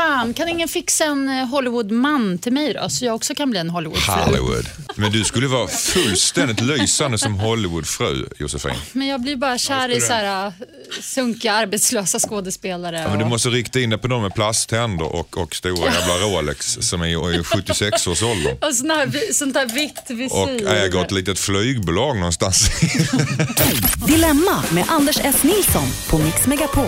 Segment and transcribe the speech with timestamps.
[0.00, 2.88] fan, kan ingen fixa en eh, Hollywood-man till mig då?
[2.88, 4.12] Så jag också kan bli en Hollywood-fru.
[4.12, 4.66] Hollywood.
[4.94, 8.74] Men du skulle vara fullständigt lysande som Hollywoodfru, Josefin.
[8.92, 10.52] Men jag blir bara kär i så här, eh,
[11.00, 13.00] sunkiga arbetslösa skådespelare.
[13.00, 16.14] Ja, men du måste rikta in dig på dem med plasttänder och, och stora jävla
[16.14, 18.56] Rolex som är i 76-årsåldern.
[18.60, 20.66] Och sån här, sånt där vitt visir.
[20.66, 22.70] Och äger ett litet flygbolag någonstans.
[24.06, 25.42] Dilemma med Anders S.
[25.42, 26.84] Nilsson på Mix Megapol.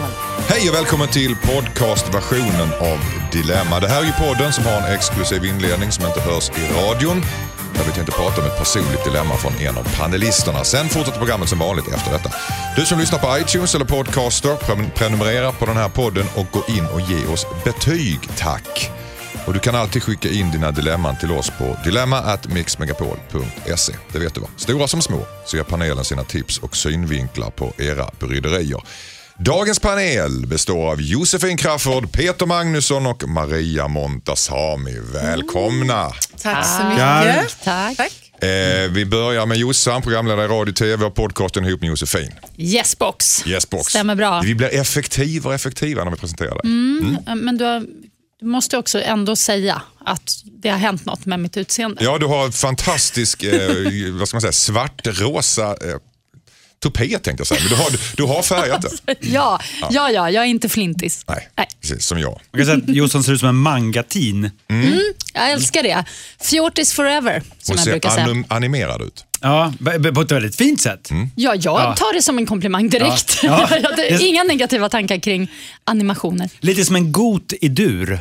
[0.49, 3.02] Hej och välkommen till podcastversionen av
[3.33, 3.81] Dilemma.
[3.81, 7.25] Det här är ju podden som har en exklusiv inledning som inte hörs i radion.
[7.75, 10.65] Där vi tänkte prata om ett personligt dilemma från en av panelisterna.
[10.65, 12.31] Sen fortsätter programmet som vanligt efter detta.
[12.77, 14.57] Du som lyssnar på iTunes eller Podcaster,
[14.95, 18.91] prenumerera på den här podden och gå in och ge oss betyg, tack.
[19.47, 23.93] Och du kan alltid skicka in dina dilemman till oss på dilemma@mixmegapol.se.
[24.13, 24.49] Det vet du va?
[24.57, 28.83] Stora som små så ger panelen sina tips och synvinklar på era bryderier.
[29.39, 34.99] Dagens panel består av Josefin Crafoord, Peter Magnusson och Maria Montazami.
[35.13, 36.11] Välkomna!
[36.43, 37.65] Tack så mycket.
[37.65, 37.97] Tack.
[37.97, 38.13] Tack.
[38.43, 42.33] Eh, vi börjar med Jossan, programledare i radio, tv och podcasten ihop med Josefin.
[42.57, 43.47] Yesbox.
[43.47, 43.87] Yesbox.
[43.87, 44.41] Stämmer bra.
[44.41, 47.23] Vi blir effektivare och effektivare när vi presenterar dig.
[47.27, 47.81] Eh, Men du, har,
[48.41, 52.05] du måste också ändå säga att det har hänt något med mitt utseende.
[52.05, 53.71] Ja, du har en fantastisk eh,
[54.13, 55.97] vad ska man säga, svartrosa eh,
[56.83, 57.61] tupé tänkte jag säga.
[57.61, 59.15] Men du har, du har färgat det.
[59.21, 61.25] Ja, ja, ja, jag är inte flintis.
[61.29, 61.67] Nej, Nej.
[61.81, 62.41] precis som jag.
[62.53, 64.51] Man kan säga att Jossan ser ut som en mangatin.
[65.35, 66.05] Jag älskar det.
[66.41, 68.27] Fjortis forever, som Hon jag ser brukar säga.
[68.27, 69.25] anim- animerad ut.
[69.41, 71.11] Ja, b- på ett väldigt fint sätt.
[71.37, 71.95] Ja, jag Ja.
[71.97, 73.39] tar det som en komplimang direkt.
[73.43, 73.69] Ja.
[73.71, 73.79] Ja.
[74.09, 75.51] Jag har Inga negativa tankar kring
[75.85, 76.51] animationer.
[76.61, 78.19] Lite som en got i dur.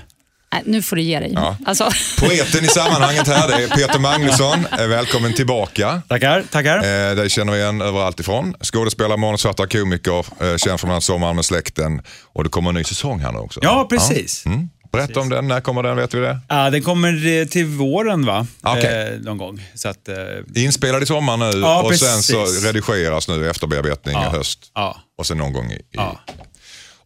[0.54, 1.32] Nej, nu får du ge dig.
[1.36, 1.58] Ja.
[1.66, 4.66] Alltså, Poeten i sammanhanget här, det är Peter Magnusson.
[4.80, 6.02] Eh, Välkommen tillbaka.
[6.10, 6.78] Tackar, tackar.
[6.78, 8.54] Eh, dig känner vi igen överallt ifrån.
[8.64, 12.02] Skådespelare, manusförfattare, komiker, eh, känd från bland Sommaren med släkten.
[12.34, 13.60] Och det kommer en ny säsong här nu också.
[13.64, 14.46] Ja, precis.
[14.46, 14.70] Mm.
[14.92, 16.40] Berätta om den, när kommer den, vet vi det?
[16.50, 18.48] Ja, den kommer eh, till våren va?
[18.62, 19.14] Okej.
[19.14, 19.62] Eh, någon gång.
[19.76, 20.16] Så att, eh,
[20.64, 22.64] Inspelad i sommar nu Ja, och sen så precis.
[22.64, 24.60] redigeras nu efterbearbetning i höst.
[24.76, 24.98] ja.
[25.18, 25.76] Och sen någon gång i...
[25.76, 25.98] i...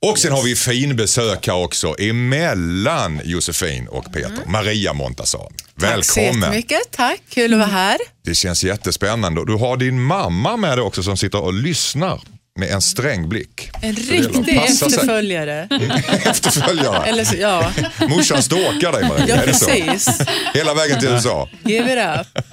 [0.01, 4.45] Och sen har vi fin besök här också emellan Josefin och Peter.
[4.45, 5.45] Maria Montazami.
[5.79, 6.41] Tack så Välkommen.
[6.41, 6.91] jättemycket.
[6.91, 7.97] Tack, kul att vara här.
[8.25, 9.45] Det känns jättespännande.
[9.45, 12.21] Du har din mamma med dig också som sitter och lyssnar
[12.59, 13.69] med en sträng blick.
[13.81, 15.67] En riktig efterföljare.
[16.25, 17.05] Efterföljare.
[17.05, 17.71] Eller så, ja,
[18.09, 20.09] Morsan stalkar dig Maria, ja är precis.
[20.53, 21.49] Hela vägen till USA.
[21.63, 22.43] Give it up.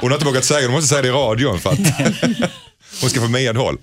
[0.00, 1.78] Hon har inte vågat säga det, hon måste säga det i radion för att
[3.00, 3.78] hon ska få medhåll.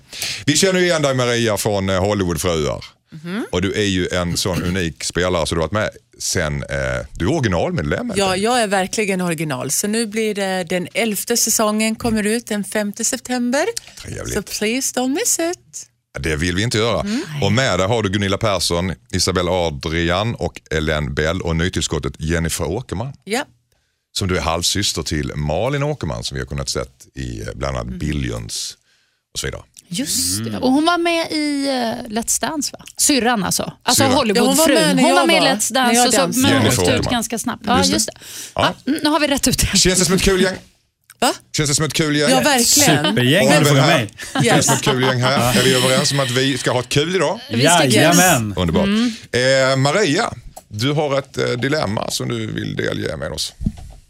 [0.46, 2.84] Vi känner ju igen dig Maria från eh, Hollywoodfruar.
[3.12, 3.46] Mhm.
[3.52, 7.06] Och du är ju en sån unik spelare så du har varit med sen, eh,
[7.12, 8.12] du är originalmedlem.
[8.16, 9.70] Ja, jag är verkligen original.
[9.70, 13.66] Så nu blir det den elfte säsongen kommer ut den 5 september.
[14.02, 14.34] Trevligt.
[14.34, 15.86] Så please don't miss it.
[16.20, 17.00] Det vill vi inte göra.
[17.00, 17.22] Mm.
[17.42, 22.64] Och med där har du Gunilla Persson, Isabel Adrian och Ellen Bell och nytillskottet Jennifer
[22.64, 23.12] Åkerman.
[23.24, 23.44] Ja,
[24.12, 27.76] Som du är halvsyster till Malin Åkerman som vi har kunnat sett i eh, bland
[27.76, 27.88] Mm.
[27.88, 28.76] annat Billions
[29.32, 29.62] och så vidare.
[29.88, 30.58] just det.
[30.58, 32.84] Och hon var med i uh, Let's Dance va?
[32.96, 33.72] Syrran alltså.
[33.82, 34.14] Alltså Syrran.
[34.16, 34.76] Hollywoodfrun.
[34.76, 36.66] Ja, hon var med när hon var med i Let's Dance och så, men hon
[36.66, 37.62] åkte ut ganska snabbt.
[37.66, 38.12] Ja, Just det.
[38.54, 38.74] Ja.
[38.86, 39.78] Mm, nu har vi rätt ut det.
[39.78, 40.56] Känns det som ett kul gäng?
[41.20, 41.32] va?
[41.56, 42.30] Känns det som ett kul gäng?
[42.30, 43.04] Ja, verkligen.
[43.06, 43.60] Supergäng här.
[43.86, 44.10] mig.
[44.32, 44.66] Känns det Yes.
[44.66, 45.58] som ett kul gäng här?
[45.58, 47.40] Är vi överens om att vi ska ha ett kul idag?
[47.50, 48.54] Vi ska Jajamän.
[48.56, 48.84] Underbart.
[48.84, 49.12] Mm.
[49.32, 50.32] Eh, Maria,
[50.68, 53.52] du har ett eh, dilemma som du vill delge med oss.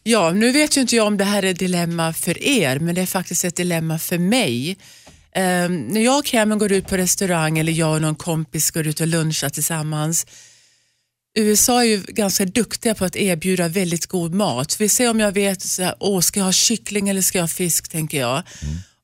[0.02, 2.94] Ja, nu vet ju inte jag om det här är ett dilemma för er, men
[2.94, 4.76] det är faktiskt ett dilemma för mig.
[5.34, 8.86] Ehm, när jag och Cameron går ut på restaurang eller jag och någon kompis går
[8.86, 10.26] ut och lunchar tillsammans.
[11.38, 14.80] USA är ju ganska duktiga på att erbjuda väldigt god mat.
[14.80, 17.42] Vi ser om jag vet, så här, Åh, ska jag ha kyckling eller ska jag
[17.42, 18.42] ha fisk, tänker jag.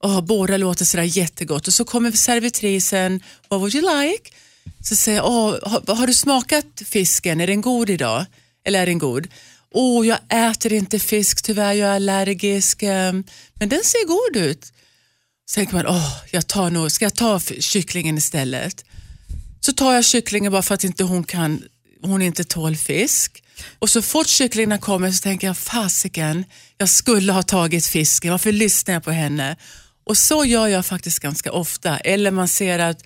[0.02, 1.66] Och båda låter sådär jättegott.
[1.66, 4.30] Och så kommer servitrisen, what would you like?
[4.84, 7.40] Så säger jag, har, har du smakat fisken?
[7.40, 8.24] Är den god idag?
[8.64, 9.28] Eller är den god?
[9.70, 10.18] Åh, jag
[10.50, 12.82] äter inte fisk, tyvärr, jag är allergisk.
[12.82, 14.72] ehm, Men den ser god ut.
[15.48, 18.84] Så tänker man, åh, jag tar nog, ska jag ta kycklingen istället?
[19.60, 21.62] Så tar jag kycklingen bara för att inte hon, kan,
[22.02, 23.42] hon inte tål fisk.
[23.78, 26.44] Och så fort kycklingarna kommer så tänker jag, fasiken,
[26.78, 29.56] jag skulle ha tagit fisken, varför lyssnar jag på henne?
[30.04, 31.98] Och så gör jag faktiskt ganska ofta.
[31.98, 33.02] Eller man ser att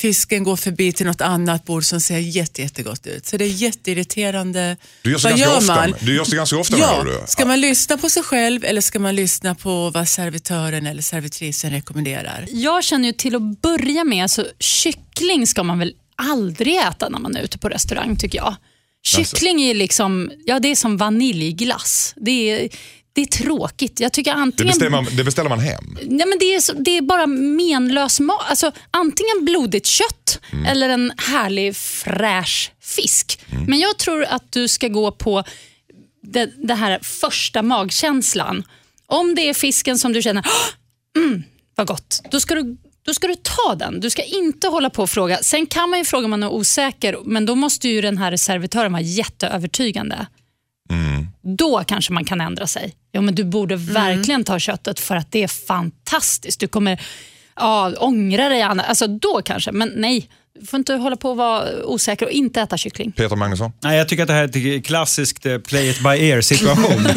[0.00, 3.26] fisken går förbi till något annat bord som ser jätte, jättegott ut.
[3.26, 4.76] Så det är jätteirriterande.
[5.02, 5.74] Du gör så Vad ganska gör ofta.
[5.74, 5.94] man?
[6.00, 7.20] Du gör så ganska ofta Ja, du?
[7.26, 11.70] ska man lyssna på sig själv eller ska man lyssna på vad servitören eller servitrisen
[11.70, 12.46] rekommenderar?
[12.50, 17.18] Jag känner ju till att börja med, så kyckling ska man väl aldrig äta när
[17.18, 18.56] man är ute på restaurang tycker jag.
[19.06, 22.14] Kyckling är liksom, ja det är som vaniljglass.
[22.16, 22.68] Det är,
[23.18, 24.00] det är tråkigt.
[24.00, 24.66] Jag tycker Det, antingen...
[24.68, 25.84] beställer man, det beställer man hem.
[26.02, 28.42] Nej, men det, är så, det är bara menlös mat.
[28.50, 30.14] Alltså, antingen blodigt kött
[30.52, 30.64] Mm.
[30.66, 33.40] eller en härlig fräsch fisk.
[33.66, 35.44] Men jag tror att du ska gå på
[36.22, 38.64] det, det här första magkänslan.
[39.06, 40.44] Om det är fisken som du känner,
[41.16, 41.42] "Åh, mm,
[41.74, 42.76] vad gott, då ska, du,
[43.06, 44.00] då ska du ta den.
[44.00, 45.38] Du ska inte hålla på och fråga.
[45.42, 48.36] Sen kan man ju fråga om man är osäker, men då måste ju den här
[48.36, 50.26] servitören vara jätteövertygande.
[51.42, 52.94] Då kanske man kan ändra sig.
[53.12, 56.60] Ja, men du borde verkligen ta köttet för att det är fantastiskt.
[56.60, 57.00] Du kommer
[57.56, 58.62] ja, ångra dig.
[58.62, 58.82] Anna.
[58.82, 60.28] Alltså, då kanske, men nej.
[60.66, 63.12] Får inte hålla på och vara osäker och inte äta kyckling.
[63.12, 63.72] Peter Magnusson?
[63.80, 67.02] Nej, jag tycker att det här är ett klassiskt eh, play it by ear situation.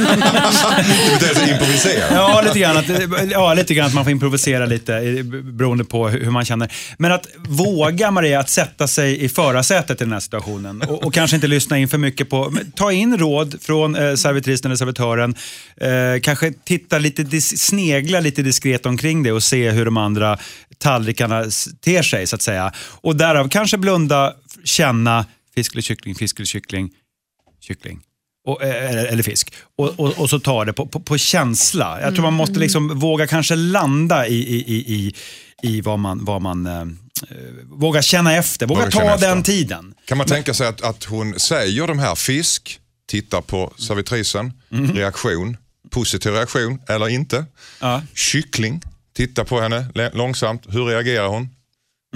[1.20, 2.16] Det betyder improvisera.
[2.16, 2.86] Ja, lite grann, att,
[3.32, 6.72] ja, lite grann att man får improvisera lite beroende på hur man känner.
[6.98, 11.14] Men att våga, Maria, att sätta sig i förarsätet i den här situationen och, och
[11.14, 12.54] kanske inte lyssna in för mycket på...
[12.76, 15.36] Ta in råd från eh, servitrisen eller servitören.
[15.78, 20.38] Eh, kanske titta lite, snegla lite diskret omkring det och se hur de andra
[20.78, 21.46] tallrikarna
[21.82, 22.72] ter sig, så att säga.
[22.78, 24.34] Och därav kanske blunda,
[24.64, 25.26] känna
[25.56, 26.90] fisk eller kyckling, fisk eller kyckling,
[27.60, 28.02] kyckling.
[28.48, 29.54] Och, eh, eller, eller fisk.
[29.78, 32.02] Och, och, och så tar det på, på, på känsla.
[32.02, 35.14] Jag tror man måste liksom våga kanske landa i, i, i, i,
[35.64, 36.86] i vad man, vad man eh,
[37.64, 38.68] våga känna efter.
[38.68, 39.28] Våga Våga ta efter.
[39.28, 39.94] den tiden.
[40.06, 44.54] Kan man tänka sig att, att hon säger de här fisk, tittar på servitrisen,
[44.94, 45.58] reaktion,
[45.90, 47.46] positiv reaktion eller inte.
[47.80, 48.02] Ja.
[48.16, 48.82] Kyckling,
[49.16, 51.50] tittar på henne långsamt, hur reagerar hon?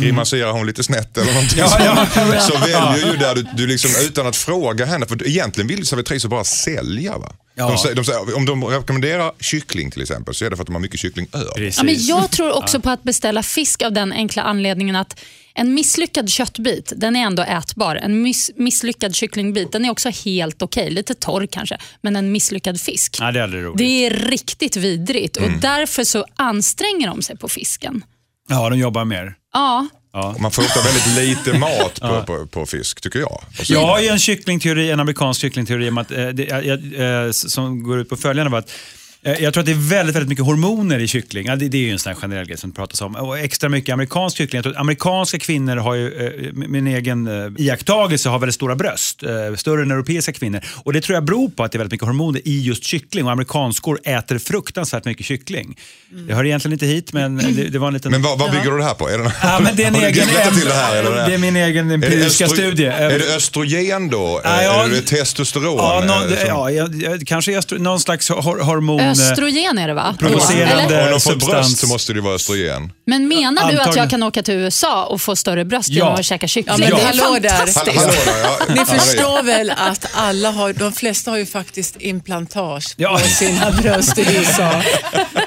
[0.01, 2.39] Grimaserar hon lite snett eller någonting Ja, ja.
[2.39, 6.29] så, väljer ju där du, du liksom utan att fråga henne, för egentligen vill servitriser
[6.29, 7.31] bara sälja va?
[7.55, 7.69] Ja.
[7.69, 10.67] De, säger, de säger, om de rekommenderar kyckling till exempel så är det för att
[10.67, 11.51] de har mycket kyckling över.
[11.51, 11.77] Precis.
[11.77, 15.19] Ja, men jag tror också på att beställa fisk av den enkla anledningen att
[15.53, 17.95] en misslyckad köttbit den är ändå ätbar.
[17.95, 20.89] En miss, misslyckad kycklingbit den är också helt okej.
[20.89, 23.17] Lite torr kanske, men en misslyckad fisk.
[23.19, 23.77] Nej, det är.
[23.77, 25.53] Det är riktigt vidrigt Mm.
[25.53, 28.03] och därför så anstränger de sig på fisken.
[28.49, 29.33] Ja, de jobbar mer.
[29.55, 29.87] Ja,
[30.33, 33.41] Och Man får ofta väldigt lite mat på, på, på fisk tycker jag.
[33.67, 37.83] Jag har ju en kycklingteori, en amerikansk kycklingteori om att, eh, det, jag, eh, som
[37.83, 38.51] går ut på följande.
[38.51, 38.75] Var att, eh,
[39.39, 41.45] jag tror att det är väldigt, väldigt mycket hormoner i kyckling.
[41.47, 43.15] Ja, det, det är ju en sån här generell grej som det pratas om.
[43.15, 44.57] Och extra mycket amerikansk kyckling.
[44.57, 46.07] Jag tror att amerikanska kvinnor har ju,
[46.47, 49.23] eh, min egen eh, iakttagelse, har väldigt stora bröst.
[49.23, 50.61] Eh, större än europeiska kvinnor.
[50.83, 53.25] Och det tror jag beror på att det är väldigt mycket hormoner i just kyckling.
[53.25, 55.77] Och amerikanskor äter fruktansvärt mycket kyckling.
[56.27, 58.11] Det hör egentligen inte hit, men det, det var en liten...
[58.11, 59.09] Men vad, vad bygger du det här på?
[59.09, 60.95] Är det, Ja, men det är en egen, till det här?
[60.95, 61.27] Eller?
[61.29, 62.85] det är min egen empiriska studie.
[62.85, 64.41] Är det östrogen då?
[64.43, 64.85] Ja, ja.
[64.85, 65.75] Är det testosteron?
[65.77, 66.75] Ja, Eh, nå, det, som-
[67.05, 69.14] ja kanske östro, någon slags hor, hormon...
[69.19, 70.15] eh, östrogen är det va?
[70.19, 71.19] Provocerande- Eller?
[71.19, 72.91] Får bröst så måste det vara östrogen.
[73.07, 75.95] Men menar du att jag kan åka till USA och få större bröst Ja.
[75.95, 76.75] genom att käka kyckling?
[76.79, 77.49] Ja, men det är hallå där.
[77.49, 77.97] fantastiskt.
[77.97, 78.73] Hallå där, ja.
[78.75, 83.19] Ni förstår väl att alla har, de flesta har ju faktiskt implantage Ja.
[83.23, 84.81] på sina bröst i USA.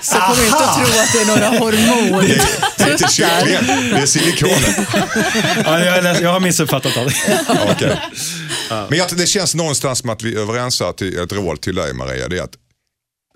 [0.02, 2.24] Så kom inte att tro att det är några hormon.
[2.76, 4.86] Det är inte kycklingen, det är silikonen.
[5.64, 7.16] Ja, jag, är jag har missuppfattat allt.
[7.48, 7.96] Ja, okej.
[8.88, 11.74] Men jag, det känns någonstans som att vi är överens här till ett råd till
[11.74, 12.28] dig Maria.
[12.28, 12.50] Det är att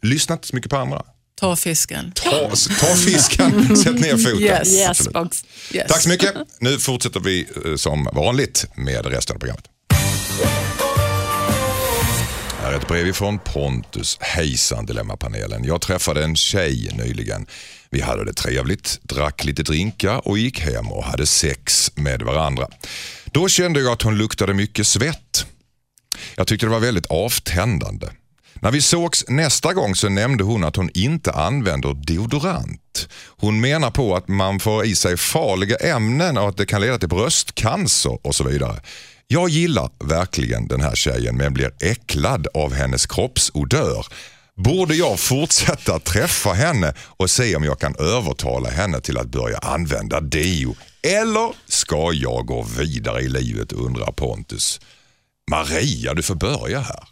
[0.02, 1.02] lyssna inte så mycket på andra.
[1.40, 2.12] Ta fisken.
[2.14, 2.50] Ta,
[2.80, 4.40] ta fisken, sätt ner foten.
[4.42, 4.72] Yes.
[4.74, 5.08] Yes.
[5.72, 5.88] Yes.
[5.88, 6.34] Tack så mycket.
[6.60, 9.64] Nu fortsätter vi eh, som vanligt med resten av programmet.
[12.62, 14.16] Här är ett brev från Pontus.
[14.20, 15.64] Hejsan Dilemmapanelen.
[15.64, 17.46] Jag träffade en tjej nyligen.
[17.90, 22.68] Vi hade det trevligt, drack lite drinkar och gick hem och hade sex med varandra.
[23.24, 25.46] Då kände jag att hon luktade mycket svett.
[26.36, 28.06] Jag tyckte det var väldigt avtändande.
[28.62, 33.08] När vi sågs nästa gång så nämnde hon att hon inte använder deodorant.
[33.26, 36.98] Hon menar på att man får i sig farliga ämnen och att det kan leda
[36.98, 38.80] till bröstcancer och så vidare.
[39.26, 44.06] Jag gillar verkligen den här tjejen men blir äcklad av hennes kroppsodör.
[44.56, 49.58] Borde jag fortsätta träffa henne och se om jag kan övertala henne till att börja
[49.58, 50.76] använda deo?
[51.02, 54.80] Eller ska jag gå vidare i livet undrar Pontus.
[55.50, 57.11] Maria, du får börja här.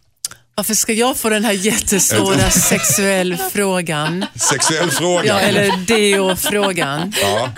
[0.61, 4.25] Varför ska jag få den här jättesvåra sexuell frågan?
[4.35, 5.25] Sexuell fråga.
[5.27, 7.13] Ja, eller deo-frågan.
[7.23, 7.51] Ja.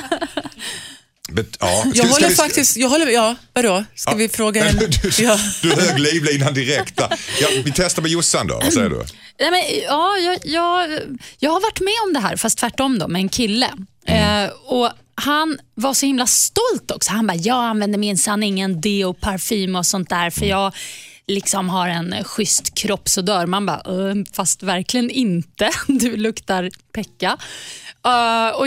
[1.32, 1.66] Bet, ja.
[1.80, 3.85] Ska- Jag håller vi- faktiskt, jag håller, ja, vadå?
[3.94, 4.80] Ska vi fråga henne?
[4.87, 5.38] Du, Ja.
[5.62, 7.09] du hög livlinan direkt där.
[7.40, 8.97] Ja, vi testar med Jossan då, vad säger du?
[9.40, 11.00] Nej, men, ja, jag, jag,
[11.38, 13.68] jag har varit med om det här, fast tvärtom då, med en kille.
[14.06, 17.11] Eh, och Han var så himla stolt också.
[17.11, 20.73] Han bara, jag använder minsann ingen deo, parfym och sånt där för jag
[21.28, 23.46] liksom har en schysst kroppsodör.
[23.46, 25.70] Man bara, "Eh, fast verkligen inte.
[25.86, 27.38] Du luktar pecka.
[28.06, 28.66] Eh, och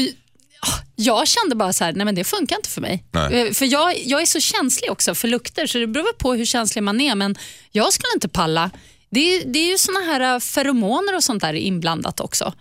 [0.96, 3.04] jag kände bara så här, nej men det funkar inte för mig.
[3.12, 3.48] Nej.
[3.48, 6.46] Eh, För jag, jag är så känslig också för lukter, så det beror på hur
[6.46, 7.16] känslig man är.
[7.16, 7.36] Men
[7.72, 8.72] jag skulle inte palla.
[9.10, 12.54] Det är, det är ju såna här äh, feromoner och sånt där inblandat också.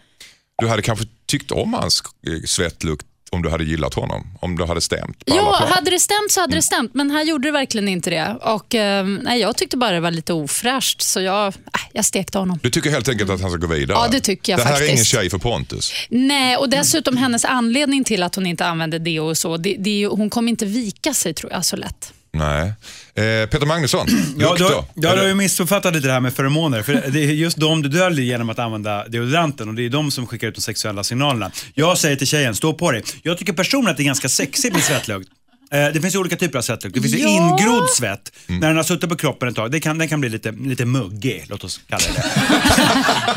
[0.59, 4.27] Du hade kanske tyckt om hans eh, svettlukt om du hade gillat honom?
[4.41, 5.69] Om du hade stämt på alla Ja, plan?
[5.73, 8.37] hade det stämt så hade det stämt, men här gjorde det verkligen inte det.
[8.43, 11.53] Och, eh, nej, jag tyckte bara det var lite ofräscht, så jag, äh,
[11.93, 12.59] jag stekte honom.
[12.63, 13.99] Du tycker helt enkelt att han ska gå vidare?
[13.99, 15.93] Ja, det tycker jag Det här är ingen tjej för Pontus.
[16.09, 20.07] Nej, och dessutom hennes anledning till att hon inte använde det och så, det, det
[20.07, 22.14] hon kommer inte vika sig tror jag så lätt.
[22.35, 22.73] Nej.
[23.15, 24.07] Eh, Peter Magnusson,
[24.39, 24.85] Ja, du, då?
[24.95, 26.83] ja, du har ju missuppfattat lite det här med feromoner.
[26.83, 30.11] För det är just de du döljer genom att använda deodoranten och det är de
[30.11, 31.51] som skickar ut de sexuella signalerna.
[31.75, 33.03] Jag säger till tjejen, stå på dig.
[33.23, 35.29] Jag tycker personligen att det är ganska sexigt med svettlukt.
[35.75, 36.95] Eh, Det finns ju olika typer av svettlukt.
[36.95, 37.29] Det finns ju Ja.
[37.29, 38.33] ingrodd svett.
[38.49, 38.61] Mm.
[38.61, 39.71] När den har suttit på kroppen ett tag.
[39.71, 42.25] Det kan, den kan bli lite, lite muggig, låt oss kalla det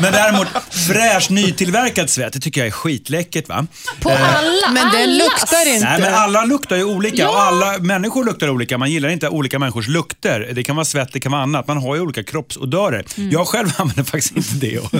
[0.00, 3.48] Men däremot fräsch nytillverkad svett, det tycker jag är skitläckert.
[3.48, 3.66] Va?
[4.00, 5.88] På alla, Men den luktar inte.
[5.88, 7.28] Nej, men alla luktar ju olika Ja.
[7.30, 8.78] och alla människor luktar olika.
[8.78, 10.50] Man gillar inte olika människors lukter.
[10.54, 11.66] Det kan vara svett, det kan vara annat.
[11.66, 13.04] Man har ju olika kroppsodörer.
[13.16, 13.30] Mm.
[13.30, 14.66] Jag själv använder faktiskt inte det.
[14.72, 14.88] Jo.
[14.92, 14.98] Det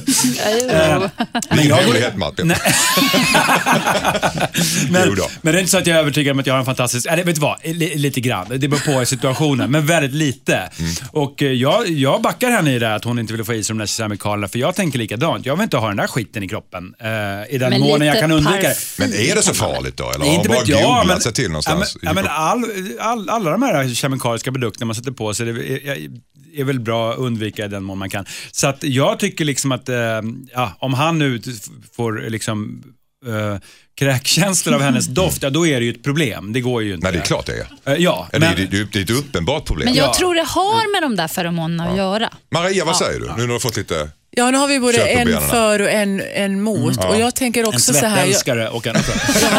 [0.71, 1.11] är
[1.52, 2.54] ingen jag- hemlighet Martin.
[4.90, 6.64] Men, men det är inte så att jag är övertygad om att jag har en
[6.66, 7.07] fantastisk...
[7.11, 7.58] Eller vet du vad?
[7.64, 8.47] Li, lite grann.
[8.49, 10.54] Det beror på situationen, men väldigt lite.
[10.56, 10.90] Mm.
[11.12, 13.75] Och eh, jag, jag backar henne i det att hon inte vill få i sig
[13.75, 15.47] de där kemikalier för jag tänker likadant.
[15.47, 16.94] Jag vill inte ha den där skiten i kroppen.
[17.00, 17.08] Eh,
[17.54, 18.76] I den Men mån jag kan undvika det.
[18.99, 20.11] Men är det så farligt då?
[20.11, 21.97] Eller har hon bara jag, googlat men- sig till någonstans?
[22.02, 22.64] Ja, men, ja, men all,
[23.00, 26.08] all, alla de här kemikaliska produkterna man sätter på sig det är,
[26.56, 28.25] är väl bra att undvika i den mån man kan.
[28.52, 29.97] Så att jag tycker liksom att eh,
[30.52, 31.40] ja, om han nu
[31.97, 32.82] får liksom
[33.26, 33.56] uh,
[33.98, 36.52] kräkkänslor av hennes doft, ja då är det ju ett problem.
[36.52, 37.04] Det går ju inte.
[37.04, 37.52] Nej, det är klart det
[37.84, 37.92] är.
[37.94, 39.84] Eh, ja, men, det, är- det är ett uppenbart problem.
[39.84, 40.14] Men jag Ja.
[40.14, 42.32] tror det har med de där feromonerna att göra.
[42.50, 43.26] Maria, vad säger du?
[43.26, 44.08] Nu när du har fått lite...
[44.30, 45.48] Ja, nu har vi både Kött på en benen.
[45.50, 47.04] för och en, en mot.
[47.04, 48.16] Och jag tänker en också så här.
[48.16, 48.94] Jag, svettälskare och en...
[48.94, 49.04] jag,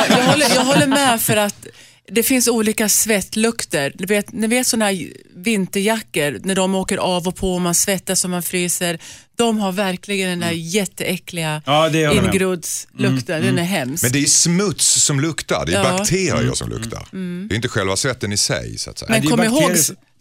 [0.20, 1.68] jag, håller, jag håller med för att
[2.12, 3.94] det finns olika svettlukter.
[4.00, 7.76] Ni vet, ni vet sådana här vinterjackor, när de åker av och på och man
[7.76, 9.00] svettas och man fryser.
[9.38, 12.14] De har verkligen den där jätteäckliga Ja, med.
[12.14, 13.42] ingrodslukten.
[13.42, 14.04] Den är hemsk.
[14.04, 15.98] Men det är smuts som luktar, det är Ja.
[15.98, 17.08] bakterier som luktar.
[17.48, 19.10] Det är inte själva svetten i sig så att säga.
[19.10, 19.72] Men kom ihåg,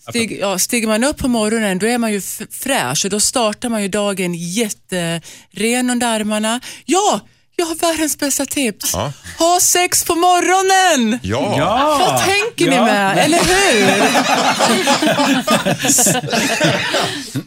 [0.08, 3.68] stig, ja, stiger man upp på morgonen då är man ju fräsch och då startar
[3.68, 6.60] man ju dagen jätteren under armarna.
[6.84, 7.20] Ja,
[7.58, 8.90] jag har världens bästa tips.
[8.92, 9.12] Ja.
[9.38, 11.18] Ha sex på morgonen!
[11.22, 11.96] Ja, Ja!
[12.00, 12.84] Vad tänker ni Ja.
[12.84, 13.88] med, eller hur?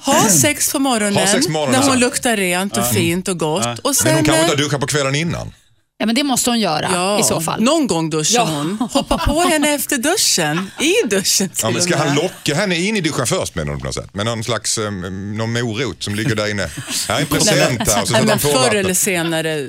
[0.05, 1.99] ha sex på morgonen, Ha sex morgonen, när hon så.
[1.99, 3.65] luktar rent och fint och gott.
[3.79, 5.53] Och men sen, hon kanske inte har duschat på kvällen innan.
[6.01, 7.61] Ja, men det måste hon göra ja, i så fall.
[7.61, 8.45] Någon gång duschar Ja.
[8.45, 8.77] hon.
[8.91, 10.71] Hoppa på henne efter duschen.
[10.79, 13.79] I duschen till Ja, men ska han locka henne in i duschen först menar du
[13.79, 14.13] på något sätt?
[14.13, 16.69] Med någon slags eh, någon morot som ligger där inne.
[17.07, 19.67] Här är en present här och så Nej, sätter men han på förr eller senare,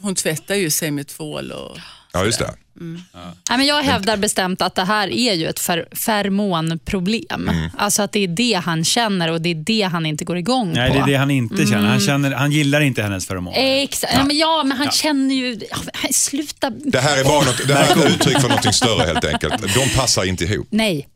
[0.00, 1.78] hon tvättar ju sig med tvål och...
[2.12, 2.54] Ja, just det.
[2.74, 7.48] Nej, men jag hävdar bestämt att det här är ju ett fer fermonproblem.
[7.48, 7.70] Mm.
[7.78, 10.72] Alltså att det är det han känner och det är det han inte går igång
[10.72, 10.94] Nej, på.
[10.96, 11.78] det är det han inte känner.
[11.78, 11.90] Mm.
[11.90, 12.30] Han, känner.
[12.30, 13.82] han gillar inte hennes feromoner.
[13.82, 14.12] Exakt.
[14.16, 14.24] Ja.
[14.24, 15.60] men ja, men han känner ju...
[15.70, 15.76] Ja,
[16.12, 16.70] sluta.
[16.70, 19.74] Det här är bara något, det här är ett uttryck för något större helt enkelt.
[19.74, 20.66] De passar inte ihop.
[20.70, 21.08] Nej.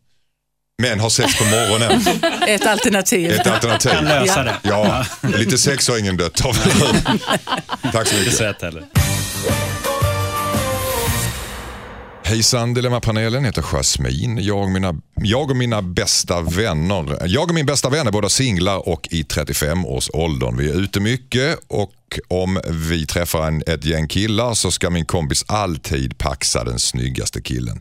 [0.82, 2.00] Men har sex på morgonen,
[2.48, 3.30] Ett alternativ.
[3.30, 3.88] ett alternativ.
[3.90, 4.42] Kan lösa Ja.
[4.42, 4.54] det.
[4.62, 5.04] Ja,
[5.38, 6.52] lite sex har ingen dött av.
[7.92, 8.34] Tack så Inte mycket.
[8.34, 8.84] sett heller.
[12.26, 14.38] Hejsan Dilemmapanelen, heter Jasmin.
[14.42, 18.28] Jag och, mina, jag och mina bästa vänner, jag och min bästa vän är båda
[18.28, 20.56] singlar och i 35-årsåldern.
[20.56, 21.92] Vi är ute mycket och
[22.28, 27.42] om vi träffar en, ett gäng killar så ska min kompis alltid paxa den snyggaste
[27.42, 27.80] killen.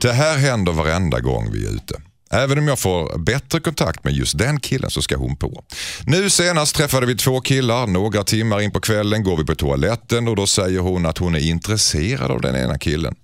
[0.00, 1.94] Det här händer varenda gång vi är ute.
[2.34, 5.64] Även om jag får bättre kontakt med just den killen så ska hon på.
[6.06, 7.86] Nu senast träffade vi två killar.
[7.86, 11.34] Några timmar in på kvällen går vi på toaletten och då säger hon att hon
[11.34, 13.14] är intresserad av den ena killen.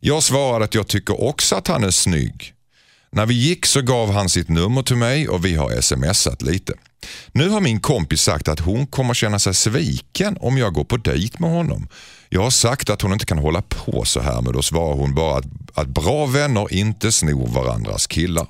[0.00, 2.54] Jag svarade att jag tycker också att han är snygg.
[3.12, 6.72] När vi gick så gav han sitt nummer till mig och vi har smsat lite.
[7.32, 10.96] Nu har min kompis sagt att hon kommer känna sig sviken om jag går på
[10.96, 11.88] dejt med honom.
[12.28, 15.14] Jag har sagt att hon inte kan hålla på så här men då svarar hon
[15.14, 18.46] bara att, att bra vänner inte snor varandras killar.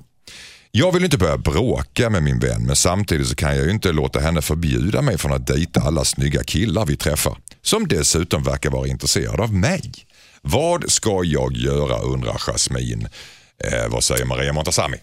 [0.70, 3.92] Jag vill inte börja bråka med min vän men samtidigt så kan jag ju inte
[3.92, 7.36] låta henne förbjuda mig från att dejta alla snygga killar vi träffar.
[7.62, 9.92] Som dessutom verkar vara intresserade av mig.
[10.42, 13.08] Vad ska jag göra undrar Jasmin.
[13.64, 14.96] Eh, vad säger Maria Montazami?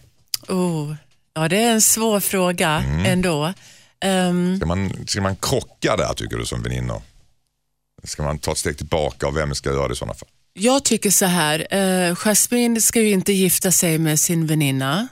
[0.48, 0.94] Oh.
[1.34, 3.06] Ja, det är en svår fråga Mm.
[3.06, 3.52] ändå.
[4.00, 7.02] Ehm, Ska man, ska man krocka där tycker du som väninnor?
[8.04, 10.28] Ska man ta ett steg tillbaka och vem ska göra det i sådana fall?
[10.58, 15.08] Jag tycker så här, eh, Jasmine ska ju inte gifta sig med sin väninna.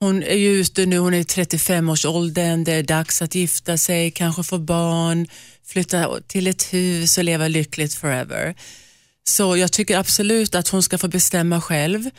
[0.00, 4.10] Hon är ju ute nu, hon är i 35-årsåldern, det är dags att gifta sig,
[4.10, 5.26] kanske få barn,
[5.66, 8.54] flytta till ett hus och leva lyckligt forever.
[9.24, 12.10] Så jag tycker absolut att hon ska få bestämma själv.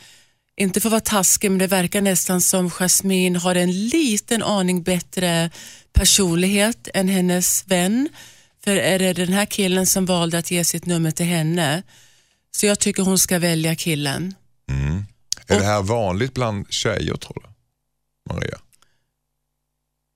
[0.56, 4.82] inte för att vara taskig, men det verkar nästan som Jasmine har en liten aning
[4.82, 5.50] bättre
[5.92, 8.08] personlighet än hennes vän.
[8.64, 11.82] För är det den här killen som valde att ge sitt nummer till henne,
[12.56, 14.34] så jag tycker hon ska välja killen.
[15.46, 17.48] Är det här vanligt bland tjejer tror du?
[18.34, 18.58] Maria?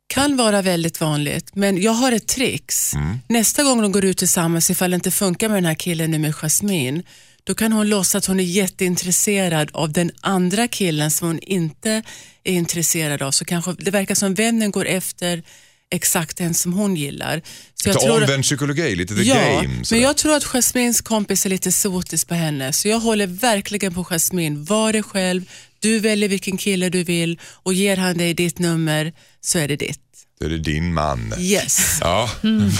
[0.06, 2.92] Kan vara väldigt vanligt, men jag har ett trix.
[3.28, 6.18] Nästa gång de går ut tillsammans, ifall det inte funkar med den här killen nu
[6.18, 7.02] med Jasmine,
[7.44, 12.02] då kan hon låtsas att hon är jätteintresserad av den andra killen som hon inte
[12.44, 13.30] är intresserad av.
[13.30, 15.42] Så kanske det verkar som vännen går efter
[15.90, 17.42] exakt den som hon gillar.
[17.75, 19.68] Så Så omvänd psykologi, lite the ja, game.
[19.68, 20.02] men sådär.
[20.02, 24.04] jag tror att Jasmines kompis är lite sotis på henne, så jag håller verkligen på
[24.11, 24.64] Jasmine.
[24.64, 29.12] Var dig själv, du väljer vilken kille du vill och ger han dig ditt nummer
[29.40, 30.00] så är det ditt.
[30.40, 31.35] Det är det din man.
[31.38, 31.99] Yes.
[32.00, 32.30] Ja,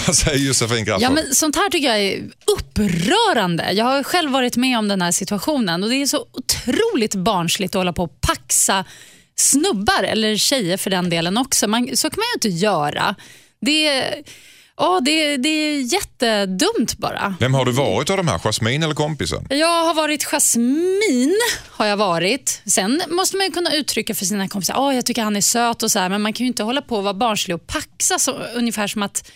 [0.07, 1.01] vad säger Josefin Crafoord?
[1.03, 3.71] Ja, men sånt här tycker jag är upprörande.
[3.71, 7.75] Jag har själv varit med om den här situationen och det är så otroligt barnsligt
[7.75, 8.85] att hålla på och paxa
[9.35, 11.67] snubbar, eller tjejer för den delen också.
[11.67, 13.15] Man, så kan man ju inte göra.
[13.61, 14.03] Det,
[14.77, 17.35] ja, det, det är jättedumt bara.
[17.39, 18.39] Vem har du varit av de här?
[18.39, 19.47] Jasmine eller kompisen?
[19.49, 21.35] Jag har varit Jasmin,
[21.69, 22.61] har jag varit.
[22.65, 25.83] Sen måste man ju kunna uttrycka för sina kompisar, oh, jag tycker han är söt
[25.83, 28.19] och så här, men man kan ju inte hålla på och vara barnslig och paxa
[28.19, 29.31] så, ungefär som att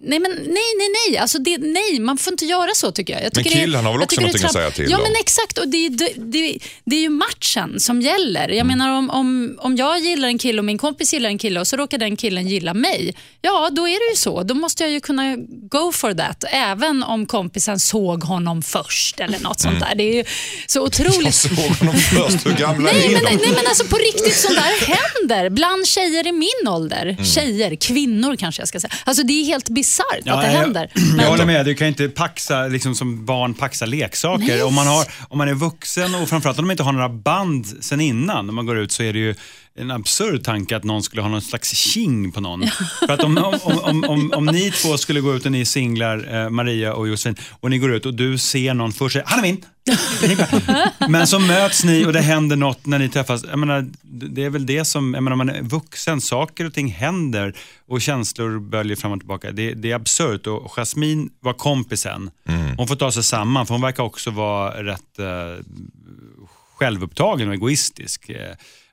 [0.00, 0.46] Nej, men nej,
[0.78, 1.18] nej, nej.
[1.18, 3.22] Alltså det, nej, man får inte göra så tycker jag.
[3.24, 5.02] jag Men tycker killen har väl jag också någonting att säga till Ja, om?
[5.02, 5.58] men exakt.
[5.58, 8.44] Och det, det, det, det är ju matchen som gäller.
[8.44, 8.56] Mm.
[8.56, 11.60] Jag menar om, om, om jag gillar en kille och min kompis gillar en kille
[11.60, 13.14] och så råkar den killen gilla mig.
[13.42, 14.42] Ja, då är det ju så.
[14.42, 15.36] Då måste jag ju kunna
[15.70, 16.44] go for that.
[16.52, 19.74] Även om kompisen såg honom först eller något Mm.
[19.80, 19.94] sånt där.
[19.96, 20.24] Det är ju
[20.66, 22.46] så Jag otroligt såg honom först.
[22.46, 23.30] Hur gamla Nej är men, de?
[23.36, 27.06] nej men alltså på riktigt, sånt där händer bland tjejer i min ålder.
[27.06, 27.24] Mm.
[27.24, 28.92] Tjejer, kvinnor kanske jag ska säga.
[29.04, 29.87] Alltså det är helt bisarrt
[30.34, 30.90] att det jag, händer.
[31.18, 34.46] Jag håller med, du kan inte paxa, liksom som barn paxa leksaker.
[34.46, 34.62] Nej.
[34.62, 37.66] Om man, har, om man är vuxen och framförallt om de inte har några band
[37.80, 39.34] sen innan när man går ut så är det ju
[39.80, 42.68] en absurd tanke att någon skulle ha någon slags king på någon.
[42.98, 45.64] För att om, om, om, om, om, ni två skulle gå ut och ni är
[45.64, 49.26] singlar, eh, Maria och Josefin, och ni går ut och du ser någon först säger
[49.26, 49.64] han är min.
[51.08, 53.44] Men så möts ni och det händer något när ni träffas.
[53.44, 56.88] Jag menar, det är väl det som, jag menar, man är vuxen, saker och ting
[56.88, 57.54] händer
[57.86, 59.52] och känslor böljer fram och tillbaka.
[59.52, 62.30] Det, det är absurt och Jasmine var kompisen.
[62.76, 65.64] Hon får ta sig samman för hon verkar också vara rätt eh,
[66.78, 68.30] självupptagen och egoistisk.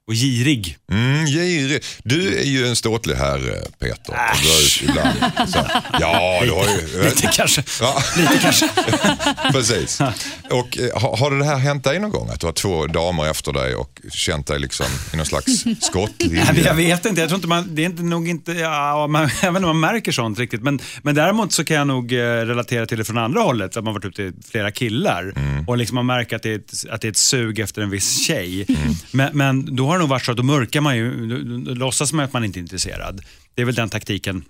[0.07, 0.77] Eh, och girig.
[0.91, 1.83] Mm, girig.
[2.03, 3.39] Du är ju en ståtlig här
[3.79, 4.11] Peter.
[4.11, 5.49] Och drar ut ibland.
[5.51, 5.59] Så,
[5.99, 7.03] ja, du har ju...
[7.03, 7.63] Lite kanske.
[7.81, 8.69] Ja, Lite kanske.
[9.51, 10.01] precis.
[10.49, 12.29] Och, eh, har, har det här hänt dig någon gång?
[12.29, 15.75] Att du har två damer efter dig och känt dig liksom i någon slags men
[15.79, 16.73] Jag skottlinje?
[16.73, 19.57] vet inte, jag tror inte man, det är inte, nog inte, ja, man, jag vet
[19.59, 20.61] inte om man märker sånt riktigt.
[20.61, 23.77] Men, men däremot så kan jag nog eh, relatera till det från andra hållet.
[23.77, 25.33] Att man varit ute i flera killar
[25.67, 27.89] och liksom man märker att det, är ett, att det är ett sug efter en
[27.89, 28.67] viss tjej.
[29.11, 31.37] Men, men då har har det nog varit så att då mörkar man ju, då,
[31.37, 33.21] då, då låtsas man att man inte är intresserad.
[33.53, 34.43] Det är väl den taktiken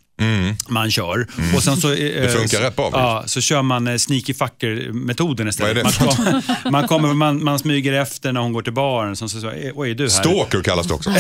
[0.67, 1.28] man kör.
[1.56, 5.47] Och sen så, eh, Det funkar rätt bra, Ja, så kör man eh, sneaky fucker-metoden
[5.47, 5.84] istället.
[5.84, 9.15] Man, kom, man, kommer, man, man smyger efter när hon går till baren.
[9.15, 10.10] Så, så, så, eh, oj, är du här?
[10.10, 11.10] Stalker kallas det också.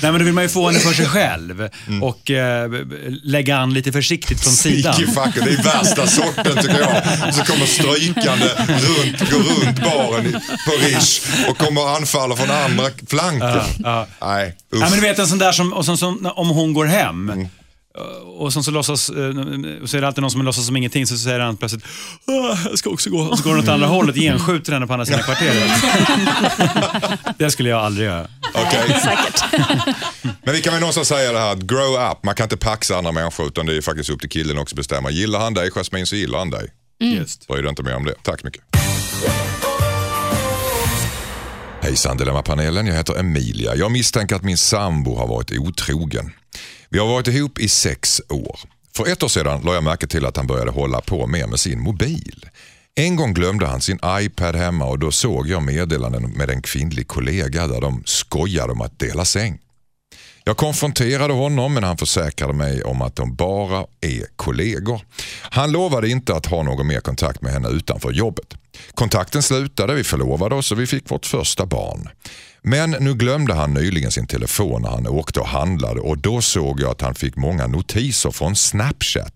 [0.00, 1.68] Nej, men då vill man ju få henne för sig själv
[2.02, 2.70] och eh,
[3.22, 4.94] lägga an lite försiktigt från sidan.
[4.94, 7.34] Sneaky fucker, det är värsta sorten tycker jag.
[7.34, 10.32] Så kommer strykande runt, går runt baren
[10.66, 13.60] på Rish och kommer och anfaller från andra flanken.
[13.84, 14.06] ja.
[14.22, 14.94] Nej, Ja, men usch.
[14.94, 17.48] du vet en sån där som, och sen så, om hon går hem Mm.
[18.38, 19.28] och sen så låtsas, eh,
[19.82, 21.84] och så är det alltid någon som låtsas som ingenting så säger han plötsligt
[22.26, 23.18] "Ah, jag ska också gå.
[23.18, 25.70] Och så går han åt andra hållet och genskjuter henne på andra sidan kvarteret.
[27.38, 28.26] det skulle jag aldrig göra.
[28.54, 29.00] Okej.
[29.04, 29.44] Säkert.
[30.42, 32.96] Men vi kan väl någonstans säga det här att grow up, man kan inte paxa
[32.96, 35.10] andra människor utan det är faktiskt upp till killen också att bestämma.
[35.10, 36.68] Gillar han dig Jasmine så gillar han dig.
[37.00, 37.48] Just.
[37.48, 38.14] Bry dig inte mer om det.
[38.22, 38.62] Tack så mycket.
[41.82, 43.74] Hejsan Dilemmapanelen, jag heter Emilia.
[43.74, 46.32] Jag misstänker att min sambo har varit otrogen.
[46.88, 48.58] Vi har varit ihop i sex år.
[48.96, 51.60] För ett år sedan la jag märke till att han började hålla på mer med
[51.60, 52.46] sin mobil.
[52.94, 57.08] En gång glömde han sin iPad hemma och då såg jag meddelanden med en kvinnlig
[57.08, 59.58] kollega där de skojade om att dela säng.
[60.44, 65.00] Jag konfronterade honom men han försäkrade mig om att de bara är kollegor.
[65.40, 68.54] Han lovade inte att ha någon mer kontakt med henne utanför jobbet.
[68.94, 72.08] Kontakten slutade, vi förlovade oss och vi fick vårt första barn.
[72.62, 76.80] Men nu glömde han nyligen sin telefon när han åkte och handlade och då såg
[76.80, 79.34] jag att han fick många notiser från Snapchat.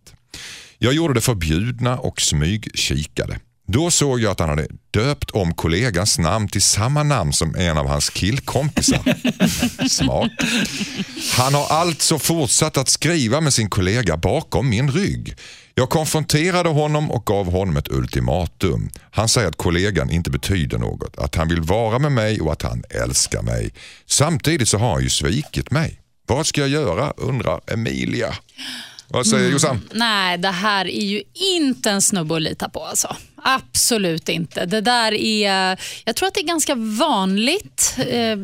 [0.79, 3.39] Jag gjorde det förbjudna och smygkikade.
[3.69, 7.79] Då såg jag att han hade döpt om kollegans namn till samma namn som en
[7.79, 9.01] av hans killkompisar.
[9.89, 10.31] Smart.
[11.37, 15.35] Han har alltså fortsatt att skriva med sin kollega bakom min rygg.
[15.79, 18.91] Jag konfronterade honom och gav honom ett ultimatum.
[19.11, 22.63] Han säger att kollegan inte betyder något, att han vill vara med mig och att
[22.63, 23.73] han älskar mig.
[24.07, 26.01] Samtidigt så har han ju svikit mig.
[26.27, 28.35] Vad ska jag göra undrar Emilia.
[29.09, 29.81] Vad säger Jossan?
[29.93, 32.85] Nej, det här är ju inte en snubbe att lita på.
[32.85, 33.17] Alltså.
[33.37, 34.67] Absolut inte.
[34.67, 37.97] Det där är, jag tror att det är ganska vanligt.
[37.99, 38.39] Eh,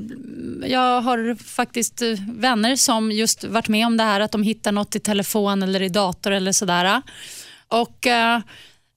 [0.70, 2.02] Jag har faktiskt
[2.34, 5.82] vänner som just varit med om det här, att de hittar något i telefon eller
[5.82, 7.02] i dator eller sådär.
[7.68, 8.40] Och, eh,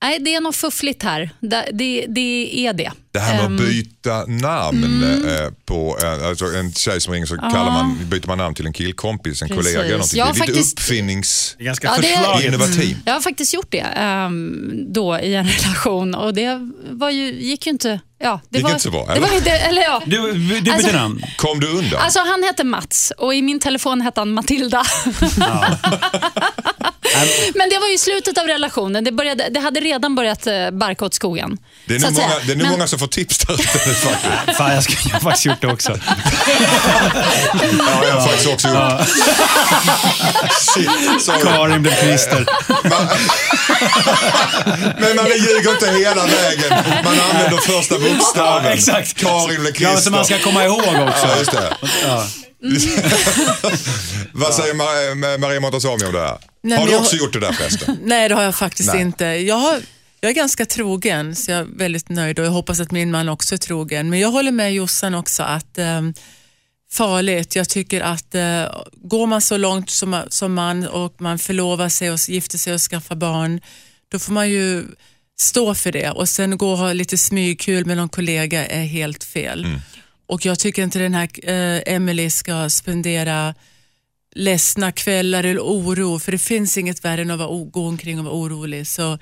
[0.04, 1.30] nej, det är något fuffligt här.
[1.40, 2.92] Det, det, det är det.
[3.16, 5.26] Det här med Ehm, att byta namn mm.
[5.28, 8.66] eh, på eh, alltså en tjej som ringer så kallar man, byter man namn till
[8.66, 9.64] en killkompis, en Precis.
[9.64, 9.80] kollega.
[9.80, 10.18] eller Någonting.
[10.20, 11.56] Jag Det är har lite faktiskt- uppfinnings...
[11.58, 12.46] Det är ganska Ja, det förslaget.
[12.46, 12.98] Innovativ.
[13.06, 17.66] Jag har faktiskt gjort det ehm, då i en relation och det var ju, gick
[17.66, 18.00] ju inte...
[18.20, 19.28] Ja, det Gick var, inte så bra, Det eller?
[19.28, 20.02] var inte, eller ja.
[20.06, 21.24] Du, du bytte Alltså- namn.
[21.38, 22.02] Kom du undan?
[22.02, 24.84] Alltså han hette Mats och i min telefon hette han Matilda.
[27.56, 29.04] Men det var ju slutet av relationen.
[29.04, 31.58] Det, började, det hade redan börjat eh, barka åt skogen.
[31.86, 32.40] det är nog många, säga.
[32.46, 33.80] det är nog Men- många som får tips där ute.
[34.58, 36.00] Fan, jag, ska, jag har faktiskt gjort det också.
[37.80, 38.78] Ja, jag har faktiskt också gjort.
[40.60, 40.90] Shit,
[41.22, 41.42] sorry.
[41.44, 42.46] Karin blev Christer.
[45.00, 46.84] Men man ljuger inte hela vägen.
[47.04, 48.66] Man använder första bokstaven.
[48.66, 49.14] Ja, exakt.
[49.14, 49.94] Karin eller Christer.
[49.96, 51.28] Ja, så man ska komma ihåg också.
[51.28, 51.74] Ja, just det.
[54.34, 56.38] Vad säger Mar- Maria Montazami om det här?
[56.64, 57.98] Nej, har du jag- också gjort det där förresten?
[58.04, 59.02] Nej, det har jag faktiskt Nej.
[59.02, 59.26] inte.
[59.26, 59.80] Jag, har,
[60.22, 63.30] jag är ganska trogen, så jag är väldigt nöjd och jag hoppas att min man
[63.30, 64.10] också är trogen.
[64.10, 66.14] Men jag håller med Jossan också att ehm,
[66.92, 67.56] farligt.
[67.56, 72.12] Jag tycker att eh, går man så långt som, som man och man förlovar sig
[72.12, 73.62] och gifter sig och skaffar barn,
[74.10, 74.86] då får man ju
[75.38, 79.24] stå för det och sen gå och ha lite smygkul med någon kollega är helt
[79.24, 79.68] fel.
[80.28, 83.56] Och jag tycker inte den här eh, Emily ska spendera
[84.36, 88.26] ledsna kvällar eller oro, för det finns inget värre än att vara gå omkring och
[88.26, 88.88] vara orolig.
[88.88, 89.18] Så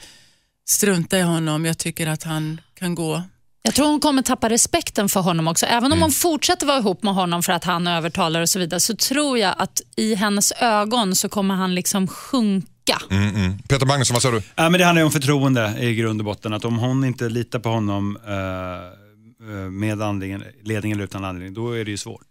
[0.69, 3.23] strunta i honom, jag tycker att han kan gå.
[3.65, 5.65] Jag tror hon kommer tappa respekten för honom också.
[5.65, 5.93] Även Mm.
[5.93, 8.95] om hon fortsätter vara ihop med honom för att han övertalar och så vidare, så
[8.95, 13.01] tror jag att i hennes ögon så kommer han liksom sjunka.
[13.11, 13.59] Mm, mm.
[13.59, 14.41] Peter Magnusson, vad sa du?
[14.55, 16.53] Ja, men det handlar ju om förtroende i grund och botten.
[16.53, 18.33] Att om hon inte litar på honom eh,
[19.49, 22.21] eh, med anledning, ledning eller utan anledning, då är det ju svårt.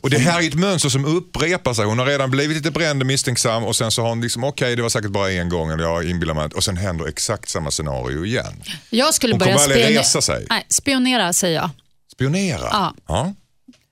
[0.00, 1.84] Och det här är ett mönster som upprepar sig.
[1.84, 4.76] Hon har redan blivit lite bränd och misstänksam och sen så har hon liksom, okej
[4.76, 7.70] det var säkert bara en gång eller jag inbillar mig och sen händer exakt samma
[7.70, 8.62] scenario igen.
[8.90, 10.00] Jag skulle Hon börja kommer aldrig spionera.
[10.02, 10.46] resa sig.
[10.50, 11.70] Nej, spionera säger jag.
[12.12, 12.60] Spionera.
[12.72, 12.94] Ja.
[13.08, 13.34] Ja.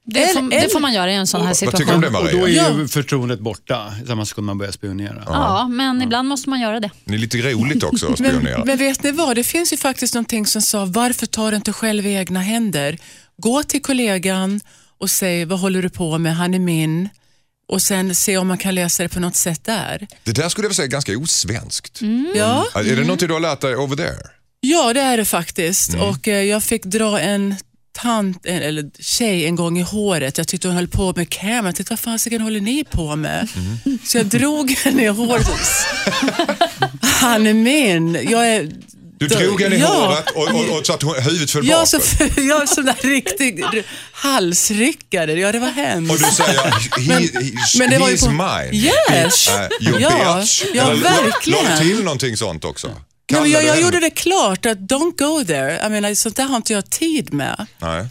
[0.07, 1.79] Det, får, det får man göra i en sån här Vad situation.
[1.87, 2.39] tycker du om det Och Maria?
[2.41, 2.89] då är ju Ja.
[2.89, 5.23] förtroendet borta i samma sekund man börjar spionera.
[5.27, 6.91] Ja, men ibland måste man göra det.
[7.05, 8.65] Det är lite roligt också att Men, spionera.
[8.65, 11.73] men vet ni vad, det finns ju faktiskt någonting som sa, varför tar du inte
[11.73, 12.99] själv i egna händer?
[13.37, 14.61] Gå till kollegan
[15.05, 17.09] och säg, vad håller du på med, han är min.
[17.69, 20.07] Och sen se om man kan lösa det på något sätt där.
[20.25, 22.01] Det där skulle jag vilja säga är ganska osvenskt.
[22.35, 24.17] Ja, Är det någonting du har lärt dig over there?
[24.61, 25.95] ja, det är det faktiskt.
[25.95, 27.55] Och eh, jag fick dra en
[27.99, 30.39] tant, en- eller tjej en gång i håret.
[30.39, 31.67] Jag tyckte hon höll på med cam.
[31.67, 33.49] Jag tyckte, vad fasiken håller ni på med?
[34.05, 35.47] Så jag drog henne i håret.
[37.03, 38.15] Han är min.
[38.31, 38.71] Jag är,
[39.19, 39.87] Du drog henne i Ja.
[39.89, 41.89] håret och, och, och så att hon- huvudet föll Ja, bakåt.
[42.05, 43.65] så, jag är sån där riktig
[44.13, 45.33] halsryckare.
[45.33, 46.13] Ja, det var hemskt.
[46.13, 48.71] Och du säger, he, he, men det var he ju is på- mine.
[48.73, 49.49] Yes.
[49.49, 50.63] Uh, you Ja, bitch.
[50.75, 51.65] ja, Eller verkligen.
[51.65, 52.91] La du till någonting sånt också?
[53.33, 55.79] Nej, jag, jag gjorde det klart att don't go there.
[55.83, 57.67] Jag menar, sånt där har inte jag tid med.
[57.79, 58.07] Nej.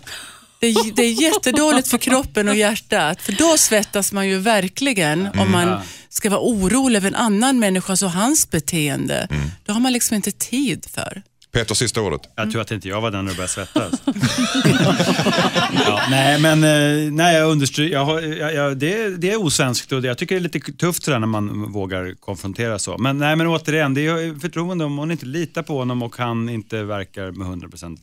[0.63, 3.21] Det, är- det är jättedåligt för kroppen och hjärtat.
[3.21, 8.01] För då svettas man ju verkligen om man ska vara orolig över en annan människas
[8.03, 9.27] och hans beteende.
[9.65, 11.21] Då har man liksom inte tid för.
[11.51, 12.21] Peter, sista ordet.
[12.35, 13.93] Jag tror att inte jag var den när började svettas.
[15.87, 20.01] ja, nej, men eh, nej, jag understryker, jag, jag, jag, det, det är osvenskt och
[20.01, 22.97] det, jag tycker det är lite tufft sådär när man vågar konfrontera så.
[22.97, 26.49] Men, nej, men återigen, det är förtroende om hon inte litar på honom och han
[26.49, 27.97] inte verkar med 100%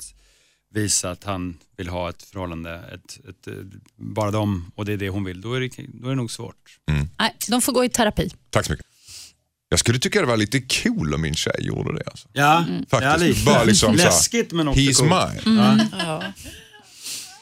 [0.75, 3.55] visa att han vill ha ett förhållande, ett, ett, eh,
[3.97, 6.31] bara dem och det är det hon vill, då är det, då är det nog
[6.31, 6.79] svårt.
[7.19, 8.31] Nej, de får gå i terapi.
[8.51, 8.87] Tack så mycket.
[9.69, 12.03] Jag skulle tycka det var lite cool om min tjej gjorde det.
[12.11, 12.29] Alltså.
[12.33, 13.03] Ja, Faktiskt.
[13.03, 13.45] ja lite.
[13.45, 15.47] Bara liksom Läskigt men också He's coolt.
[15.47, 15.89] mine.
[15.99, 16.23] Ja.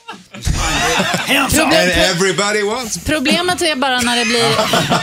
[0.09, 4.51] And everybody wants Problemet är bara när det blir,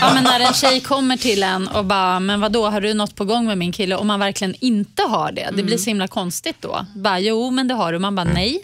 [0.01, 3.15] ja, men när en tjej kommer till en och bara, men vadå, har du något
[3.15, 3.95] på gång med min kille?
[3.95, 5.49] Och man verkligen inte har det.
[5.55, 6.85] Det blir så himla konstigt då.
[6.95, 7.99] Bara, jo, men det har du.
[7.99, 8.59] Man bara, nej.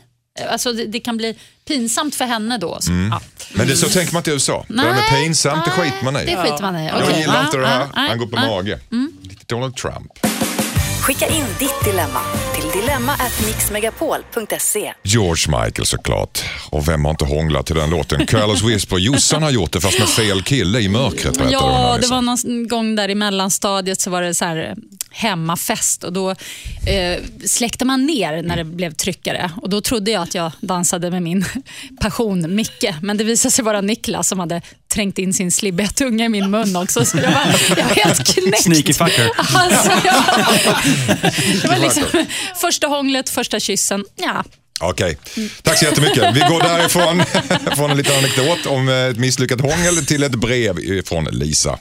[0.51, 1.35] Alltså, det, det kan bli
[1.67, 2.77] pinsamt för henne då.
[2.81, 3.21] Så, ja.
[3.53, 4.65] Men det, så tänker man inte i USA.
[4.67, 6.25] Det där med Nej, pinsamt, det nej, skiter man i.
[6.25, 6.87] Det skiter man i.
[6.87, 7.87] Jag Okej, gillar inte det här.
[7.95, 8.49] nej, Han går på nej.
[8.49, 8.79] mage.
[9.23, 10.30] Lite Donald Trump.
[11.01, 12.19] Skicka in ditt dilemma
[12.55, 14.93] till dilemma@mixmegapol.se.
[15.03, 16.39] George Michael såklart.
[16.69, 18.25] Och vem har inte hånglat till den låten?
[18.25, 18.97] Careless Whisper.
[18.97, 22.15] Jossan har gjort det fast med fel kille i mörkret Ja, här, det liksom.
[22.15, 24.73] var någon gång där i mellanstadiet så var det så här eh,
[25.11, 26.35] hemmafest och då eh,
[27.45, 31.21] släckte man ner när det blev tryckare och då trodde jag att jag dansade med
[31.21, 31.45] min
[32.01, 34.61] passion Micke, men det visade sig vara Niklas som hade
[34.91, 38.35] trängt in sin slibbiga tunga i min mun också så jag var, jag var helt
[38.35, 38.63] knäckt.
[38.63, 39.29] Sneaky fucker.
[39.37, 40.23] Alltså, jag,
[41.61, 42.03] det var liksom
[42.61, 44.05] första hånglet, första kyssen.
[44.15, 44.43] Ja,
[44.83, 45.17] Okej,
[45.61, 46.35] tack så jättemycket.
[46.35, 47.23] Vi går därifrån
[47.75, 51.79] från en liten anekdot om ett misslyckat hångel till ett brev från Lisa.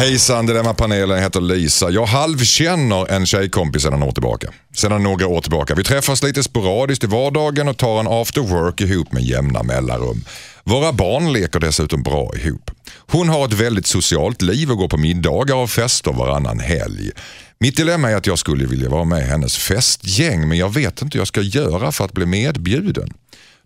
[0.00, 1.16] Hejsan, Dilemma-panelen.
[1.16, 1.90] Jag heter Lisa.
[1.90, 4.48] Jag halvkänner en tjejkompis sedan år tillbaka.
[4.74, 5.74] Sedan några år tillbaka.
[5.74, 10.24] Vi träffas lite sporadiskt i vardagen och tar en after work ihop med jämna mellanrum.
[10.64, 12.70] Våra barn leker dessutom bra ihop.
[12.96, 17.10] Hon har ett väldigt socialt liv och går på middagar och fester varannan helg.
[17.58, 21.02] Mitt dilemma är att jag skulle vilja vara med i hennes festgäng men jag vet
[21.02, 23.12] inte hur jag ska göra för att bli medbjuden.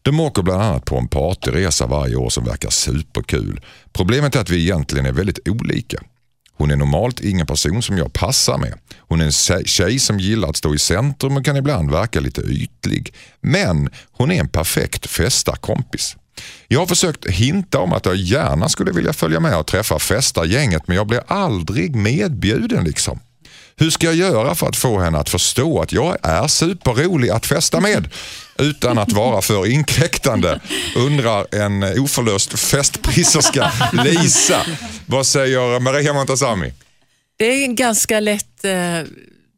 [0.03, 3.61] De åker bland annat på en partyresa varje år som verkar superkul.
[3.93, 5.99] Problemet är att vi egentligen är väldigt olika.
[6.57, 8.75] Hon är normalt ingen person som jag passar med.
[8.99, 12.41] Hon är en tjej- som gillar att stå i centrum och kan ibland verka lite
[12.41, 13.15] ytlig.
[13.41, 16.17] Men hon är en perfekt festarkompis.
[16.69, 20.89] Jag har försökt hinta om att jag gärna skulle vilja följa med och träffa festargänget
[20.89, 23.21] men jag blir aldrig medbjuden liksom.
[23.77, 27.47] Hur ska jag göra för att få henne att förstå att jag är superrolig att
[27.47, 28.09] festa med
[28.59, 30.61] utan att vara för inkräktande?
[30.97, 33.73] Undrar en oförlöst festprisserska,
[34.05, 34.61] Lisa.
[35.07, 36.73] Vad säger Maria Montazami?
[37.37, 38.73] Det är ganska lätt, eh,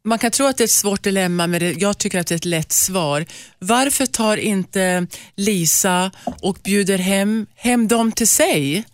[0.04, 2.36] man kan tro att det är ett svårt dilemma men jag tycker att det är
[2.36, 3.26] ett lätt svar.
[3.58, 5.06] Varför tar inte
[5.36, 6.10] Lisa
[6.42, 8.84] och bjuder hem, hem dem till sig?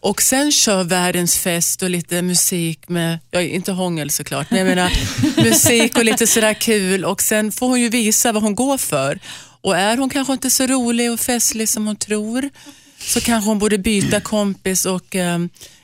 [0.00, 4.66] Och sen kör världens fest och lite musik med, ja inte hångel såklart, men jag
[4.66, 4.92] menar
[5.44, 9.18] musik och lite sådär kul och sen får hon ju visa vad hon går för.
[9.60, 12.50] Och är hon kanske inte så rolig och festlig som hon tror
[12.98, 15.38] så kanske hon borde byta kompis och, eh,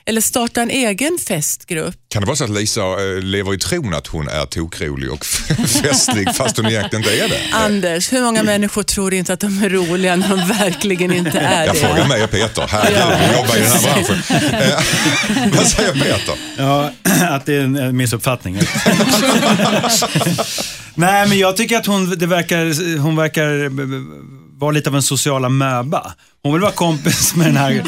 [0.07, 1.95] eller starta en egen festgrupp.
[2.09, 5.25] Kan det vara så att Lisa eh, lever i tron att hon är tokrolig och
[5.83, 7.39] festlig fast hon egentligen inte är det?
[7.53, 11.65] Anders, hur många människor tror inte att de är roliga när de verkligen inte är
[11.65, 11.79] Jag det?
[11.79, 12.65] frågar mig och Peter.
[12.69, 15.51] Herregud, vi jobbar i den här branschen.
[15.57, 16.35] Vad säger Peter?
[16.57, 16.91] Ja,
[17.29, 18.55] att det är en missuppfattning.
[20.95, 23.69] Nej, men jag tycker att hon, det verkar, hon verkar
[24.57, 26.13] var vara lite av en sociala möba.
[26.43, 27.83] Hon vill vara kompis med den här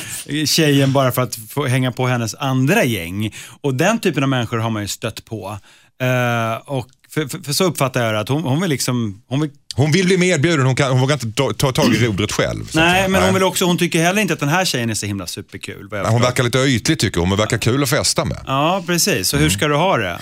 [0.45, 3.33] tjejen bara för att få hänga på hennes andra gäng.
[3.61, 5.57] Och den typen av människor har man ju stött på.
[6.03, 9.41] Uh, och för, för, för så uppfattar jag det, att hon, hon vill liksom, hon
[9.41, 12.31] vill Hon vill bli medbjuden, hon, kan, hon vågar inte ta, ta tag i rodret
[12.31, 12.69] själv.
[12.73, 15.05] Nej, men hon, vill också, hon tycker heller inte att den här tjejen är så
[15.05, 15.87] himla superkul.
[15.91, 18.37] Nej, Hon verkar lite ytlig tycker hon, men verkar kul att festa med.
[18.47, 19.27] Ja, precis.
[19.27, 20.19] Så hur ska du ha det?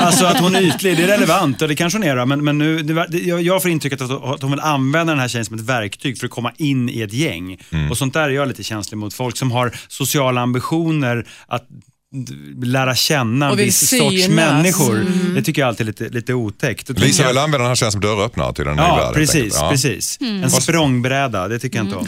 [0.00, 2.44] Alltså att hon är ytlig, det är relevant och det kanske hon är då, men,
[2.44, 5.56] men nu, det, jag, får intrycket att, att hon vill använda den här tjejen som
[5.56, 7.58] ett verktyg för att komma in i ett gäng.
[7.90, 9.14] Och sånt där är jag lite känslig mot.
[9.14, 11.66] Folk som har sociala ambitioner att
[12.64, 14.28] lära känna en viss sorts synas.
[14.28, 15.06] människor.
[15.34, 16.88] Det tycker jag alltid är lite, lite otäckt.
[16.98, 19.04] Lisa vill använda den här tjejen som dörröppnare till den nya Ja, världen.
[19.06, 19.54] helt precis.
[19.56, 19.70] Ja.
[19.70, 20.18] precis.
[20.20, 22.06] En språngbräda, det tycker jag inte om.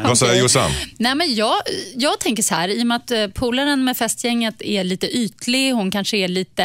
[0.04, 0.70] Vad säger Jossan?
[0.98, 1.54] Nej, men jag,
[1.96, 5.72] jag tänker så här, i och med att eh, polaren med festgänget är lite ytlig,
[5.72, 6.64] hon kanske är lite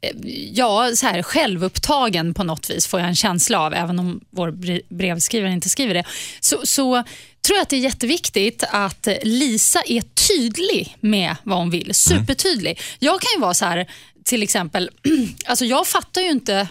[0.00, 0.10] eh,
[0.52, 4.50] ja, så här, självupptagen på något vis, får jag en känsla av, även om vår
[4.50, 6.04] bre- brevskrivare inte skriver det.
[6.40, 7.02] Så, så
[7.46, 11.94] tror att det är jätteviktigt att Lisa är tydlig med vad hon vill.
[11.94, 12.80] Supertydlig.
[12.98, 13.90] Jag kan ju vara så här,
[14.24, 14.90] till exempel,
[15.46, 16.68] alltså jag fattar ju inte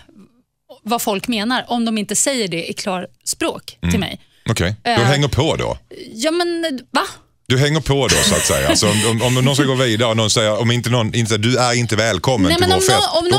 [0.84, 4.20] vad folk menar om de inte säger det i klarspråk till mig.
[4.50, 5.00] Okej, du Eh.
[5.00, 5.78] hänger på då?
[6.14, 7.02] Ja, men va?
[7.54, 8.70] Du hänger på då så att säga.
[8.70, 11.38] Alltså, om, om, om någon ska gå vidare och någon säger, om inte någon inte
[11.38, 13.30] du är inte välkommen Nej, till vår om, fest, någon, om,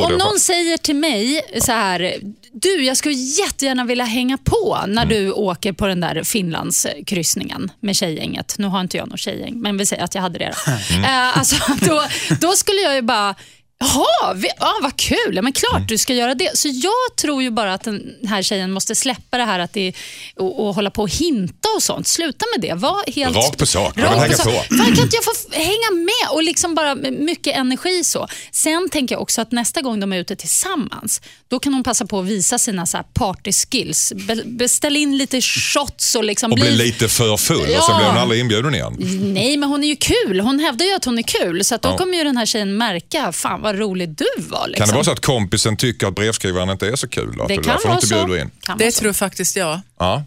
[0.00, 2.14] någon, om någon säger till mig så här,
[2.52, 5.08] du jag skulle jättegärna vilja hänga på när Mm.
[5.14, 8.54] du åker på den där Finlandskryssningen med tjejgänget.
[8.58, 10.54] Nu har inte jag något tjejgäng, men vi säger att jag hade det.
[10.66, 11.04] Då, Mm.
[11.04, 12.04] Eh, alltså, då,
[12.40, 13.34] då skulle jag ju bara
[13.80, 15.32] Jaha, ja, vad kul.
[15.36, 15.86] Ja, men klart Mm.
[15.86, 16.58] du ska göra det.
[16.58, 19.92] Så jag tror ju bara att den här tjejen måste släppa det här att det,
[20.36, 22.06] och, och hålla på och hinta och sånt.
[22.08, 22.74] Sluta med det.
[22.74, 23.98] Var helt, Rakt på sak.
[23.98, 24.44] Rakt sak.
[24.68, 24.74] på.
[24.76, 26.32] Fan, kan inte jag få hänga med?
[26.32, 28.28] Och liksom bara mycket energi så.
[28.52, 32.06] Sen tänker jag också att nästa gång de är ute tillsammans, då kan hon passa
[32.06, 34.12] på att visa sina så party skills.
[34.16, 37.96] Be- beställ in lite shots och liksom Och bli lite för full och sen Ja.
[37.98, 38.96] blir hon aldrig inbjuden igen.
[39.34, 40.40] Nej, men hon är ju kul.
[40.40, 41.64] Hon hävdar ju att hon är kul.
[41.64, 41.96] Så då Ja.
[41.98, 44.68] kommer ju den här tjejen märka, fan vad rolig du var.
[44.68, 44.74] Liksom.
[44.84, 47.40] Kan det vara så att kompisen tycker att brevskrivaren inte är så kul?
[47.40, 48.36] Att Det kan vara inte så.
[48.36, 48.50] in?
[48.60, 49.00] Kan Det vara så.
[49.00, 49.80] tror faktiskt jag.
[49.98, 50.24] Ja.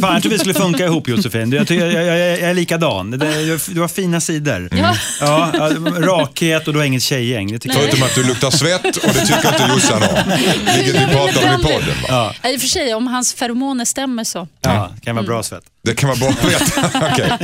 [0.00, 1.52] Fan, jag tror vi skulle funka ihop Josefin.
[1.52, 3.10] Jag, tycker- jag, jag, jag, är likadan.
[3.10, 4.68] Du har fina sidor.
[4.72, 4.96] Ja.
[5.20, 5.52] Ja,
[5.98, 7.58] rakhet och du har inget tjejgäng.
[7.60, 10.08] Förutom att du luktar svett och det tycker inte Jossan om.
[10.76, 11.96] Vilket vi pratade om i podden.
[12.08, 12.34] Va?
[12.42, 14.48] Ja, I och för sig, om hans feromoner stämmer så.
[14.60, 15.62] ja, det kan vara bra svett.
[15.86, 16.90] Det kan vara bra att veta.
[17.12, 17.38] Okej,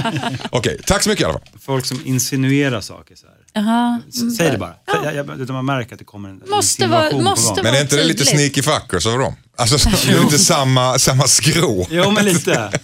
[0.51, 1.43] Okej, tack så mycket i alla fall.
[1.61, 3.37] Folk som insinuerar saker så här.
[3.63, 4.01] Jaha.
[4.09, 4.75] S- Säg det bara.
[5.05, 7.59] Jag, jag, utan man märker att det kommer en Måste vara- insinuation på måste gång.
[7.65, 9.37] Men är inte det lite sneaky fuckers över dem?
[9.57, 11.87] Alltså, det är lite samma, samma skrå.
[11.91, 12.71] Jo, men lite.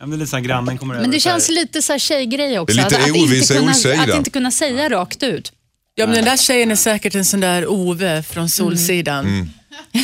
[0.00, 1.82] Ja, men det så här, grannen kommer Men över det och så här- känns lite
[1.82, 2.76] så här tjejgrej också.
[2.76, 5.52] Det är lite att, att, ovisa inte kunna, att inte kunna säga rakt ut.
[5.94, 9.50] Ja, men den där tjejen är säkert en sån där Ove från Solsidan.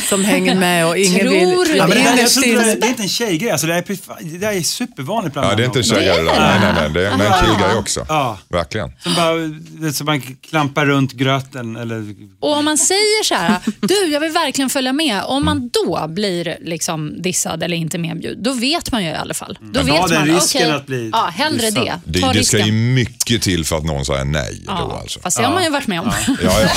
[0.09, 1.73] Som hänger med och ingen Tror vill...
[1.73, 3.51] du Ja, men det, innerst tror inte det, det är inte en tjejgrej.
[3.51, 6.23] Alltså, det, är, det är supervanligt bland Ja, det är inte en tjejgrej det.
[6.23, 6.89] Nej, nej, nej.
[6.89, 8.05] Det är men en killgrej också.
[8.09, 8.37] Ja.
[8.49, 8.91] Verkligen.
[8.99, 9.33] Som bara,
[9.81, 12.15] det är som man klampar runt gröten eller...
[12.39, 15.23] Och om man säger så här, du jag vill verkligen följa med.
[15.23, 19.33] Om man då blir liksom dissad eller inte medbjuden, då vet man ju i alla
[19.33, 19.57] fall.
[19.61, 21.85] Då Men vet den man, risken okej, att bli ja, hellre dissad.
[22.05, 22.19] det.
[22.21, 25.19] Det, det ska ju mycket till för att någon säger nej då Ja, alltså.
[25.19, 26.11] Fast det har man ju varit med om.
[26.27, 26.69] Ja, ja.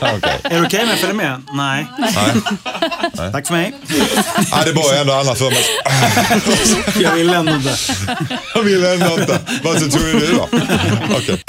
[0.16, 0.40] Okej.
[0.42, 1.42] Är det okej om jag följer med?
[1.52, 1.86] Nej.
[3.32, 3.74] Tack för mig.
[4.50, 5.64] ja, det var ändå annat för mig.
[7.02, 7.76] Jag vill ändå inte.
[8.54, 9.40] Jag vill ändå inte.
[9.62, 10.48] Vad så tror du då?
[11.16, 11.42] Okej.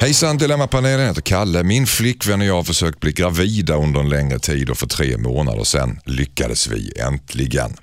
[0.00, 1.62] Hejsan Dilemmapanelen, jag heter Kalle.
[1.64, 5.18] Min flickvän och jag har försökt bli gravida under en längre tid och för tre
[5.18, 7.76] månader sedan lyckades vi äntligen.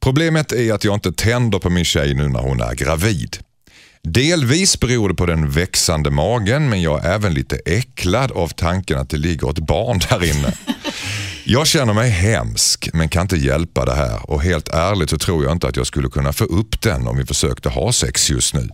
[0.00, 3.36] Problemet är att jag inte tänder på min tjej nu när hon är gravid.
[4.08, 8.98] Delvis beror det på den växande magen men jag är även lite äcklad av tanken
[8.98, 10.52] att det ligger ett barn där inne.
[11.44, 15.44] Jag känner mig hemsk men kan inte hjälpa det här och helt ärligt så tror
[15.44, 18.54] jag inte att jag skulle kunna få upp den om vi försökte ha sex just
[18.54, 18.68] nu.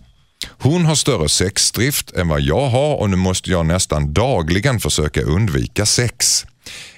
[0.49, 5.21] Hon har större sexdrift än vad jag har och nu måste jag nästan dagligen försöka
[5.21, 6.45] undvika sex.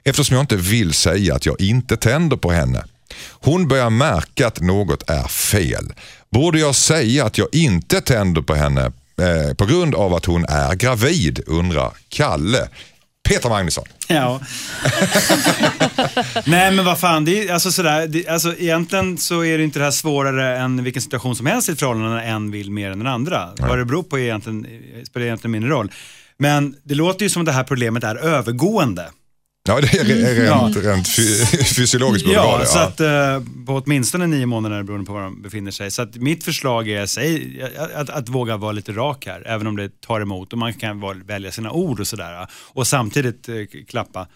[0.03, 2.83] Eftersom jag inte vill säga att jag inte tänder på henne.
[3.31, 5.93] Hon börjar märka att något är fel.
[6.35, 8.81] Borde jag säga att jag inte tänder på henne
[9.21, 12.67] eh, på grund av att hon är gravid undrar Kalle.
[13.29, 13.83] Peter Magnusson.
[14.07, 14.39] Ja.
[16.45, 19.79] Nej men vad fan, det är, alltså sådär, det, alltså, egentligen så är det inte
[19.79, 22.91] det här svårare än vilken situation som helst i ett förhållande när en vill mer
[22.91, 23.49] än den andra.
[23.57, 24.67] Vad det beror på egentligen,
[25.07, 25.91] spelar egentligen mindre roll.
[26.37, 29.09] Men det låter ju som att det här problemet är övergående.
[29.67, 32.65] Ja, det är re- rent, rent fy- fysiologiskt borde det vara Ja, det.
[32.65, 32.83] så Ja.
[32.83, 35.91] att eh, på åtminstone nio månader beroende på var de befinner sig.
[35.91, 37.61] Så att mitt förslag är säg,
[37.95, 41.03] att, att, våga vara lite rak här, även om det tar emot och man kan
[41.25, 42.47] välja sina ord och sådär.
[42.73, 43.55] Och samtidigt eh,
[43.87, 44.27] klappa.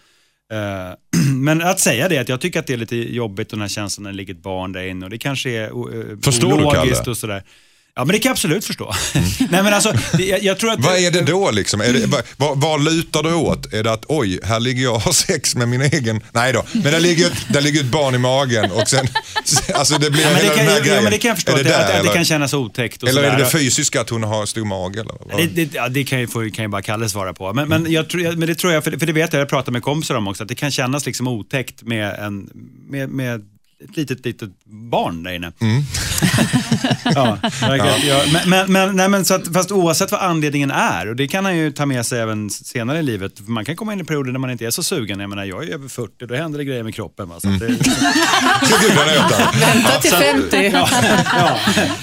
[0.52, 0.94] Eh,
[1.36, 4.02] men att säga det, att jag tycker att det är lite jobbigt den här känslan
[4.02, 7.16] när det ligger ett barn där inne och det kanske är uh, Förstår ologiskt och
[7.16, 7.42] sådär.
[7.94, 8.94] Ja men det kan jag absolut förstå.
[9.50, 10.80] Nej men alltså, jag, jag tror att...
[10.80, 11.80] Vad är det då liksom?
[11.80, 13.72] Är det, vad, vad, lutar det åt?
[13.72, 16.20] Är det att oj, här ligger jag och har sex med min egen...
[16.32, 19.06] Nej då, men där ligger, ett, där ligger ett barn i magen och sen...
[19.74, 21.02] Alltså det blir Ja, men, det hela kan, den här ja, grejen.
[21.04, 23.26] men det kan jag förstå, det, där, att, att det kan kännas otäckt Eller är
[23.26, 23.44] det sådär.
[23.44, 25.00] det fysiska att hon har stor mage?
[25.00, 25.14] Eller?
[25.36, 27.52] Det, det, ja, det kan ju, får, kan ju bara Kalle svara på.
[27.52, 29.82] Men, men, jag men det tror jag, för, för det vet jag, jag pratar med
[29.82, 32.50] kompisar om också, att det kan kännas liksom otäckt med, en,
[32.88, 33.42] med, med
[33.84, 35.52] ett litet, litet barn där inne.
[35.60, 35.82] Mm.
[37.14, 38.08] ja, verkligen.
[38.08, 38.22] Ja.
[38.32, 41.44] men, men, men, nej, men så att, fast oavsett vad anledningen är, och det kan
[41.44, 44.04] han ju ta med sig även senare i livet, för man kan komma in i
[44.04, 45.20] perioder när man inte är så sugen.
[45.20, 47.28] Jag menar, jag är över 40, då händer det grejer med kroppen.
[47.28, 47.40] Va?
[47.40, 47.66] Så att det.
[49.60, 50.70] Vänta till 50.
[50.72, 50.88] ja.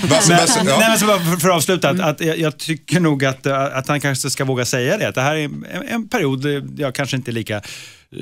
[0.02, 0.78] Vad- Men, vad- ja.
[0.80, 3.48] nej, men så bara för, för att avsluta, att, att jag, jag tycker nog att,
[3.48, 5.08] att han kanske ska våga säga det.
[5.08, 6.46] Att det här är en, en period
[6.78, 7.62] jag kanske inte är lika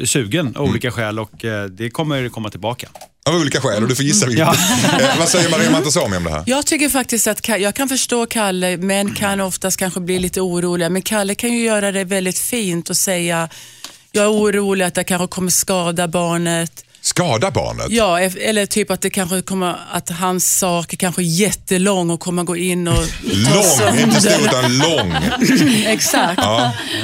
[0.05, 2.87] sugen av olika skäl och eh, det kommer komma tillbaka.
[3.29, 4.47] Av olika skäl och du får gissa vilket.
[4.47, 4.55] Ja.
[4.99, 6.43] Eh, vad säger Maria Montazami om det här?
[6.45, 10.41] Jag tycker faktiskt att Ka- jag kan förstå Kalle, men kan oftast kanske bli lite
[10.41, 10.89] oroliga.
[10.89, 13.49] Men Kalle kan ju göra det väldigt fint och säga,
[14.11, 16.84] jag är orolig att jag kanske kommer skada barnet.
[17.05, 17.87] Skada barnet?
[17.89, 22.43] Ja, eller typ att det kanske kommer, att hans sak är kanske jättelång och kommer
[22.43, 23.05] gå in och...
[23.23, 25.15] Lång, inte stor utan lång.
[25.85, 26.41] Exakt.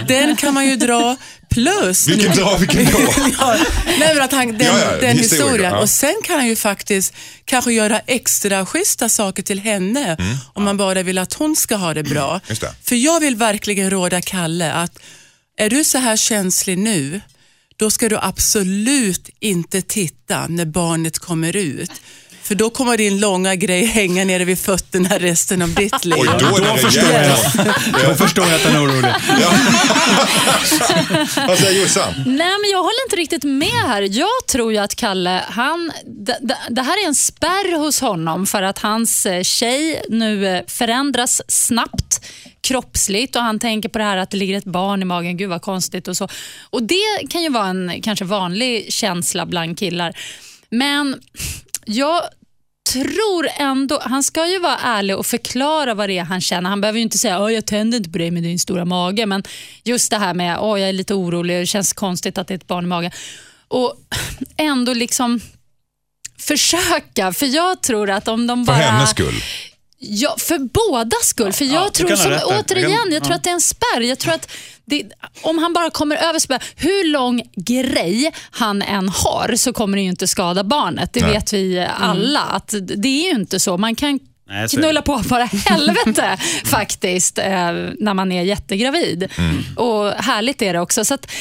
[0.07, 1.17] Den kan man ju dra.
[1.49, 2.07] Plus...
[2.07, 2.99] Vilken dra, vilken då?
[3.39, 3.57] ja,
[3.99, 5.79] nej, att han, den, Ja, ja, den historien, ja.
[5.79, 7.13] Och sen kan han ju faktiskt
[7.45, 10.17] kanske göra extra schyssta saker till henne
[10.53, 12.29] om man bara vill att hon ska ha det bra.
[12.29, 12.57] Mm.
[12.61, 12.73] Det.
[12.83, 14.99] För jag vill verkligen råda Kalle att
[15.57, 17.21] är du så här känslig nu,
[17.81, 21.91] då ska du absolut inte titta när barnet kommer ut.
[22.43, 26.17] För då kommer din långa grej hänga nere vid fötterna resten av ditt liv.
[26.19, 27.37] Oj, då det förstår jag.
[28.07, 29.13] Då förstår jag att han är orolig.
[31.47, 32.13] Vad säger Jossan?
[32.17, 34.01] Nej, men jag håller inte riktigt med här.
[34.01, 35.91] Jag tror ju att Kalle, han,
[36.69, 41.41] det här är en spärr hos honom för att hans eh, tjej nu eh, förändras
[41.47, 42.21] snabbt.
[42.61, 45.49] Kroppsligt och han tänker på det här att det ligger ett barn i magen, gud
[45.49, 46.27] vad konstigt och så.
[46.69, 50.17] Och Det kan ju vara en kanske vanlig känsla bland killar.
[50.69, 51.21] Men
[51.85, 52.21] jag
[52.93, 56.69] tror ändå, han ska ju vara ärlig och förklara vad det är han känner.
[56.69, 59.25] Han behöver ju inte säga att jag tänder inte på dig med din stora mage,
[59.25, 59.43] men
[59.83, 62.55] just det här med att jag är lite orolig, det känns konstigt att det är
[62.55, 63.11] ett barn i magen.
[63.67, 63.95] Och
[64.57, 65.39] ändå liksom
[66.37, 68.81] försöka, för jag tror att om de För bara...
[68.81, 69.33] hennes skull.
[70.03, 71.53] Ja, för båda skull.
[71.53, 73.35] För jag du tror, som, återigen, Jag kan- jag tror ja.
[73.35, 74.01] att det är en spärr.
[74.01, 74.51] Jag tror att
[74.85, 75.03] det,
[75.41, 80.01] om han bara kommer över spärr, hur lång grej han än har så kommer det
[80.03, 81.13] ju inte skada barnet.
[81.13, 81.33] Det Nej.
[81.33, 82.39] vet vi alla.
[82.41, 83.77] Att det är ju inte så.
[83.77, 87.45] Man kan Nej, knulla på bara helvete faktiskt eh,
[87.99, 89.31] när man är jättegravid.
[89.37, 89.63] Mm.
[89.75, 91.05] Och Härligt är det också.
[91.05, 91.31] Så att,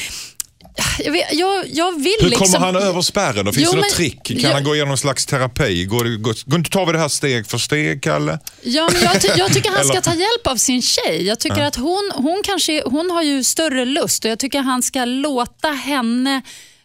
[0.99, 2.45] jag, vet, jag, jag vill Hur liksom...
[2.47, 3.45] kommer han över spärren?
[3.45, 3.51] då?
[3.53, 4.23] Finns Jo, det något men- trick?
[4.23, 5.85] Kan jag- han gå igenom någon slags terapi?
[5.85, 8.39] Går, går, går, tar vi det här steg för steg, Kalle?
[8.63, 11.23] Ja, men jag, ty jag tycker han ska ta hjälp av sin tjej.
[11.27, 14.81] Jag tycker att hon, hon, kanske, hon har ju större lust och jag tycker han
[14.83, 16.41] ska låta henne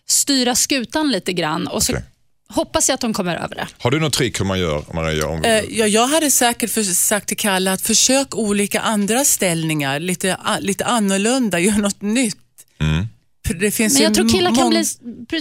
[0.09, 1.66] styra skutan lite grann.
[1.66, 2.05] Och så Okej.
[2.49, 3.66] hoppas jag att de kommer över det.
[3.78, 5.26] Har du något trick hur man gör, Maria?
[5.26, 10.01] Om, Eh, ja, jag hade säkert för, sagt till Kalle att försök olika andra ställningar,
[10.01, 12.36] lite, lite annorlunda, gör något nytt.
[12.80, 13.07] Mm.
[13.55, 14.84] Det finns Men jag ju tror killar kan bli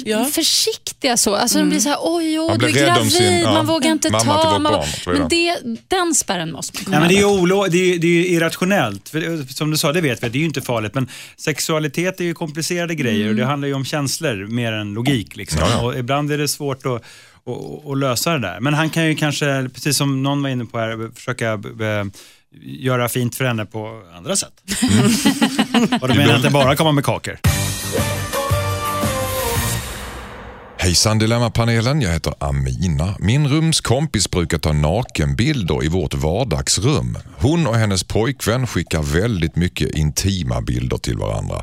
[0.05, 0.25] Ja.
[0.25, 1.35] försiktiga så.
[1.35, 4.09] Alltså De blir så här, oj, oj du är gravid, sin- ja, man vågar inte
[4.09, 4.17] ta.
[4.17, 4.85] vårt man- barn och
[5.19, 8.07] men det, den spärren måste man komma Nej, men det är olo, det är, det
[8.07, 9.09] är irrationellt.
[9.09, 10.93] För som du sa, det vet vi, det är ju inte farligt.
[10.93, 15.35] Men sexualitet är ju komplicerade grejer och det handlar ju om känslor mer än logik.
[15.35, 15.59] Liksom.
[15.61, 15.81] Ja, ja.
[15.85, 18.59] Och ibland är det svårt att, att, att lösa det där.
[18.59, 22.05] Men han kan ju kanske, precis som någon var inne på här, försöka eh,
[22.61, 24.53] göra fint för henne på andra sätt.
[26.01, 27.39] och då menar jag inte bara komma med kakor.
[30.85, 33.15] Hejsan Dilemmapanelen, jag heter Amina.
[33.19, 37.17] Min rumskompis brukar ta nakenbilder i vårt vardagsrum.
[37.37, 41.61] Hon och hennes pojkvän skickar väldigt mycket intima bilder till varandra.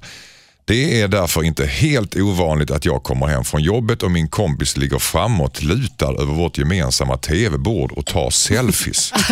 [0.64, 4.76] Det är därför inte helt ovanligt att jag kommer hem från jobbet och min kompis
[4.76, 9.12] ligger framåt lutad över vårt gemensamma tv-bord och tar selfies.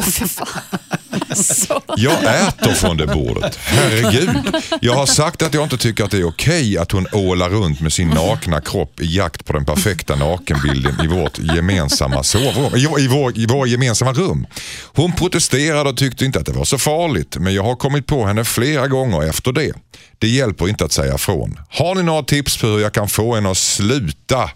[1.96, 3.56] Jag äter från det bordet.
[3.56, 4.54] Herregud.
[4.80, 7.80] Jag har sagt att jag inte tycker att det är okej att hon ålar runt
[7.80, 12.76] med sin nakna kropp i jakt på den perfekta nakenbilden i vårt gemensamma sovrum.
[12.98, 14.46] I, vår, I vår gemensamma rum.
[14.94, 17.36] Hon protesterade och tyckte inte att det var så farligt.
[17.36, 19.72] Men jag har kommit på henne flera gånger efter det.
[20.20, 21.60] Det hjälper inte att säga från.
[21.68, 24.50] Har ni några tips på hur jag kan få henne att sluta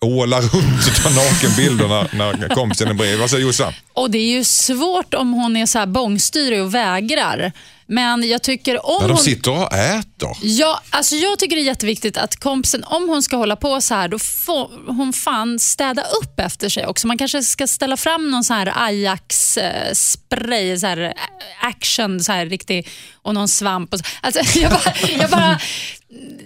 [0.00, 3.18] åla runt och ta nakenbilder när, när kompisen är bredvid?
[3.20, 3.72] Vad säger Jossan?
[3.92, 7.52] Och Det är ju svårt om hon är så här bångstyrig och vägrar.
[7.88, 9.24] Men jag tycker om När de hon...
[9.24, 10.36] sitter och äter.
[10.42, 13.94] Ja, alltså jag tycker det är jätteviktigt att kompisen, om hon ska hålla på så
[13.94, 17.06] här, då får hon fan städa upp efter sig också.
[17.06, 21.14] Man kanske ska ställa fram någon så här Ajax-spray, så här
[21.60, 22.88] action, så här riktig,
[23.22, 23.92] och någon svamp.
[23.94, 24.04] Och så.
[24.20, 25.60] Alltså, jag, bara, jag, bara,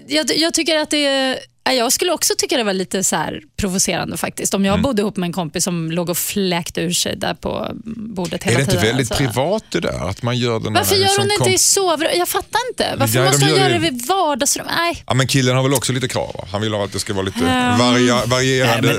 [0.09, 3.41] jag, jag tycker att det är Jag skulle också tycka det var lite så här
[3.57, 4.55] provocerande faktiskt.
[4.55, 4.83] Om jag Mm.
[4.83, 8.47] bodde ihop med en kompis som låg och fläkte ur sig där på bordet Är
[8.47, 8.87] hela det inte tiden.
[8.87, 9.25] väldigt alltså.
[9.25, 10.09] privat det där?
[10.09, 12.17] Att man gör den Varför här, gör hon det kom- inte i sovrummet?
[12.19, 12.95] Jag fattar inte.
[12.99, 14.73] Varför Ja, måste hon gör göra det vid vardagsrummet?
[14.77, 15.05] Nej.
[15.07, 16.35] Ja, men killen har väl också lite krav?
[16.39, 16.45] va?
[16.53, 17.41] Han vill ha att det ska vara lite
[17.79, 18.99] varia, varierande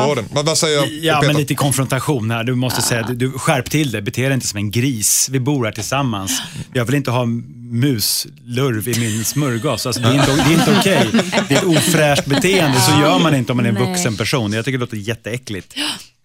[0.00, 0.24] områden.
[0.32, 1.26] Vad, vad säger Ja, Peter?
[1.26, 2.44] men lite konfrontation här.
[2.44, 4.02] Du måste säga, du, du skärp till det.
[4.02, 5.28] Bete dig inte som en gris.
[5.30, 6.42] Vi bor här tillsammans.
[6.72, 7.26] Jag vill inte ha
[7.72, 9.86] muslurv i min smörgås.
[9.86, 11.10] Alltså, det är inte, det är inte okej.
[11.48, 12.80] Det är ett ofräscht beteende.
[12.80, 13.86] Så gör man inte om man är en Nej.
[13.92, 14.52] vuxen person.
[14.52, 15.74] Jag tycker det låter jätteäckligt.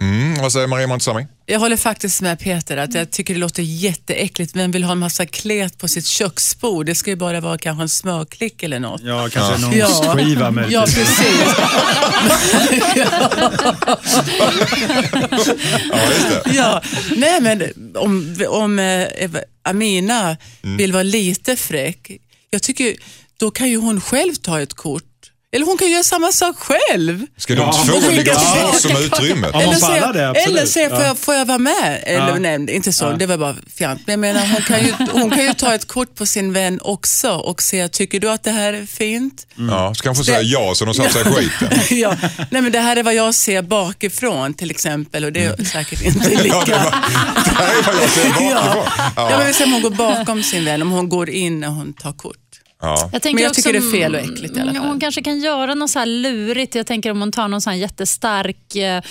[0.01, 1.27] Mm, vad säger Maria Montazami?
[1.45, 4.55] Jag håller faktiskt med Peter att jag tycker det låter jätteäckligt.
[4.55, 6.85] Vem vill ha en massa klet på sitt köksbord?
[6.85, 9.01] Det ska ju bara vara kanske en smörklick eller något.
[9.03, 10.15] Ja, kanske någon Ja.
[10.17, 11.55] skiva med Ja, precis.
[15.91, 16.51] Ja, just det.
[16.55, 16.81] Ja.
[17.15, 17.63] Nej, men
[17.95, 19.07] om, om eh,
[19.63, 20.77] Amina Mm.
[20.77, 22.11] vill vara lite fräck,
[22.49, 22.95] jag tycker
[23.39, 25.03] då kan ju hon själv ta ett kort.
[25.55, 27.25] Eller hon kan göra samma sak själv.
[27.37, 29.23] Ska Ja, de två och ligga tillbaka som tillbaka.
[29.23, 29.49] utrymmet?
[29.53, 31.05] Ja, eller pallar det, eller säga, får, Ja.
[31.05, 32.03] jag, får jag vara med?
[32.03, 32.35] Eller, Ja.
[32.39, 33.05] Nej, inte så.
[33.05, 33.09] Ja.
[33.11, 34.01] Det var bara fjant.
[34.05, 36.79] Men jag menar, hon kan, ju, hon kan ju ta ett kort på sin vän
[36.83, 39.47] också och säga, tycker du att det här är fint?
[39.69, 41.79] Ja, så kanske säga ja så de sig i skiten.
[41.97, 42.15] ja.
[42.51, 46.01] Nej, men det här är vad jag ser bakifrån till exempel och det är säkert
[46.01, 46.55] inte lika.
[46.55, 46.91] Ja, det, var,
[47.45, 48.51] det här är vad jag ser bakifrån.
[48.51, 48.85] Ja.
[49.15, 49.43] Ja, men Ja.
[49.47, 52.13] vi ser om hon går bakom sin vän, om hon går in när hon tar
[52.13, 52.35] kort.
[52.82, 53.09] Ja.
[53.13, 54.86] Jag tänker Men jag också tycker det är fel och äckligt i alla fall.
[54.86, 56.75] Hon kanske kan göra något så här lurigt.
[56.75, 59.01] Jag tänker om hon tar någon så här jättestark eh,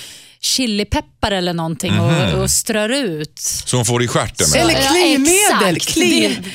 [0.41, 2.05] chilipeppar eller någonting Mhm.
[2.35, 3.39] och, och strör ut.
[3.39, 4.61] Så hon får det i stjärten med.
[4.61, 4.81] Eller Ja,
[5.73, 5.81] det-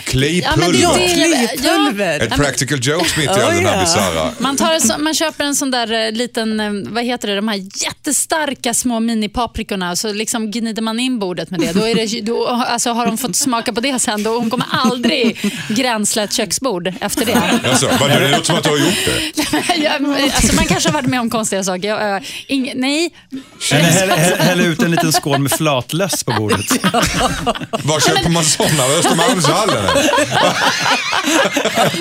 [0.05, 2.19] Klipulver.
[2.19, 4.32] Ett practical jokes mitt i all den här bisarra.
[4.39, 7.61] Man, tar man köper en sån där eh, liten, eh, vad heter det, de här
[7.84, 11.71] jättestarka små minipaprikorna och så liksom gnider man in bordet med det.
[11.73, 14.23] Då, är det då alltså har de fått smaka på det sen.
[14.23, 15.38] Då hon kommer aldrig
[15.69, 17.59] gränsla ett köksbord efter det.
[17.69, 19.51] Alltså, vad, det låter som att du har gjort det.
[20.36, 21.88] Alltså man kanske har varit med om konstiga saker.
[21.88, 23.13] Jag, äh, ing, nej,
[23.71, 26.65] Eller häll, häll, häll ut en liten skål med flatlöss på bordet.
[27.84, 28.84] Var köper man sådana?
[28.99, 29.86] Östermalmshallen?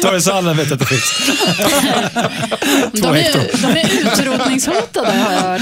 [0.02, 1.12] Torgshallen vet jag att det finns.
[2.92, 5.60] de är, de är utrotningshotade har jag hört.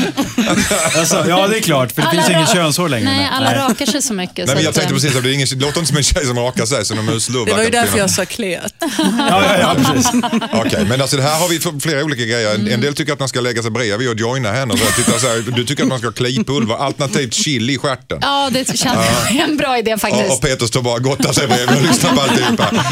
[0.97, 3.05] Alltså, ja, det är klart, för det finns Alla ingen ra- könshår längre.
[3.11, 4.37] Nej, alla rakar sig så mycket.
[4.37, 5.97] Nej, så men jag tänkte eh, precis att det, är ingen, det låter inte som
[5.97, 7.47] en tjej som rakar sig som en muslurv.
[7.47, 8.75] Det var ju därför jag sa klet.
[8.81, 8.89] Ja,
[9.29, 10.11] ja, ja, precis.
[10.53, 12.55] Okej, men alltså det här har vi flera olika grejer.
[12.55, 14.73] En- En del tycker att man ska lägga sig bredvid och joina henne.
[14.73, 17.79] Och så titta så här, du tycker att man ska ha klipulver, alternativt chili i
[17.79, 18.19] stjärten.
[18.23, 20.43] Ja, det känns en bra idé Och, och faktiskt.
[20.43, 22.71] Peter står bara och gottar sig bredvid och lyssnar på alltihopa.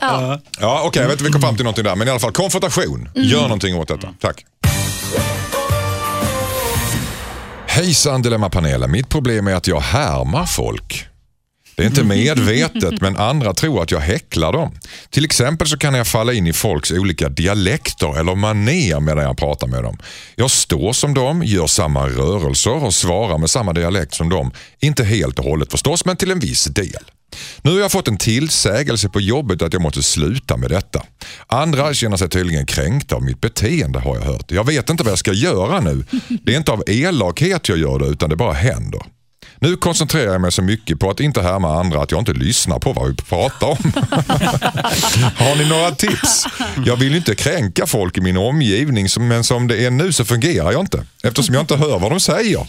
[0.00, 0.40] Ja.
[0.60, 1.96] Ja, okej, jag vet inte vi kom fram till någonting där.
[1.96, 3.08] Men i alla fall, konfrontation.
[3.14, 4.08] Gör någonting åt detta.
[4.20, 4.44] Tack.
[7.66, 8.90] Hejsan Dilemmapanelen.
[8.90, 11.07] Mitt problem är att jag härmar folk.
[11.78, 14.72] Det är inte medvetet men andra tror att jag häcklar dem.
[15.10, 19.36] Till exempel så kan jag falla in i folks olika dialekter eller manér medan jag
[19.36, 19.98] pratar med dem.
[20.36, 24.50] Jag står som dem, gör samma rörelser och svarar med samma dialekt som dem.
[24.80, 27.04] Inte helt och hållet förstås men till en viss del.
[27.62, 31.02] Nu har jag fått en tillsägelse på jobbet att jag måste sluta med detta.
[31.46, 34.50] Andra känner sig tydligen kränkta av mitt beteende har jag hört.
[34.50, 36.04] Jag vet inte vad jag ska göra nu.
[36.42, 39.02] Det är inte av elakhet jag gör det utan det bara händer.
[39.60, 42.78] Nu koncentrerar jag mig så mycket på att inte härma andra att jag inte lyssnar
[42.78, 43.76] på vad vi pratar om.
[45.36, 46.46] Har ni några tips?
[46.86, 50.72] Jag vill inte kränka folk i min omgivning men som det är nu så fungerar
[50.72, 52.66] jag inte eftersom jag inte hör vad de säger.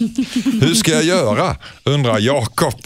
[0.65, 1.55] Hur ska jag göra?
[1.83, 2.81] undrar Jakob.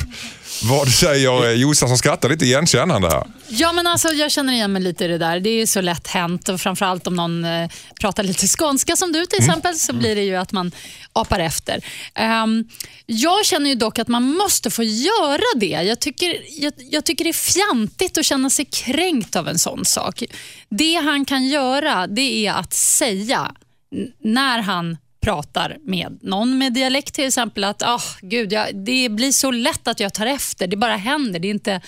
[0.64, 3.24] Vad säger Jossan som skrattar lite igenkännande här?
[3.48, 5.40] Ja, men alltså, jag känner igen mig lite i det där.
[5.40, 6.50] Det är ju så lätt hänt.
[6.50, 10.22] Och framförallt om någon eh, pratar lite skånska som du till exempel, så blir det
[10.24, 10.72] ju att man
[11.14, 11.86] apar efter.
[12.16, 12.66] Ehm,
[13.06, 15.66] jag känner ju dock att man måste få göra det.
[15.84, 19.86] Jag tycker, jag, jag tycker det är fjantigt att känna sig kränkt av en sån
[19.86, 20.24] sak.
[20.70, 23.52] Det han kan göra det är att säga
[24.24, 29.32] när han pratar med någon med dialekt till exempel att oh, gud, jag, det blir
[29.32, 30.68] så lätt att jag tar efter.
[30.68, 31.40] Det bara händer.
[31.40, 31.82] Det är inte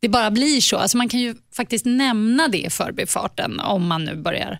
[0.00, 0.76] det bara blir så.
[0.76, 4.58] Alltså man kan ju faktiskt nämna det i förbifarten om man nu börjar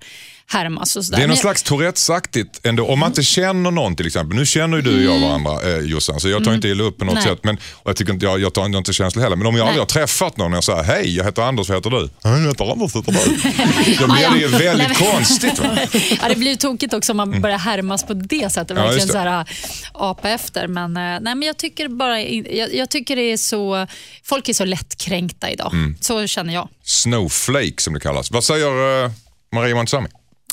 [0.53, 1.19] härmas och sådär.
[1.19, 2.87] Det är någon slags Tourettes-aktigt ändå.
[2.87, 4.39] Om man inte känner någon till exempel.
[4.39, 6.99] Nu känner ju du och jag varandra eh, Jossan, så jag tar inte illa upp
[6.99, 7.25] på något Mm.
[7.25, 7.35] Nej.
[7.35, 7.45] sätt.
[7.45, 9.37] Men, och jag, tycker inte, jag, jag tar inte känslor heller.
[9.37, 11.79] Men om jag aldrig har träffat någon och jag säger hej, jag heter Anders, vad
[11.79, 12.09] heter du?
[12.23, 13.97] "Ja, Jag heter Anders, heter du?
[13.99, 15.59] Då blir det ju väldigt konstigt.
[15.59, 15.79] Va?
[16.23, 18.77] ja, det blir ju tokigt också om man börjar härmas på det sättet.
[18.77, 19.47] Ja, Verkligen så här, äh,
[19.93, 20.67] apa efter.
[20.67, 23.87] Men, eh, nej, men jag tycker bara jag, jag tycker det är så,
[24.25, 25.73] folk är så lättkränkta idag.
[25.73, 25.97] Mm.
[26.01, 26.69] Så känner jag.
[26.85, 28.31] Snowflake som det kallas.
[28.31, 29.11] Vad säger eh,
[29.55, 30.09] Maria Montazami?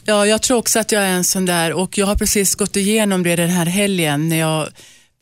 [0.05, 2.75] Ja, jag tror också att jag är en sån där och jag har precis gått
[2.75, 4.69] igenom det den här helgen när jag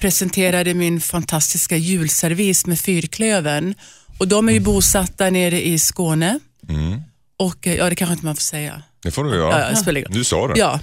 [0.01, 3.73] presenterade min fantastiska julservis med fyrklövern.
[4.17, 6.39] Och de är ju bosatta nere i Skåne.
[7.37, 8.83] Och eh, ja, det kanske inte man får säga.
[9.03, 9.71] Det får du Ja, göra.
[9.95, 10.03] ja.
[10.09, 10.59] Du sa det.
[10.59, 10.79] Ja.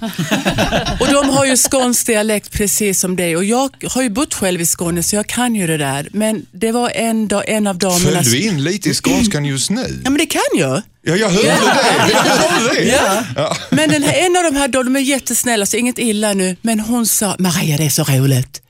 [0.99, 4.61] Och de har ju skånsk dialekt precis som dig och jag har ju bott själv
[4.61, 6.07] i Skåne så jag kan ju det där.
[6.11, 8.23] Men det var en, dag, en av damerna...
[8.23, 10.01] Föll du in lite i skånskan just nu?
[10.03, 10.81] Ja men det kan jag.
[11.01, 12.11] Ja, jag hörde det.
[12.11, 12.99] Jag hörde det.
[13.35, 13.57] Ja.
[13.71, 16.55] Men den här, en av de här, då, de är jättesnälla, så inget illa nu,
[16.61, 18.61] men hon sa, Maria det är så roligt.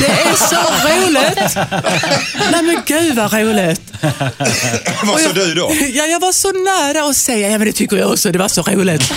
[0.00, 0.56] Det är så
[0.88, 1.54] roligt!
[2.52, 3.80] Nej men gud vad roligt.
[5.04, 5.72] Vad sa du då?
[5.92, 8.48] Ja, jag var så nära att säga, ja men det tycker jag också, det var
[8.48, 9.12] så roligt.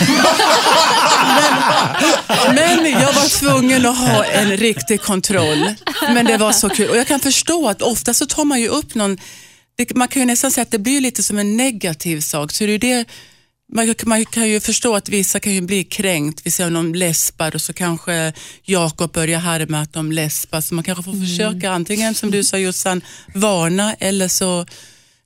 [2.45, 5.73] Men, men jag var tvungen att ha en riktig kontroll.
[6.13, 6.89] Men det var så kul.
[6.89, 9.17] Och jag kan förstå att ofta så tar man ju upp någon,
[9.77, 12.51] det, man kan ju nästan säga att det blir lite som en negativ sak.
[12.51, 13.05] Så det är det,
[13.75, 16.41] man, man kan ju förstå att vissa kan ju bli kränkt.
[16.43, 20.61] Vi ser någon läspar och så kanske Jakob börjar härma att de läspar.
[20.61, 23.01] Så man kanske får försöka antingen som du sa Jossan,
[23.33, 24.65] varna eller så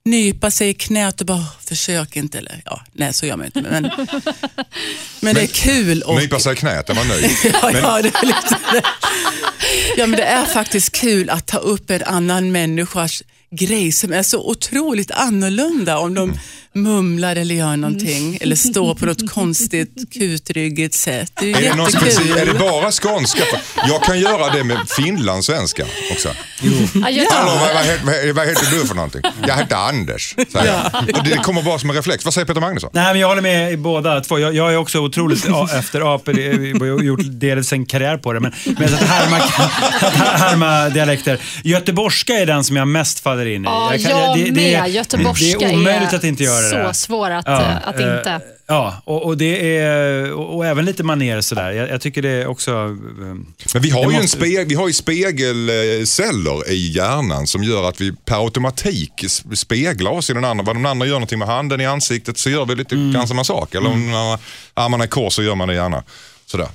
[0.04, 2.38] nypa sig i knät och bara försök inte.
[2.38, 3.62] Eller, ja, nej, så gör man inte.
[3.62, 3.82] Men,
[5.20, 6.02] men det är kul.
[6.02, 7.30] Och, Nypa sig i knät, är man nöjd?
[7.44, 8.82] ja, Men- ja, det är lite,
[9.96, 14.22] ja, men det är faktiskt kul att ta upp en annan människas grej som är
[14.22, 15.98] så otroligt annorlunda.
[15.98, 16.38] Om de
[16.74, 21.32] mumlar eller gör någonting eller står på något konstigt kutryggigt sätt.
[21.40, 23.42] Det är Är det, någon speciell, är det bara skånska?
[23.88, 26.28] Jag kan göra det med finlandssvenska också.
[26.94, 29.22] Ja, jag, Hallå, vad, vad, heter- vad, heter du för någonting?
[29.46, 31.16] Jag heter Anders, jag.
[31.18, 32.24] Och det kommer bara som en reflex.
[32.24, 32.90] Vad säger Peter Magnusson?
[32.92, 34.38] Nej, men jag håller med i båda två.
[34.38, 35.44] Jag, jag är också otroligt
[35.78, 36.40] efter apor.
[36.40, 38.40] Jag har gjort delvis en karriär på det.
[38.40, 39.36] Men, men att härma,
[40.00, 41.38] att härma dialekter.
[41.64, 43.68] Göteborgska är den som jag mest faller in i.
[43.68, 44.90] ja, kan- jag det- det- med.
[44.90, 46.94] Göteborgska Det är omöjligt att inte göra det.
[46.94, 48.40] så svår att, Ja, eh, att eh, inte.
[48.66, 51.70] Ja, och, och det är och, och även lite maner sådär.
[51.70, 52.70] Jag, jag tycker det är också...
[52.70, 52.76] eh,
[53.74, 57.62] Men vi har, Det ju en måste- speg, vi har ju spegelceller i hjärnan som
[57.62, 60.64] gör att vi per automatik speglar oss i den andra.
[60.64, 63.12] Vad den andra gör någonting med handen i ansiktet så gör vi lite Mm.
[63.12, 63.74] grann samma sak.
[63.74, 64.38] Eller om man har
[64.74, 66.02] armarna i kors så gör man det gärna.
[66.50, 66.68] Sådär.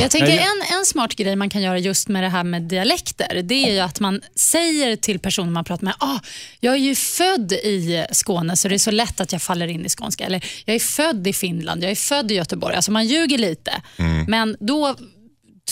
[0.00, 3.42] Jag tänker en, en smart grej man kan göra just med det här med dialekter,
[3.42, 6.18] det är ju att man säger till personen man pratar med, ah,
[6.60, 9.86] jag är ju född i Skåne så det är så lätt att jag faller in
[9.86, 10.24] i skånska.
[10.24, 12.74] Eller jag är född i Finland, jag är född i Göteborg.
[12.76, 13.82] Alltså man ljuger lite.
[14.28, 14.96] Men då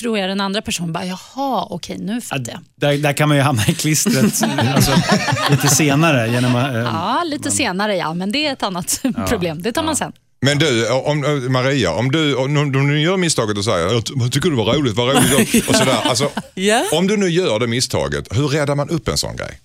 [0.00, 2.60] tror jag den andra personen bara, jaha, okej nu fattar jag.
[2.74, 4.42] Där, där kan man ju hamna i klistret
[4.74, 4.92] alltså,
[5.50, 6.28] lite senare.
[6.30, 9.62] Genom, att, eh, Ja, lite senare ja, men det är ett annat problem.
[9.62, 10.12] Det tar man sen.
[10.40, 11.20] Men du, om,
[11.52, 14.74] Maria, om du, om, du gör misstaget och säger jag ty- jag tycker det var
[14.74, 15.98] roligt, vad roligt och sådär.
[16.04, 16.84] Alltså, Ja.
[16.92, 19.60] Om du nu gör det misstaget, hur räddar man upp en sån grej?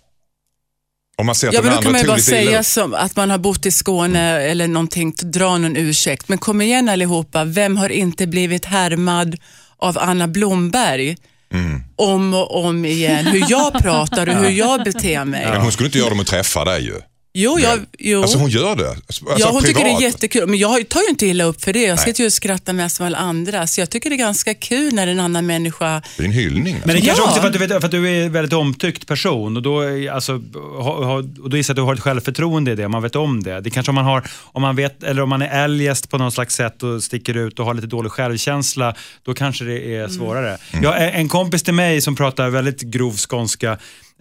[1.17, 3.29] Om man ser att Ja, men då kan man ju bara säga som att man
[3.29, 6.29] har bott i Skåne eller någonting, dra någon ursäkt.
[6.29, 9.37] Men kom igen allihopa, vem har inte blivit härmad
[9.77, 11.17] av Anna Blomberg
[11.53, 11.81] Mm.
[11.95, 13.25] om och om igen?
[13.25, 15.45] Hur jag pratar och hur jag beter mig.
[15.51, 16.93] Men hon skulle inte göra det med att träffa dig ju.
[17.35, 18.21] Jo, jag, jo.
[18.21, 18.89] Alltså hon gör det.
[18.89, 20.01] Alltså, ja, hon tycker det är privat.
[20.01, 21.81] jättekul, men jag tar ju inte illa upp för det.
[21.81, 23.67] Jag sitter ju och skrattar med som alla andra.
[23.67, 26.01] Så jag tycker det är ganska kul när en annan människa...
[26.17, 26.77] Det är en hyllning.
[26.85, 27.27] Men det är kanske Ja.
[27.29, 29.81] också för att, du vet, för att du är en väldigt omtyckt person och då,
[30.11, 30.41] alltså,
[30.77, 33.15] ha, ha, och då gissar jag att du har ett självförtroende i det, man vet
[33.15, 33.61] om det.
[33.61, 36.33] Det kanske om man har, om man vet, eller om man är eljest på något
[36.33, 40.57] slags sätt och sticker ut och har lite dålig självkänsla, då kanske det är svårare.
[40.81, 43.77] Jag, en kompis till mig som pratar väldigt grov skånska,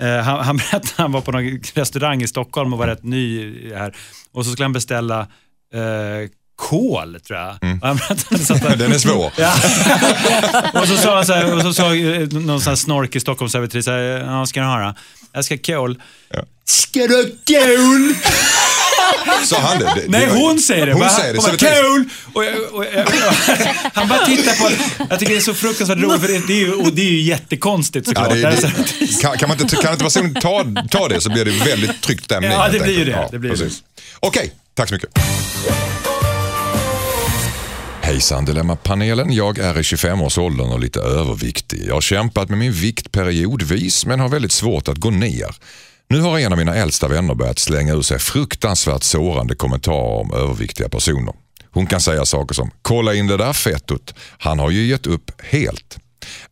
[0.06, 3.52] han, han berättade att han var på någon restaurang i Stockholm och var rätt ny
[3.74, 3.96] här
[4.32, 5.20] och så skulle han beställa
[5.74, 7.50] eh, kål, tror jag.
[7.50, 9.32] Och Han berättade, Den är svår.
[9.36, 9.54] Ja.
[10.80, 13.86] och så sa han så här, och så sa eh, någon sån här snorkig Stockholmsservitris,
[13.86, 14.94] ja, vad ska du ha då?
[15.32, 16.02] Jag ska ha kål.
[16.30, 16.42] Ja.
[16.64, 18.14] Ska du ha kål?
[19.44, 19.84] Sa han det?
[19.84, 20.92] det Nej, det hon säger det.
[20.92, 21.38] Hon Bara, säger det.
[21.40, 21.80] hon bara, servitris.
[21.80, 22.04] kål!
[22.32, 23.06] Och, jag- och, jag-
[23.94, 24.70] han bara tittar på
[25.10, 27.10] Jag tycker det är så fruktansvärt roligt, för det, det, är, ju, och det är
[27.10, 28.30] ju jättekonstigt Ja, såklart.
[28.30, 28.50] det, Det
[28.98, 31.50] det, så- kan, kan, man inte, kan inte personen ta, ta det så blir det
[31.50, 32.50] väldigt tryckt stämning.
[32.52, 33.28] Ja, det blir ju det.
[33.30, 33.56] Det blir det.
[33.56, 33.82] precis.
[34.20, 35.10] Okej, tack så mycket.
[38.02, 39.32] Hejsan Dilemma-panelen.
[39.32, 41.84] Jag är i 25-årsåldern och lite överviktig.
[41.88, 45.54] Jag har kämpat med min vikt periodvis men har väldigt svårt att gå ner.
[46.12, 50.34] Nu har en av mina äldsta vänner börjat slänga ur sig fruktansvärt sårande kommentarer om
[50.34, 51.34] överviktiga personer.
[51.70, 55.30] Hon kan säga saker som “kolla in det där fettot, han har ju gett upp
[55.42, 55.98] helt”.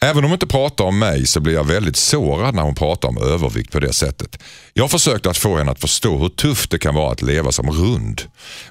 [0.01, 3.09] Även om hon inte pratar om mig så blir jag väldigt sårad när hon pratar
[3.09, 4.43] om övervikt på det sättet.
[4.73, 7.71] Jag försökte att få henne att förstå hur tufft det kan vara att leva som
[7.71, 8.23] rund.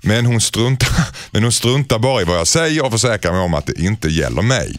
[0.01, 3.53] Men hon struntar, men hon struntar bara i vad jag säger och försäkrar mig om
[3.53, 4.75] att det inte gäller mig.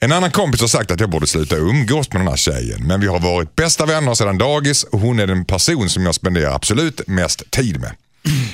[0.00, 3.00] En annan kompis har sagt att jag borde sluta umgås med den här tjejen men
[3.00, 6.54] vi har varit bästa vänner sedan dagis och hon är den person som jag spenderar
[6.54, 7.92] absolut mest tid med.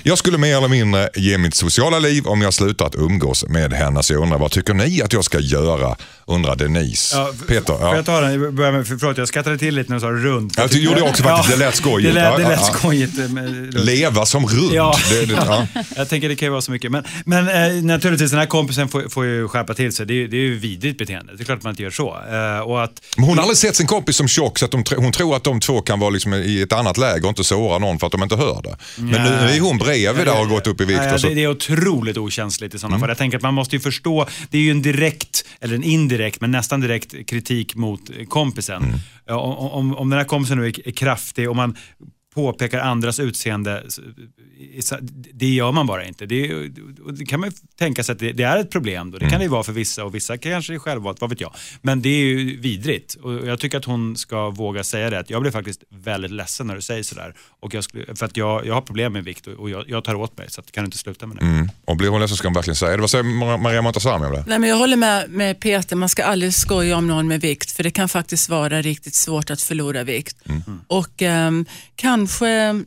[0.02, 3.72] Jag skulle mer eller mindre ge mitt sociala liv om jag slutar att umgås med
[3.72, 4.02] henne.
[4.02, 5.96] Så jag undrar, vad tycker ni att jag ska göra?
[6.26, 7.16] Undrar Denise.
[7.16, 7.72] Ja, Peter?
[7.72, 7.96] Får Ja.
[7.96, 8.42] jag ta den?
[8.42, 10.52] Jag börjar med, för- förlåt, jag skrattade till lite när du sa rund.
[10.56, 11.58] Ja, det gjorde jag också faktiskt.
[11.58, 12.14] Det lät skojigt.
[12.14, 12.78] Det lät, det Ja, lät ja, ja.
[12.78, 13.18] skojigt.
[13.18, 14.72] eh, Leva som rund.
[14.72, 14.94] Ja.
[15.10, 15.66] Det, det, ja.
[15.96, 16.90] Jag tänker det kan ju vara så mycket.
[16.90, 20.06] Men, men eh, naturligtvis, den här kompisen får, får ju skärpa till sig.
[20.06, 21.32] Det är, det är ju vidrigt beteende.
[21.36, 22.16] Det är klart att man inte gör så.
[22.32, 24.84] Eh, och att, Men hon har aldrig sett sin kompis som tjock så att de,
[24.96, 27.78] hon tror att de två kan vara liksom i ett annat läge och inte såra
[27.78, 28.76] någon för att de inte hör det.
[28.96, 31.00] Men nu är hon bredvid där har gått upp i vikt.
[31.04, 33.08] Ja, det, det är otroligt okänsligt i sådana fall.
[33.08, 36.40] Jag tänker att man måste ju förstå, det är ju en direkt, eller en indirekt,
[36.40, 38.94] men nästan direkt kritik mot kompisen.
[39.26, 41.76] Ja, Om, om, om den här kompisen nu är kraftig och man
[42.34, 43.82] påpekar andras utseende,
[45.34, 46.26] det gör man bara inte.
[46.26, 46.70] Det, är-
[47.12, 49.10] det kan man ju tänka sig att det, det är ett problem.
[49.10, 49.18] Då.
[49.18, 51.54] Det kan det ju vara för vissa och vissa kanske är självvalt, vad vet jag.
[51.82, 55.24] Men det är ju vidrigt och jag tycker att hon ska våga säga det.
[55.30, 57.34] Jag blev faktiskt väldigt ledsen när du säger sådär.
[57.60, 60.14] Och jag skulle, för att jag, jag har problem med vikt och, jag, jag tar
[60.14, 61.42] åt mig så att, kan du inte sluta med det?
[61.46, 61.68] Mm.
[61.84, 63.00] Och blir hon ledsen ska hon verkligen säga det.
[63.00, 64.44] Vad säger Mar- Maria Montazami om det?
[64.46, 67.70] Nej, men jag håller med, med Peter, man ska aldrig skoja om någon med vikt
[67.70, 70.36] för det kan faktiskt vara riktigt svårt att förlora vikt.
[70.86, 71.66] Och ehm,
[72.22, 72.46] kanske,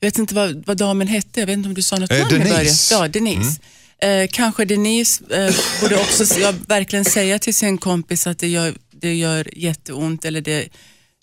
[0.00, 2.18] jag vet inte vad, vad damen hette, jag vet inte om du sa något Eh,
[2.18, 2.74] namn i början.
[2.90, 3.60] Ja, Denise.
[3.98, 8.74] Eh, kanske Denise eh, borde också ja, verkligen säga till sin kompis att det gör,
[8.90, 10.68] det gör jätteont eller det,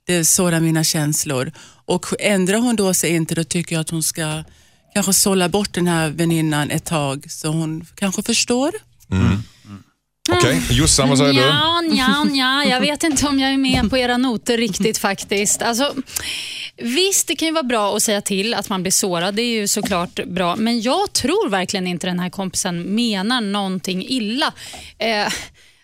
[0.08, 1.52] det sårar mina känslor.
[1.86, 4.44] Och ändrar hon då sig inte, då tycker jag att hon ska
[4.94, 8.72] kanske sålla bort den här väninnan ett tag så hon kanske förstår.
[10.32, 11.40] Okej, Jossan vad säger du?
[11.40, 15.62] Ja, ja, ja, jag vet inte om jag är med på era noter riktigt faktiskt.
[15.62, 15.96] Alltså,
[16.78, 19.36] visst, det kan ju vara bra att säga till att man blir sårad.
[19.36, 20.56] Det är ju såklart bra.
[20.56, 24.54] Men jag tror verkligen inte den här kompisen menar någonting illa.
[24.98, 25.34] Eh,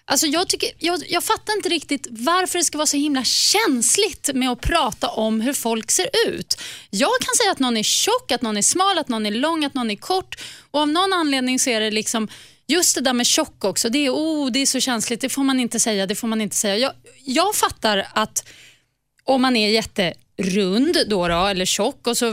[0.10, 4.30] Alltså jag, tycker, jag, jag fattar inte riktigt varför det ska vara så himla känsligt
[4.34, 6.62] med att prata om hur folk ser ut.
[6.90, 9.66] Jag kan säga att någon är tjock, att någon är smal, att någon är lång,
[9.66, 10.36] att någon är kort.
[10.72, 12.28] Och Av någon anledning så är det liksom
[12.68, 15.22] Just det där med tjock också, det är, oh, det är så känsligt.
[15.22, 16.06] Det får man inte säga.
[16.06, 16.78] det får man inte säga.
[16.78, 16.92] Jag,
[17.26, 18.44] jag fattar att
[19.24, 22.26] om man är jätterund då, då, eller tjock och så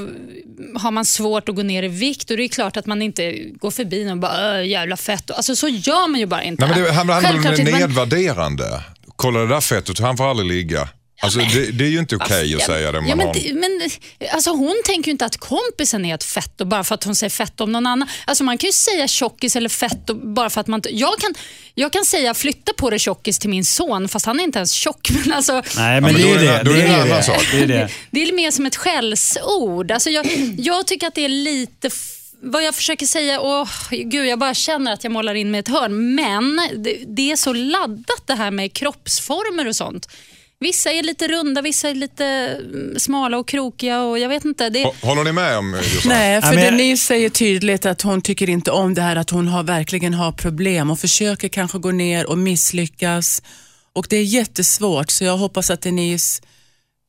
[0.77, 3.33] har man svårt att gå ner i vikt och det är klart att man inte
[3.33, 5.31] går förbi någon och bara "Öh, jävla fett.
[5.31, 6.67] Alltså, så gör man ju bara inte.
[6.67, 8.83] Nej, men det handlar om nedvärderande.
[9.17, 10.89] Kolla det där fettet, han får aldrig ligga.
[11.25, 13.55] Alltså, det, det är ju inte okej att säga det om Ja, man men, har...
[13.55, 13.91] men,
[14.33, 17.31] alltså, hon tänker ju inte att kompisen är ett fetto bara för att hon säger
[17.31, 18.09] fett om någon annan.
[18.27, 20.83] Alltså, man kan ju säga tjockis eller fetto bara för att man.
[20.91, 21.35] Jag kan,
[21.75, 24.73] jag kan säga flytta på dig tjockis till min son fast han är inte ens
[24.73, 25.11] tjock.
[25.25, 26.49] Men alltså, Nej, Ja, men men det är det- det.
[26.49, 27.23] är det Det en är annan det.
[27.23, 27.47] sak.
[27.53, 27.89] Det är det.
[28.11, 29.91] Det är mer som ett skällsord.
[29.91, 30.27] Alltså jag,
[30.59, 31.91] jag tycker att det är lite...
[32.47, 35.61] Vad jag försöker säga, åh, gud, jag bara känner att jag målar in mig i
[35.61, 36.15] ett hörn.
[36.15, 40.09] Men det, det är så laddat det här med kroppsformer och sånt.
[40.65, 44.69] Vissa är lite runda, vissa är lite mm, smala och krokiga och jag vet inte.
[44.71, 46.09] Det, Hå- Håller ni med om eh, Jossan?
[46.13, 49.49] Nej, för jag- Denise säger tydligt att hon tycker inte om det här att hon
[49.49, 53.43] har, verkligen har problem och försöker kanske gå ner och misslyckas.
[53.93, 56.43] Och Det är jättesvårt så jag hoppas att Denise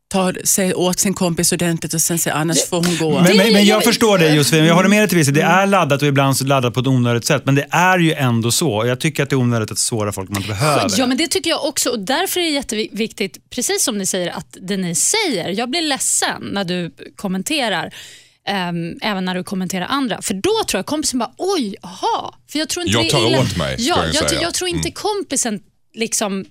[0.08, 3.20] tar sig åt sin kompis ordentligt och sen säger annars får hon gå.
[3.22, 5.28] Men, men, men jag förstår det Josefin, jag håller med dig till viss.
[5.28, 7.42] Det är laddat och ibland så laddat på ett onödigt sätt.
[7.46, 8.84] Men det är ju ändå så.
[8.88, 10.92] Jag tycker att det är onödigt att såra folk man inte behöver.
[10.98, 11.90] Ja, men det tycker jag också.
[11.90, 15.82] Och därför är det jätteviktigt, precis som ni säger, att det ni säger, jag blir
[15.82, 17.94] ledsen när du kommenterar.
[18.48, 20.22] ehm, även när du kommenterar andra.
[20.22, 22.36] För då tror jag kompisen bara, oj, aha.
[22.52, 24.32] För jag, tror inte Jag det är tar åt mig, ja, jag jag.
[24.32, 24.44] Mm.
[24.44, 25.60] jag tror inte kompisen
[25.94, 26.46] liksom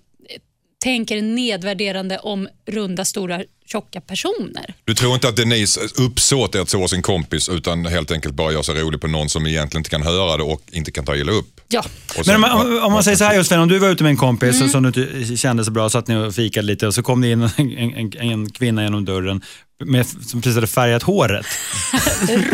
[0.84, 4.74] tänker nedvärderande om runda, stora, tjocka personer.
[4.84, 8.52] Du tror inte att Denise uppsåt är att såra sin kompis utan helt enkelt bara
[8.52, 11.16] gör sig rolig på någon som egentligen inte kan höra det och inte kan ta
[11.16, 11.60] illa upp?
[11.68, 11.80] Ja.
[11.80, 14.02] Och Men sen- om, man- om man säger så här Josefin, om du var ute
[14.02, 14.68] med en kompis Mm.
[14.68, 17.30] som du inte kände så bra, satt ni och fikade lite och så kom det
[17.30, 19.42] in en, en, en kvinna genom dörren
[19.84, 21.46] med, som precis hade färgat håret.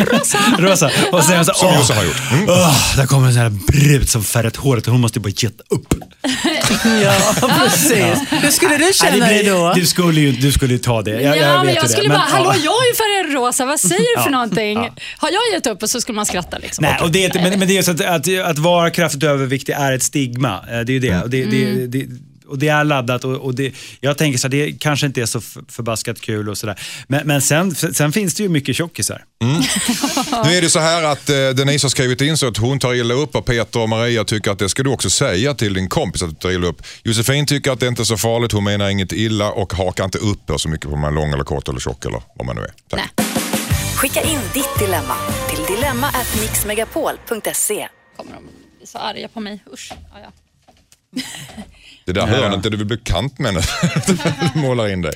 [0.09, 0.39] Rosa!
[0.59, 0.91] Rosa.
[1.13, 2.21] Och sen så, Som åh, Jossan har gjort.
[2.33, 2.49] Mm.
[2.49, 5.63] åh, där kommer en sån här brud som färgat håret och hon måste bara geta
[5.71, 5.95] upp.
[7.05, 7.15] Ja,
[7.59, 8.19] precis.
[8.31, 9.73] Hur skulle du känna det dig blir- då?
[9.75, 11.11] Du skulle ju du skulle ju ta det.
[11.11, 11.89] Jag, ja, jag men jag ju det.
[11.89, 12.61] skulle bara, hallå ja.
[12.65, 14.75] jag är ju färgad rosa, vad säger du för Ja, någonting?
[14.79, 14.91] ja.
[15.19, 15.83] Har jag gett upp?
[15.83, 16.59] Och så skulle man skratta.
[16.59, 16.83] Liksom.
[16.83, 19.93] Nej, och det men, men det är så att, att, att vara kraftigt överviktig är
[19.93, 20.55] ett stigma.
[20.73, 21.23] Eh, Det är ju det.
[21.23, 22.07] Och det, det, det,
[22.51, 25.27] och det är laddat och, och det, jag tänker så här, det kanske inte är
[25.27, 26.81] så förbaskat kul och sådär.
[27.09, 29.25] Men, men sen, sen finns det ju mycket tjockisar.
[30.45, 32.95] Nu är det så här att eh, Denise har skrivit in så att hon tar
[32.95, 35.89] illa upp och Peter och Maria tycker att det ska du också säga till din
[35.89, 36.83] kompis att du tar illa upp.
[37.05, 40.19] Josefin tycker att det inte är så farligt, hon menar inget illa och hakar inte
[40.19, 42.57] upp så mycket på om man är lång eller kort eller tjock eller vad man
[42.57, 42.73] nu är.
[42.89, 43.01] Tack.
[43.17, 43.27] Nej.
[43.97, 45.15] Skicka in ditt dilemma
[45.49, 47.89] till dilemma@mixmegapol.se.
[48.17, 48.49] kommer de
[48.87, 49.65] så arga på mig.
[49.73, 49.93] Usch.
[50.13, 50.33] Ja, ja.
[52.05, 53.65] Det där hörnet där du vill bli kant med när
[54.55, 55.13] du målar in dig.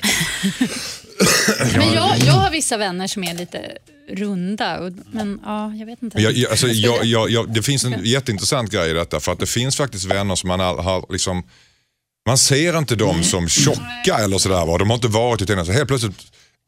[1.77, 3.77] Men jag, jag har vissa vänner som är lite
[4.09, 4.79] runda.
[4.79, 6.21] Och, men ja, jag vet inte.
[6.21, 9.39] Jag, jag, alltså, jag, jag, jag, det finns en jätteintressant grej i detta för att
[9.39, 11.43] det finns faktiskt vänner som man har liksom
[12.27, 14.65] man ser inte dem som tjocka eller sådär.
[14.65, 14.77] va.
[14.77, 15.65] De har inte varit det tidigare.
[15.65, 16.15] Så helt plötsligt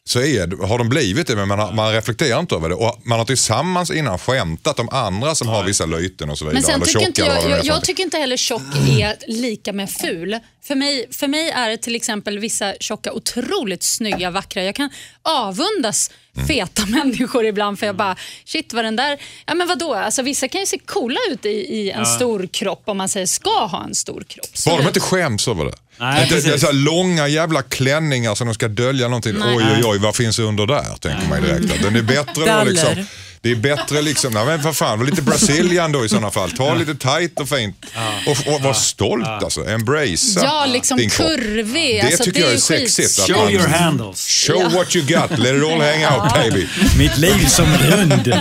[0.07, 2.75] så är, har de blivit det men man, har, man reflekterar inte över det.
[2.75, 6.53] Och man har tillsammans innan skämtat om andra som har vissa lyten och så vidare.
[6.53, 8.61] Men sen eller tycker inte jag, jag, jag tycker inte heller tjock
[8.99, 10.39] är lika med ful.
[10.63, 14.63] För mig, för mig är det till exempel vissa tjocka otroligt snygga, vackra.
[14.63, 14.89] Jag kan
[15.21, 16.47] avundas Mm.
[16.47, 20.47] feta människor ibland för jag bara, shit vad den där, ja men vadå, alltså vissa
[20.47, 23.83] kan ju se coola ut i, i en stor kropp om man säger ska ha
[23.83, 24.49] en stor kropp.
[24.65, 25.73] Bara de inte skäms över det.
[25.99, 29.33] Nej, Inte- det är så här långa jävla klänningar som de ska dölja någonting.
[29.39, 29.55] Nej.
[29.57, 30.85] Oj, oj, oj, vad finns under där?
[31.01, 31.73] Tänker man direkt.
[31.73, 33.05] Att Den är bättre då liksom.
[33.41, 36.51] Det är bättre liksom, nej men för fan, lite Brazilian då i sådana fall.
[36.51, 37.85] Ta lite tight och fint.
[38.27, 41.27] Och, och var stolt alltså, embracea Ja, liksom din kropp.
[41.27, 41.95] kurvig.
[42.01, 43.27] Det alltså, tycker jag är sexigt.
[43.27, 44.27] Show man, your handles.
[44.27, 46.67] Show what you got, let it all hang out baby.
[46.97, 48.11] Mitt liv som rund.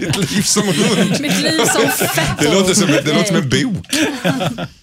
[0.00, 1.20] Mitt liv som rund.
[1.20, 2.28] Mitt liv som fett.
[2.40, 3.86] Det låter som, det låter som en bok.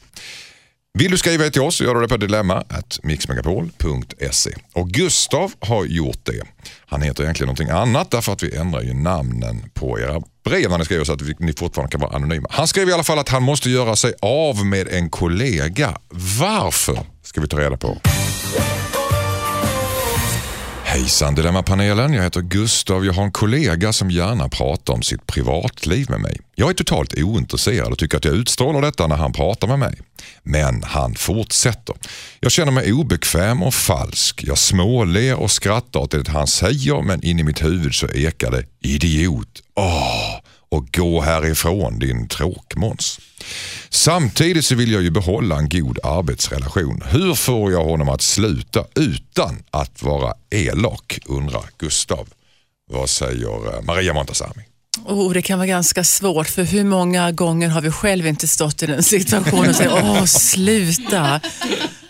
[0.98, 4.52] Vill du skriva till oss så gör du det på dilemma.mixmegapol.se.
[4.74, 6.42] Och Gustav har gjort det.
[6.86, 10.78] Han heter egentligen någonting annat därför att vi ändrar ju namnen på era brev när
[10.78, 12.48] ni skriver så att ni fortfarande kan vara anonyma.
[12.52, 15.98] Han skrev i alla fall att han måste göra sig av med en kollega.
[16.40, 17.00] Varför?
[17.24, 17.98] Ska vi ta reda på.
[20.98, 23.06] Hejsan Dilemmapanelen, jag heter Gustav.
[23.06, 26.40] Jag har en kollega som gärna pratar om sitt privatliv med mig.
[26.56, 30.00] Jag är totalt ointresserad och tycker att jag utstrålar detta när han pratar med mig.
[30.44, 31.96] Men han fortsätter.
[32.40, 34.44] Jag känner mig obekväm och falsk.
[34.44, 38.52] Jag småler och skrattar åt det han säger men in i mitt huvud så ekar
[38.52, 39.62] det idiot.
[39.76, 40.40] Åh,
[40.70, 43.20] och gå härifrån din tråkmåns.
[43.90, 47.04] Samtidigt så vill jag ju behålla en god arbetsrelation.
[47.06, 51.20] Hur får jag honom att sluta utan att vara elak?
[51.26, 52.28] undrar Gustav.
[52.92, 54.64] Vad säger eh, Maria Montazami?
[55.06, 58.84] Oh, det kan vara ganska svårt för hur många gånger har vi själv inte stått
[58.84, 61.42] i den situationen och sagt åh sluta.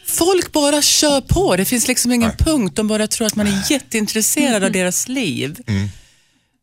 [0.06, 2.76] Folk bara kör på, det finns liksom ingen punkt.
[2.76, 5.58] De bara tror att man är jätteintresserad av deras liv.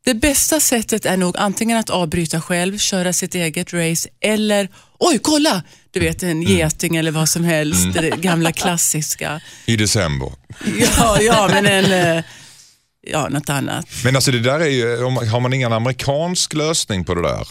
[0.05, 5.19] Det bästa sättet är nog antingen att avbryta själv, köra sitt eget race eller oj
[5.23, 9.41] kolla, du vet en geting eller vad som helst, det gamla klassiska.
[9.67, 10.33] I december.
[10.79, 12.25] Ja, ja men en, eh,
[13.07, 13.87] ja något annat.
[14.05, 14.97] Men alltså det där är ju,
[15.31, 17.49] har man ingen amerikansk lösning på det där?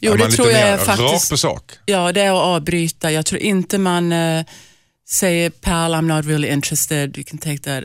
[0.00, 1.72] Jo, är det tror jag är faktiskt- rakt på sak?
[1.86, 3.10] Ja, det är att avbryta.
[3.10, 4.44] Jag tror inte man eh,
[5.08, 7.84] säger pal, I'm not really interested, you can take that.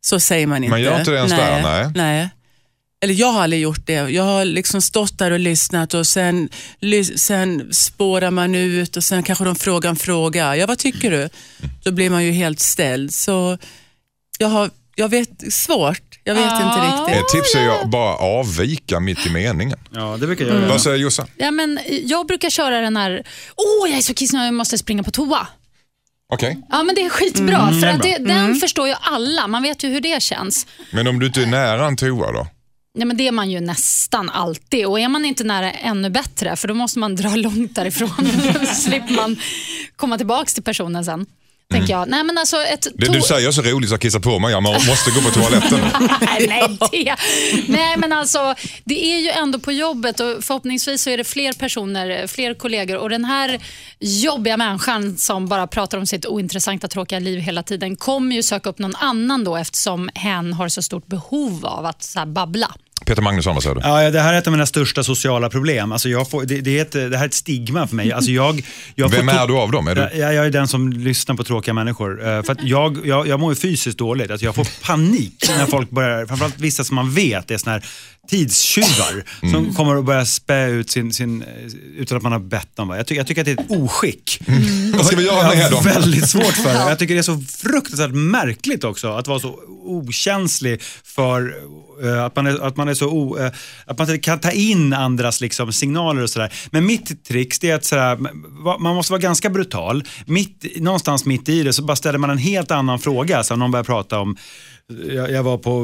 [0.00, 0.70] Så säger man inte.
[0.70, 1.92] Man gör inte det ens där, nej.
[1.94, 2.28] nej.
[3.02, 3.92] Eller jag har aldrig gjort det.
[3.92, 6.48] Jag har liksom stått där och lyssnat och sen,
[7.16, 10.56] sen spårar man ut och sen kanske de frågar en fråga.
[10.56, 11.28] Ja, vad tycker du?
[11.84, 13.14] Då blir man ju helt ställd.
[13.14, 13.58] Så
[14.38, 16.02] jag har, jag vet, svårt.
[16.24, 17.06] Jag vet inte Ja.
[17.08, 17.22] riktigt.
[17.24, 19.78] Ett tips är att bara avvika mitt i meningen.
[19.90, 20.68] Ja, det brukar jag göra.
[20.68, 21.26] Vad säger Jossan?
[21.36, 23.22] Ja, men jag brukar köra den här,
[23.56, 25.46] åh jag är så kissnödig, jag måste springa på toa.
[26.32, 28.10] Okej, Ja men det är skitbra, Mm, för att bra.
[28.18, 29.46] det, den förstår ju alla.
[29.46, 30.66] Man vet ju hur det känns.
[30.92, 32.46] men om du inte är nära en toa då?
[32.92, 36.56] Ja, men det är man ju nästan alltid och är man inte nära ännu bättre
[36.56, 38.10] för då måste man dra långt därifrån
[38.60, 39.36] Då slipper man
[39.96, 41.26] komma tillbaka till personen sen.
[41.70, 42.08] Tänker jag.
[42.08, 42.96] Nej, men alltså ett Mm.
[42.98, 44.50] Det du säger så roligt så jag kissar på mig.
[44.52, 45.80] Jag må- måste gå på toaletten.
[46.48, 47.16] Nej, det.
[47.68, 48.54] nej, men alltså
[48.84, 52.96] det är ju ändå på jobbet och förhoppningsvis så är det fler personer, fler kollegor
[52.96, 53.60] och den här
[54.00, 58.68] jobbiga människan som bara pratar om sitt ointressanta, tråkiga liv hela tiden kommer ju söka
[58.68, 62.74] upp någon annan då eftersom hen har så stort behov av att så babbla.
[63.06, 63.80] Peter Magnusson, vad säger du?
[63.84, 65.92] Ja, det här är ett av mina största sociala problem.
[65.92, 68.12] Alltså jag får, det, det, är ett, det här är ett stigma för mig.
[68.12, 68.62] Alltså jag,
[68.94, 69.88] jag Vem är du av dem?
[69.88, 70.00] Är du...
[70.00, 72.28] Jag, jag är den som lyssnar på tråkiga människor.
[72.28, 74.30] Eh, För jag, jag, jag mår ju fysiskt dåligt.
[74.30, 77.84] Alltså jag får panik när folk börjar, framförallt vissa som man vet är såna här
[78.30, 79.54] tidstjuvar Mm.
[79.54, 81.48] som kommer att börja spä ut sin, sin, eh,
[81.96, 82.90] utan att man har bett dem.
[82.90, 84.40] Jag, tycker- jag tycker att det är ett oskick.
[84.96, 85.84] Vad ska vi göra med har dem?
[85.84, 86.88] väldigt svårt för det.
[86.88, 91.54] Jag tycker det är så fruktansvärt märkligt också att vara så okänslig för
[92.04, 93.52] eh, att man är, att man är så o, eh,
[93.86, 96.52] att man kan ta in andras liksom, signaler och sådär.
[96.70, 98.18] Men mitt trix det är att sådär,
[98.64, 100.04] va- man måste vara ganska brutal.
[100.26, 103.42] Mitt, någonstans mitt i det så bara ställer man en helt annan fråga.
[103.44, 104.36] Så någon börjar prata om
[105.08, 105.80] jag, jag var på,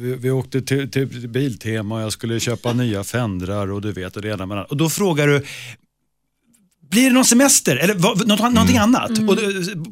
[0.00, 4.16] vi, vi åkte till, till Biltema och jag skulle köpa nya fendrar och du vet
[4.16, 4.70] och det ena med det andra.
[4.70, 5.42] Och då frågar du,
[6.94, 9.10] blir det någon semester eller vad, något, någonting annat?
[9.10, 9.42] Och, då-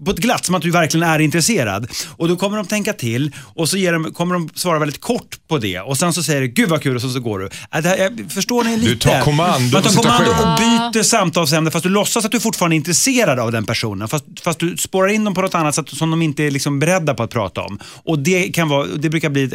[0.05, 1.91] på ett glatt som att du verkligen är intresserad.
[2.17, 5.49] Och då kommer de tänka till och så ger de, kommer de svara väldigt kort
[5.49, 5.81] på det.
[5.81, 7.45] Och sen så säger du, gud vad kul, och så, så går du.
[7.47, 7.51] Äh,
[7.85, 9.09] här, jag, förstår ni lite?
[9.09, 10.59] tar kommando Man tar kommando och
[10.93, 14.09] byter samtalsämne fast du låtsas att du fortfarande är intresserad av den personen.
[14.09, 16.79] Fast, fast du spårar in dem på något annat sätt som de inte är liksom
[16.79, 17.79] beredda på att prata om.
[18.05, 19.53] Och det, kan vara, det brukar bli ett,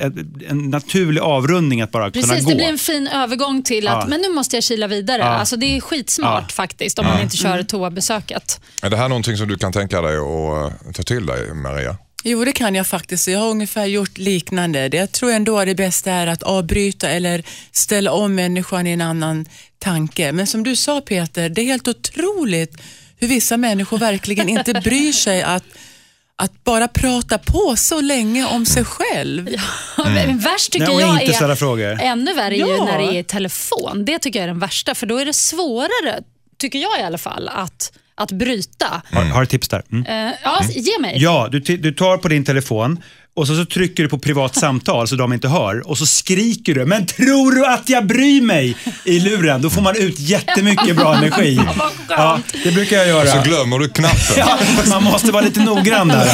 [0.50, 2.50] en naturlig avrundning att bara kunna Precis, gå.
[2.50, 3.92] det blir en fin övergång till Ja.
[3.92, 5.24] att men nu måste jag kila vidare.
[5.24, 8.60] Alltså, det är skitsmart faktiskt om man inte kör toabesöket.
[8.82, 11.96] Är det här någonting som du kan tänka dig att eh, ta till dig, Maria?
[12.24, 13.28] Jo, det kan jag faktiskt.
[13.28, 14.90] Jag har ungefär gjort liknande.
[14.90, 18.92] Det- Jag tror ändå att det bästa är att avbryta eller ställa om människan i
[18.92, 19.46] en annan
[19.80, 20.32] tanke.
[20.32, 22.82] Men som du sa Peter, det är helt otroligt
[23.18, 25.64] hur vissa människor verkligen inte bryr sig att,
[26.36, 29.50] att bara prata på så länge om sig själv.
[29.98, 32.86] Men Värst tycker Nej, jag är, ännu värre är ju Ja.
[32.86, 34.06] när det är i telefon.
[34.06, 36.22] Det tycker jag är den värsta, för då är det svårare,
[36.58, 39.02] tycker jag i alla fall, att, att bryta.
[39.12, 39.84] Har, har ett tips där.
[39.92, 40.06] Mm.
[40.06, 41.16] Eh, ja, ge mig.
[41.18, 43.04] Ja, du, du tar på din telefon
[43.38, 46.76] och så, så trycker du på privat samtal så de inte hör och så skriker
[46.76, 49.62] du “Men tror du att jag bryr mig?” i luren.
[49.62, 51.60] Då får man ut jättemycket bra energi.
[52.10, 53.28] Ja, det brukar jag göra.
[53.28, 54.18] Så glömmer du knappen.
[54.38, 54.58] Ja,
[54.90, 56.26] man måste vara lite noggrann där.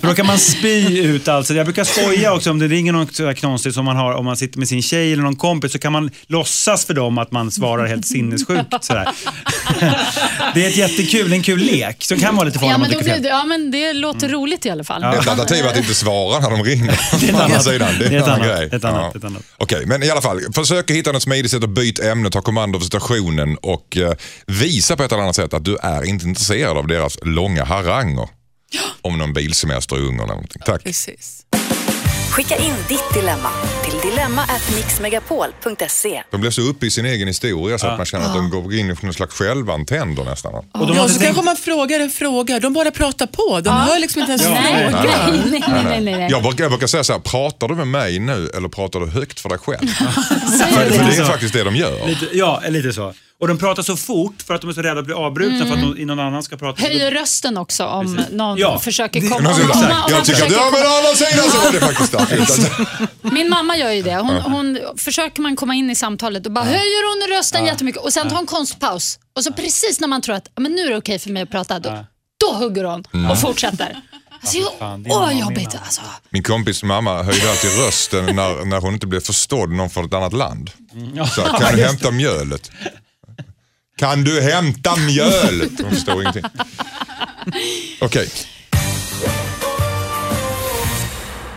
[0.00, 1.46] För då kan man spy ut allt.
[1.46, 4.36] Så jag brukar skoja också om det ringer något knasigt som man har om man
[4.36, 7.50] sitter med sin tjej eller någon kompis så kan man låtsas för dem att man
[7.50, 8.84] svarar helt sinnessjukt.
[8.84, 9.08] Sådär.
[10.54, 13.28] Det är ett jättekul, en kul lek som kan vara lite farlig Ja men, det,
[13.28, 15.02] ja, men det låter roligt i alla fall.
[15.02, 17.00] Ett alternativ är att inte svara när de ringer.
[17.20, 17.64] Det är annat.
[17.64, 18.46] sidan, Det är annan annat.
[18.46, 18.68] grej.
[18.72, 19.30] Ett annat, Ja.
[19.56, 20.40] Okej, men i alla fall.
[20.54, 24.12] Försök att hitta något smidigt sätt att byta ämne, ta kommando över situationen och eh,
[24.46, 28.28] visa på ett eller annat sätt att du är inte intresserad av deras långa haranger.
[29.02, 30.62] Om någon bilsemester och ungar eller någonting.
[30.66, 30.84] Tack.
[30.84, 31.40] Precis.
[32.30, 33.50] Skicka in ditt dilemma
[33.84, 36.22] till dilemma@mixmegapol.se.
[36.30, 38.74] De blir så uppe i sin egen historia så att man känner att de går
[38.74, 40.54] in i någon slags självantänder nästan.
[40.54, 42.60] Och de Ja, så kanske man frågar en fråga.
[42.60, 43.60] De bara pratar på.
[43.60, 46.28] De hör liksom inte ens Nej, nej, nej, nej, nej, nej.
[46.30, 49.06] Jag brukar, jag brukar säga så här, pratar du med mig nu eller pratar du
[49.06, 49.88] högt för dig själv?
[49.88, 50.04] För,
[50.64, 51.16] för det det?
[51.16, 52.06] är faktiskt det de gör.
[52.06, 53.14] Lite, ja, lite så.
[53.40, 55.72] Och de pratar så fort för att de är så rädda att bli avbrutna för
[55.74, 56.82] att någon, någon annan ska prata.
[56.82, 58.78] Höjer rösten också om någon Ja.
[58.78, 59.40] försöker Det- komma...
[59.50, 63.12] Någon Om, så jag tycker att ja, å andra sidan så var det faktiskt starkt.
[63.22, 64.14] Min mamma gör ju det.
[64.16, 68.12] Hon, hon, försöker man komma in i samtalet och bara höjer hon rösten jättemycket och
[68.12, 69.18] sen tar hon konstpaus.
[69.36, 71.42] Och så precis när man tror att "Ja, men nu är det okej för mig
[71.42, 72.04] att prata, då,
[72.46, 73.96] då hugger hon och fortsätter.
[74.42, 75.76] Alltså, jag, fan, åh, mamma, jobbigt.
[75.84, 76.00] Alltså.
[76.30, 80.14] Min kompis mamma höjde alltid rösten när, när hon inte blev förstådd någon från ett
[80.14, 80.70] annat land.
[81.34, 82.70] Så, här, kan du hämta mjölet?
[84.00, 85.70] Kan du hämta mjöl?
[85.82, 86.42] Hon förstår ingenting.
[88.00, 88.28] Okej.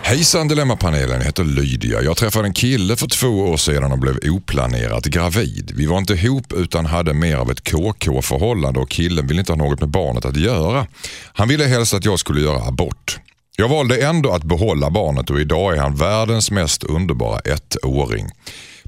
[0.01, 2.01] Hejsan Dilemmapanelen, jag heter Lydia.
[2.01, 5.71] Jag träffade en kille för två år sedan och blev oplanerat gravid.
[5.75, 9.57] Vi var inte ihop utan hade mer av ett KK-förhållande och killen ville inte ha
[9.57, 10.87] något med barnet att göra.
[11.33, 13.19] Han ville helst att jag skulle göra abort.
[13.57, 18.29] Jag valde ändå att behålla barnet och idag är han världens mest underbara ettåring.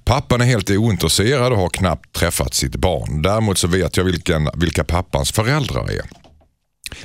[0.05, 3.21] Pappan är helt ointresserad och har knappt träffat sitt barn.
[3.21, 6.01] Däremot så vet jag vilken, vilka pappans föräldrar är.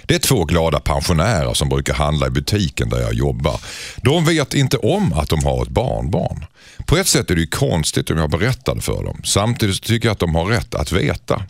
[0.02, 3.60] Det är två glada pensionärer som brukar handla i butiken där jag jobbar.
[3.96, 6.44] De vet inte om att de har ett barnbarn.
[6.86, 9.20] På ett sätt är det ju konstigt om jag berättade för dem.
[9.24, 11.42] Samtidigt så tycker jag att de har rätt att veta.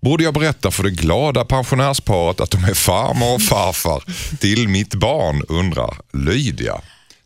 [0.00, 4.02] Borde jag berätta för det glada pensionärsparet att de är farmor och farfar
[4.38, 6.80] till mitt barn, undrar Lydia.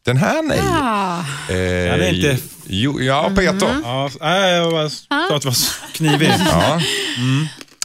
[0.05, 0.61] Den här nej.
[0.63, 1.19] Ah.
[1.51, 3.81] Eh, Ja, det är inte- Jo, ja, Peter.
[3.85, 5.07] Ja, nej, jag bara sa
[5.37, 6.35] att det var knivigt.
[6.51, 6.81] Ja.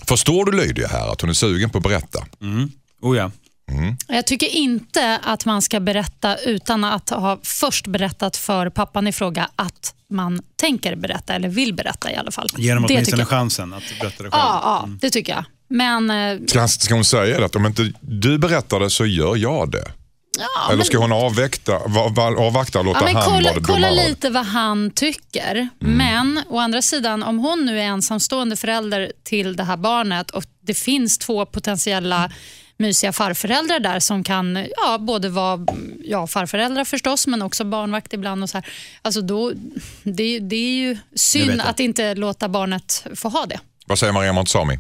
[0.08, 2.26] Förstår du Lydia här att hon är sugen på att berätta?
[3.02, 3.32] Oh, ja.
[4.08, 9.12] Jag tycker inte att man ska berätta utan att ha först berättat för pappan i
[9.12, 12.48] fråga att man tänker berätta eller vill berätta i alla fall.
[12.58, 13.28] Ge dem Det åtminstone jag.
[13.28, 14.32] chansen att berätta det själv.
[14.32, 15.46] Ja, ja, det tycker jag.
[15.70, 19.36] Men, eh, Ska, ska hon säga det att om inte du berättar det så gör
[19.36, 19.92] jag det?
[20.40, 23.64] Ja, Eller ska hon avväkta, va- va- avvakta och låta Ja, men han kolla vara
[23.64, 25.56] kolla lite vad han tycker.
[25.82, 25.98] Mm.
[25.98, 30.44] Men å andra sidan, om hon nu är ensamstående förälder till det här barnet och
[30.62, 32.32] det finns två potentiella
[32.78, 35.66] mysiga farföräldrar där som kan ja, både vara
[36.04, 38.44] ja, farföräldrar förstås, men också barnvakt ibland.
[38.44, 38.68] och så här.
[39.02, 39.52] Alltså då,
[40.04, 43.60] det, det är ju synd att inte låta barnet få ha det.
[43.86, 44.80] Vad säger Maria Montazami?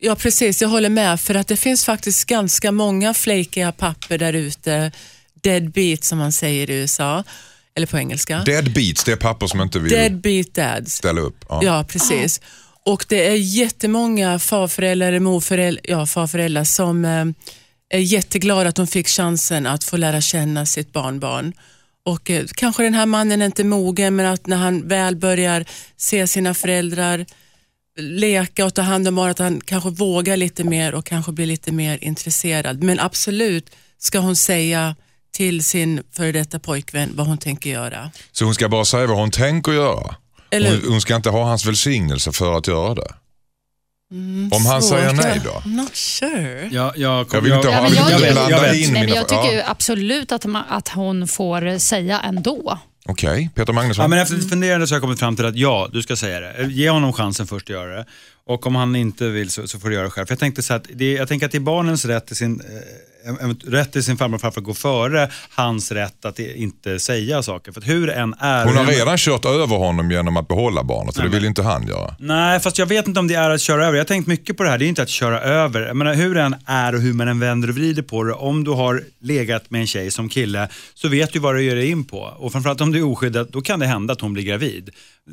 [0.00, 0.62] Ja, precis.
[0.62, 1.20] Jag håller med.
[1.20, 4.92] För att det finns faktiskt ganska många flakiga papper där ute.
[5.42, 7.24] Deadbeat som man säger i USA.
[7.74, 8.38] Eller på engelska.
[8.46, 10.92] Dead beats, det är papper som inte vill Deadbeat dads.
[10.94, 11.44] ställa upp.
[11.48, 11.60] Ja.
[11.64, 12.40] Ja, precis.
[12.84, 17.24] Och det är jättemånga farföräldrar, morföräldrar, ja, farföräldrar som eh,
[17.90, 21.52] är jätteglada att de fick chansen att få lära känna sitt barnbarn.
[22.04, 25.64] Och eh, Kanske den här mannen är inte mogen, men att när han väl börjar
[25.96, 27.26] se sina föräldrar
[27.98, 31.46] leka och ta hand om barnet, att han kanske vågar lite mer och kanske blir
[31.46, 32.82] lite mer intresserad.
[32.82, 34.96] Men absolut ska hon säga
[35.32, 38.10] till sin före detta pojkvän vad hon tänker göra.
[38.32, 40.14] Så hon ska bara säga vad hon tänker göra.
[40.50, 43.14] Eller- Hon, hon ska inte ha hans välsignelse för att göra det.
[44.56, 45.24] Om han säger Svårt.
[45.24, 45.62] nej då?
[45.70, 46.68] Not sure.
[46.72, 48.92] Jag, jag, Jag vill inte Ja, ha, men jag vill jag- inte jag in Nej,
[48.92, 49.16] men mina...
[49.16, 49.62] jag tycker ja.
[49.66, 52.78] absolut att, man, att hon får säga ändå.
[53.10, 54.02] Okej, Peter Magnusson.
[54.02, 56.16] Ja, men efter lite funderande så har jag kommit fram till att ja, du ska
[56.16, 56.66] säga det.
[56.70, 58.06] Ge honom chansen först att göra det.
[58.46, 60.26] Och om han inte vill så, så får du göra det själv.
[60.26, 62.60] För jag, tänkte så att det, jag tänker att det är barnens rätt till sin,
[62.60, 62.66] eh,
[63.66, 67.72] rätt till sin farmor och farfar gå före hans rätt att inte säga saker.
[67.72, 68.64] För hur än är...
[68.64, 71.86] Hon har redan kört över honom genom att behålla barnet och det vill inte han
[71.86, 72.14] göra.
[72.18, 73.96] Nej, fast jag vet inte om det är att köra över.
[73.96, 74.78] Jag har tänkt mycket på det här.
[74.78, 75.80] Det är inte att köra över.
[75.80, 78.32] Jag menar, hur än är och hur man än vänder och vrider på det.
[78.32, 81.76] Om du har legat med en tjej som kille så vet du vad du ger
[81.76, 82.18] dig in på.
[82.18, 84.90] Och framförallt om du är oskyddad, då kan det hända att hon blir gravid.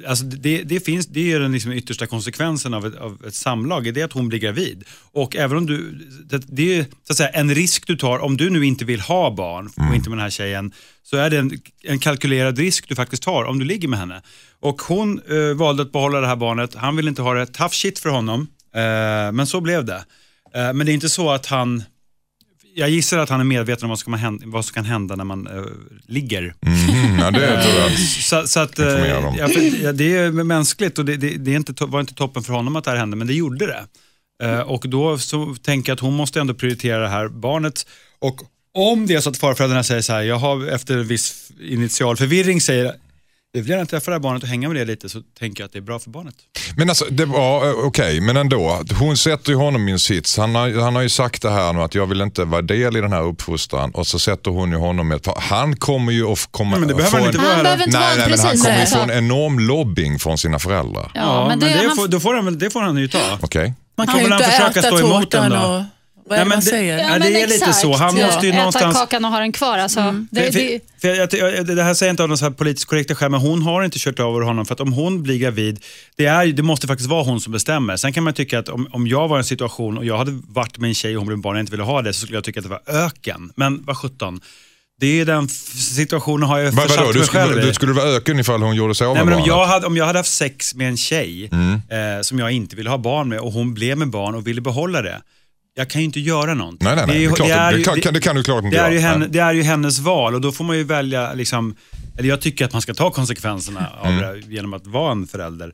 [0.07, 3.93] Alltså det, det, finns, det är den liksom yttersta konsekvensen av ett, av ett samlag,
[3.93, 4.83] det är att hon blir gravid.
[5.11, 5.91] Och även om du,
[6.29, 9.01] det, det är så att säga, en risk du tar, om du nu inte vill
[9.01, 10.71] ha barn och inte med den här tjejen,
[11.03, 14.21] så är det en, en kalkylerad risk du faktiskt tar om du ligger med henne.
[14.59, 17.73] Och hon eh, valde att behålla det här barnet, han ville inte ha det, tough
[17.73, 20.05] shit för honom, eh, men så blev det.
[20.55, 21.83] Eh, men det är inte så att han,
[22.77, 25.15] jag gissar att han är medveten om vad som kan hända, vad som kan hända
[25.15, 25.63] när man eh,
[26.07, 26.55] ligger.
[26.61, 27.91] Mhm, ja, det tror jag.
[27.99, 29.35] Så, så att, eh, om.
[29.37, 32.43] ja, för, ja, det är mänskligt och det, det, det är inte, var inte toppen
[32.43, 33.85] för honom att det här hände, men det gjorde det.
[34.43, 37.87] Eh, och då så tänker jag att hon måste ändå prioritera det här barnet.
[38.19, 38.41] Och
[38.73, 42.61] om det är så att farföräldrarna säger så här, jag har efter viss initial förvirring
[42.61, 42.95] säger
[43.61, 45.73] vill gärna träffa det här barnet och hänga med det lite så tänker jag att
[45.73, 46.35] det är bra för barnet.
[46.77, 48.81] Men alltså, det var eh, okej, men ändå.
[48.99, 50.37] Hon sätter ju honom i en sits.
[50.37, 52.97] Han har, han har ju sagt det här nu att jag vill inte vara del
[52.97, 56.47] i den här uppfostran och så sätter hon ju honom med, han kommer ju att
[56.51, 56.69] komma...
[56.71, 57.53] Nej, men det behöver han inte vara.
[57.53, 58.95] Han behöver inte Nej, vara nej, men han kommer ju så.
[58.95, 61.11] få en enorm lobbying från sina föräldrar.
[61.13, 63.39] Ja, men det, han, får, då får han, väl- det får han ju ta.
[63.41, 63.73] Okej?
[63.97, 65.57] Man Han kan han försöka stå emot den då?
[65.57, 65.83] och...
[66.29, 66.97] Vad är det men man det- säger?
[66.97, 67.95] Ja, det är lite så.
[67.95, 68.97] Han Ja, måste ju äta någonstans...
[68.97, 69.77] kakan och ha den kvar.
[69.77, 70.15] Alltså.
[70.31, 72.51] Det, För, det, för, för jag, det här säger jag inte av någon så här
[72.51, 74.65] politiskt korrekta skäl, men hon har inte kört över honom.
[74.65, 75.83] För att om hon blir gravid,
[76.15, 77.97] det, är, det måste faktiskt vara hon som bestämmer.
[77.97, 80.31] Sen kan man tycka att om, om jag var i en situation och jag hade
[80.47, 82.19] varit med en tjej och hon blev barn och jag inte ville ha det, så
[82.21, 83.51] skulle jag tycka att det var öken.
[83.55, 84.41] Men vad sjutton.
[84.99, 87.65] Det är den situationen har jag Vad, försatt vadå, du mig själv skulle, i.
[87.67, 89.57] du skulle vara öken ifall hon gjorde sig av Nej, med men om, barnet?
[89.61, 91.73] jag hade, om jag hade haft sex med en tjej Mm.
[92.17, 94.61] eh, som jag inte ville ha barn med och hon blev med barn och ville
[94.61, 95.21] behålla det.
[95.77, 96.85] Jag kan ju inte göra någonting.
[96.87, 97.15] Nej, nej, nej.
[97.15, 98.91] är Det är klart, är det, ju- kan- det kan du klart inte det är,
[98.91, 101.75] ju henne, det är ju hennes val och då får man ju välja, liksom,
[102.17, 104.21] eller jag tycker att man ska ta konsekvenserna av Mm.
[104.21, 105.73] det genom att vara en förälder.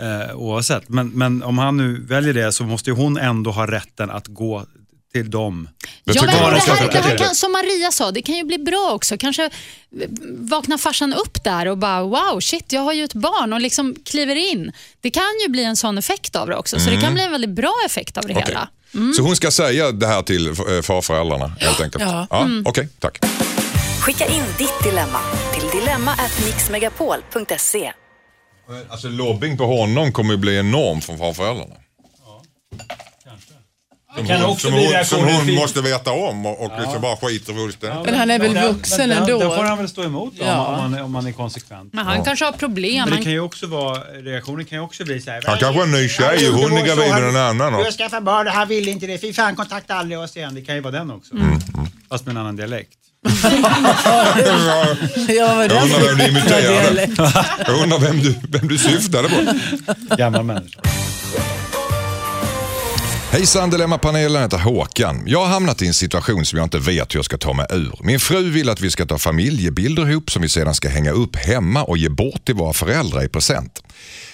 [0.00, 0.88] Eh, oavsett.
[0.88, 4.26] Men, men om han nu väljer det så måste ju hon ändå ha rätten att
[4.26, 4.66] gå
[5.12, 5.68] till dem.
[6.04, 6.50] Ja, men det här,
[6.92, 9.18] det här kan, som Maria sa, det kan ju bli bra också.
[9.18, 9.50] Kanske
[10.38, 13.96] vaknar farsan upp där och bara wow, shit, jag har ju ett barn och liksom
[14.04, 14.72] kliver in.
[15.00, 17.30] Det kan ju bli en sån effekt av det också, så det kan bli en
[17.32, 18.42] väldigt bra effekt av det Mm.
[18.42, 18.54] Okej.
[18.54, 18.68] hela.
[19.16, 22.04] Så hon ska säga det här till eh, farföräldrarna helt enkelt?
[22.04, 22.26] Ja.
[22.30, 22.64] ja Mm.
[22.66, 23.18] Okej, tack.
[24.00, 25.20] Skicka in ditt dilemma
[25.54, 27.92] till dilemma@mixmegapol.se.
[28.90, 31.74] Alltså lobbying på honom kommer ju bli enorm från farföräldrarna.
[34.16, 37.00] Som kan hon, också som bli hon, som hon måste veta om och, och liksom
[37.00, 38.04] bara skiter fullständigt.
[38.06, 39.38] Men han är väl vuxen ändå?
[39.40, 40.66] Då får han väl stå emot då, Ja.
[40.66, 41.92] om, man, om man är konsekvent.
[41.92, 43.08] Men han kanske har problem.
[43.08, 45.42] Men det kan ju också vara, reaktionen kan ju också bli så här.
[45.46, 47.72] Han kanske har en ny tjej och hon är gravid med en annan.
[47.72, 49.18] Du har skaffat barn och han ville inte det.
[49.18, 50.54] Fy fan, kontakta aldrig oss igen.
[50.54, 51.34] Det kan ju vara den också.
[51.34, 51.58] Mm,
[52.08, 52.92] Fast med en annan dialekt.
[55.28, 57.08] Ja, vad jag undrar vem du imiterade.
[57.66, 59.36] Jag undrar vem du, vem du syftade på.
[60.16, 60.80] Gammal människa.
[63.32, 65.22] Hejsan Dilemmapanelen, heter Håkan.
[65.26, 67.66] Jag har hamnat i en situation som jag inte vet hur jag ska ta mig
[67.70, 67.98] ur.
[68.02, 71.36] Min fru vill att vi ska ta familjebilder ihop som vi sedan ska hänga upp
[71.36, 73.82] hemma och ge bort till våra föräldrar i present.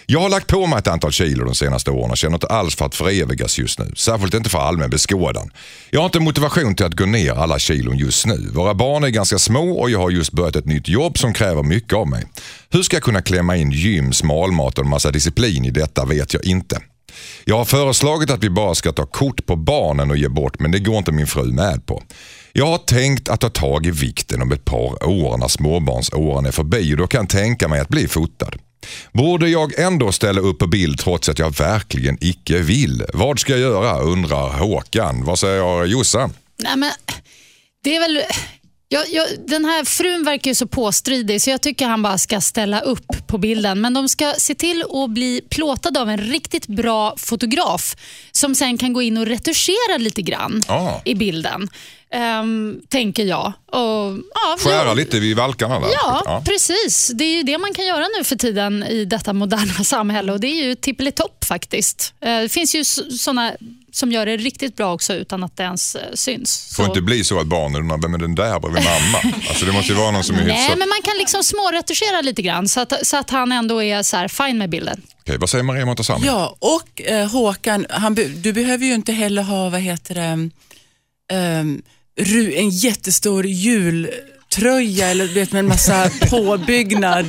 [0.06, 2.76] Jag har lagt på mig ett antal kilo de senaste åren och känner inte alls
[2.76, 3.92] för att förevigas just nu.
[3.96, 5.50] Särskilt inte för allmän beskådan.
[5.90, 8.50] Jag har inte motivation till att gå ner alla kilon just nu.
[8.52, 11.62] Våra barn är ganska små och jag har just börjat ett nytt jobb som kräver
[11.62, 12.24] mycket av mig.
[12.70, 16.34] Hur ska jag kunna klämma in gym, smalmat och en massa disciplin i detta vet
[16.34, 16.80] jag inte.
[17.44, 20.70] Jag har föreslagit att vi bara ska ta kort på barnen och ge bort men
[20.70, 22.02] det går inte min fru med på.
[22.52, 26.50] Jag har tänkt att ta tag i vikten om ett par år när småbarnsåren är
[26.50, 28.54] förbi och då kan jag tänka mig att bli fotad.
[29.12, 33.04] Borde jag ändå ställa upp på bild trots att jag verkligen icke vill?
[33.14, 34.00] Vad ska jag göra?
[34.00, 35.24] undrar Håkan.
[35.24, 36.32] Vad säger Jossan?
[36.62, 36.90] nej, men,
[37.84, 38.22] det är väl...
[38.90, 42.40] Jag, jag, den här frun verkar ju så påstridig så jag tycker han bara ska
[42.40, 43.80] ställa upp på bilden.
[43.80, 47.96] Men de ska se till att bli plåtade av en riktigt bra fotograf
[48.32, 51.02] som sen kan gå in och retuschera lite grann Ja.
[51.04, 51.68] i bilden.
[52.10, 53.52] Ehm, tänker jag.
[53.66, 55.88] Och, ja, Skära jag- lite vid valkarna där.
[56.02, 57.10] Ja, precis.
[57.14, 60.40] Det är ju det man kan göra nu för tiden i detta moderna samhälle och
[60.40, 62.14] det är ju tippelitopp faktiskt.
[62.20, 63.52] Eh, Det finns ju sådana
[63.92, 66.72] som gör det riktigt bra också utan att det ens eh, syns.
[66.76, 69.34] får Så- inte bli så att barnen undrar vem är den där bredvid mamma?
[69.48, 70.78] Alltså det måste ju vara någon som är Nej, hyfsat...
[70.78, 74.16] men man kan liksom småretuschera lite grann så att, så att han ändå är så
[74.16, 75.02] här fine med bilden.
[75.20, 76.26] Okej, vad säger Maria Montazami?
[76.26, 80.50] Ja, och eh, Håkan, han, be- du behöver ju inte heller ha, vad heter det,
[81.34, 81.82] ru,
[82.56, 87.26] en jättestor jultröja eller du vet, med en massa påbyggnad,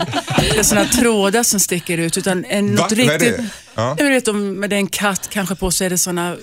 [0.55, 2.17] med sådana trådar som sticker ut.
[2.17, 2.81] Utan en, Va?
[2.81, 3.45] något Vad är riktigt, det?
[3.75, 3.95] Ja.
[3.99, 6.35] Jag vet om med en katt kanske på så är det sådana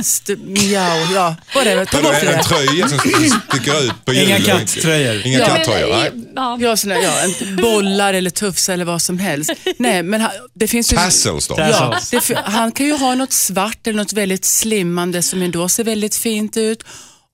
[0.00, 2.42] st- miau, ja, whatever, ta bort en, en det.
[2.42, 4.42] tröja som sticker ut på Inga hjulen?
[4.58, 5.26] katttröjor.
[5.26, 5.46] Inga Ja.
[5.46, 6.10] katttröjor, nej.
[6.36, 6.58] ja.
[6.60, 9.50] Ja, såna, ja, en bollar eller tufs eller vad som helst.
[9.78, 10.96] Nej, men han, det finns ju...
[10.96, 11.54] Tassels då?
[11.58, 15.84] Ja, det, han kan ju ha något svart eller något väldigt slimmande som ändå ser
[15.84, 16.82] väldigt fint ut.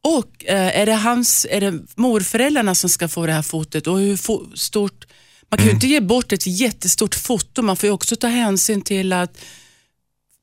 [0.05, 3.87] Och eh, är det hans, är det morföräldrarna som ska få det här fotot?
[3.87, 5.07] Och hur fo- stort,
[5.51, 8.83] man kan ju inte ge bort ett jättestort foto, man får ju också ta hänsyn
[8.83, 9.39] till att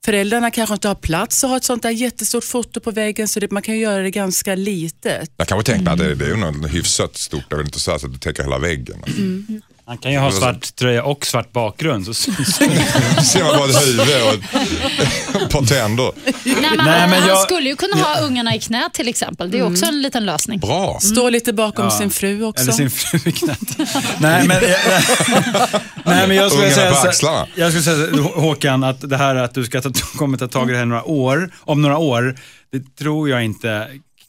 [0.05, 3.27] föräldrarna kanske inte har plats att ha ett sånt där jättestort foto på väggen.
[3.27, 5.31] Så det, man kan ju göra det ganska litet.
[5.37, 7.97] Jag kanske tänkte att det, det är ju något hyfsat stort, är väl inte här
[7.97, 9.03] så att det täcker hela väggen.
[9.87, 12.05] Han kan ju ha svart tröja och svart bakgrund.
[12.05, 14.33] Så syns ser man bara ett huvud och
[15.41, 16.11] ett, par tänder.
[16.23, 19.07] Nej, men Nej, han, men han jag- skulle ju kunna ha ungarna i knät till
[19.07, 19.51] exempel.
[19.51, 20.59] Det är också en liten lösning.
[20.59, 20.99] Bra.
[21.01, 22.63] Stå lite bakom sin fru också.
[22.63, 23.59] Eller sin fru i knät.
[24.19, 24.61] Nej, men,
[26.05, 29.53] nej, men jag skulle Ungarna säga, så- jag skulle säga Håkan, att det här att
[29.53, 32.35] du ska ta, kommer ta tag i det här några år, om några år,
[32.71, 33.87] det tror jag inte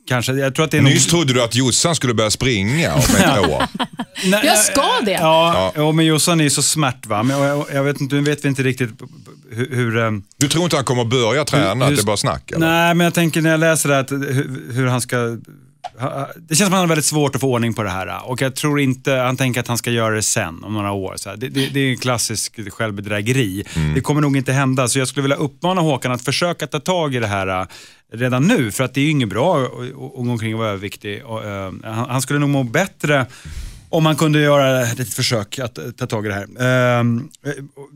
[0.08, 0.32] kanske.
[0.32, 3.00] Jag tror att det är nog- Nyss trodde du att Jossan skulle börja springa om
[3.00, 3.62] ett år.
[4.26, 5.10] Nej, Jag ska det.
[5.12, 5.92] Ja, ja.
[5.92, 7.22] men Jossan är så smärt va.
[7.22, 8.90] Men jag, jag vet inte, nu vet vi inte riktigt
[9.50, 9.76] hur...
[9.76, 12.50] hur eh, Du tror inte han kommer börja träna, att hur- det är bara snack?
[12.50, 12.66] Eller?
[12.66, 15.16] Nej, men jag tänker när jag läser det här, att hur, hur han ska...
[16.36, 18.28] Det känns som att han har väldigt svårt att få ordning på det här.
[18.28, 21.14] Och jag tror inte, han tänker att han ska göra det sen, om några år.
[21.16, 21.34] Så.
[21.36, 23.64] Det, det, det är en klassisk självbedrägeri.
[23.94, 27.14] Det kommer nog inte hända, så jag skulle vilja uppmana Håkan att försöka ta tag
[27.14, 27.66] i det här äh,
[28.12, 28.70] redan nu.
[28.70, 31.24] För att det är ju inget bra att gå omkring och vara överviktig.
[31.24, 33.26] Och, äh, han, han skulle nog må bättre
[33.88, 36.46] om han kunde göra ett försök att äh, ta tag i det här.
[37.00, 37.28] Ehm,
[37.76, 37.88] och-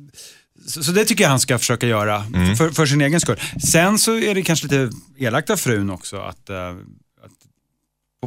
[0.66, 2.24] så, så det tycker jag han ska försöka göra,
[2.58, 3.36] för, för sin egen skull.
[3.70, 6.50] Sen så är det kanske lite elakt av frun också att...
[6.50, 6.56] eh,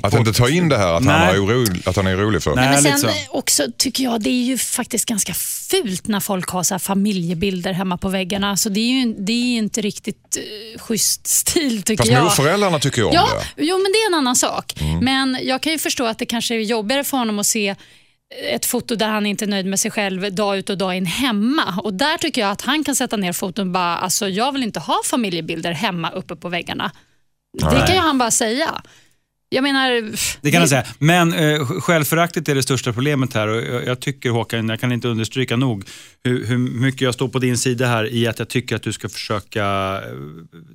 [0.03, 2.55] Att inte ta in det här att, han, är orolig, att han är orolig för.
[2.55, 2.81] Nej.
[2.83, 6.63] Men sen eh, också tycker jag det är ju faktiskt ganska fult när folk har
[6.63, 8.57] så här familjebilder hemma på väggarna.
[8.57, 12.23] Så det är ju det är inte riktigt uh, schysst stil tycker Fast jag.
[12.23, 13.63] morföräldrarna tycker ju om Ja, det.
[13.63, 14.81] jo, men det är en annan sak.
[14.81, 14.99] Mm.
[15.05, 17.75] Men jag kan ju förstå att det kanske är jobbigare för honom att se
[18.51, 21.05] ett foto där han inte är nöjd med sig själv dag ut och dag in
[21.05, 21.79] hemma.
[21.83, 24.63] Och Där tycker jag att han kan sätta ner foten och bara, alltså, jag vill
[24.63, 26.91] inte ha familjebilder hemma uppe på väggarna.
[27.59, 27.83] Det Nej.
[27.87, 28.81] kan ju han bara säga.
[29.49, 30.11] Jag menar...
[30.41, 30.85] Det kan han säga.
[30.99, 34.91] Men eh, självföraktet är det största problemet här och jag, jag tycker Håkan, jag kan
[34.91, 35.87] inte understryka nog
[36.23, 38.93] hur, hur mycket jag står på din sida här i att jag tycker att du
[38.93, 39.63] ska försöka
[40.05, 40.11] eh,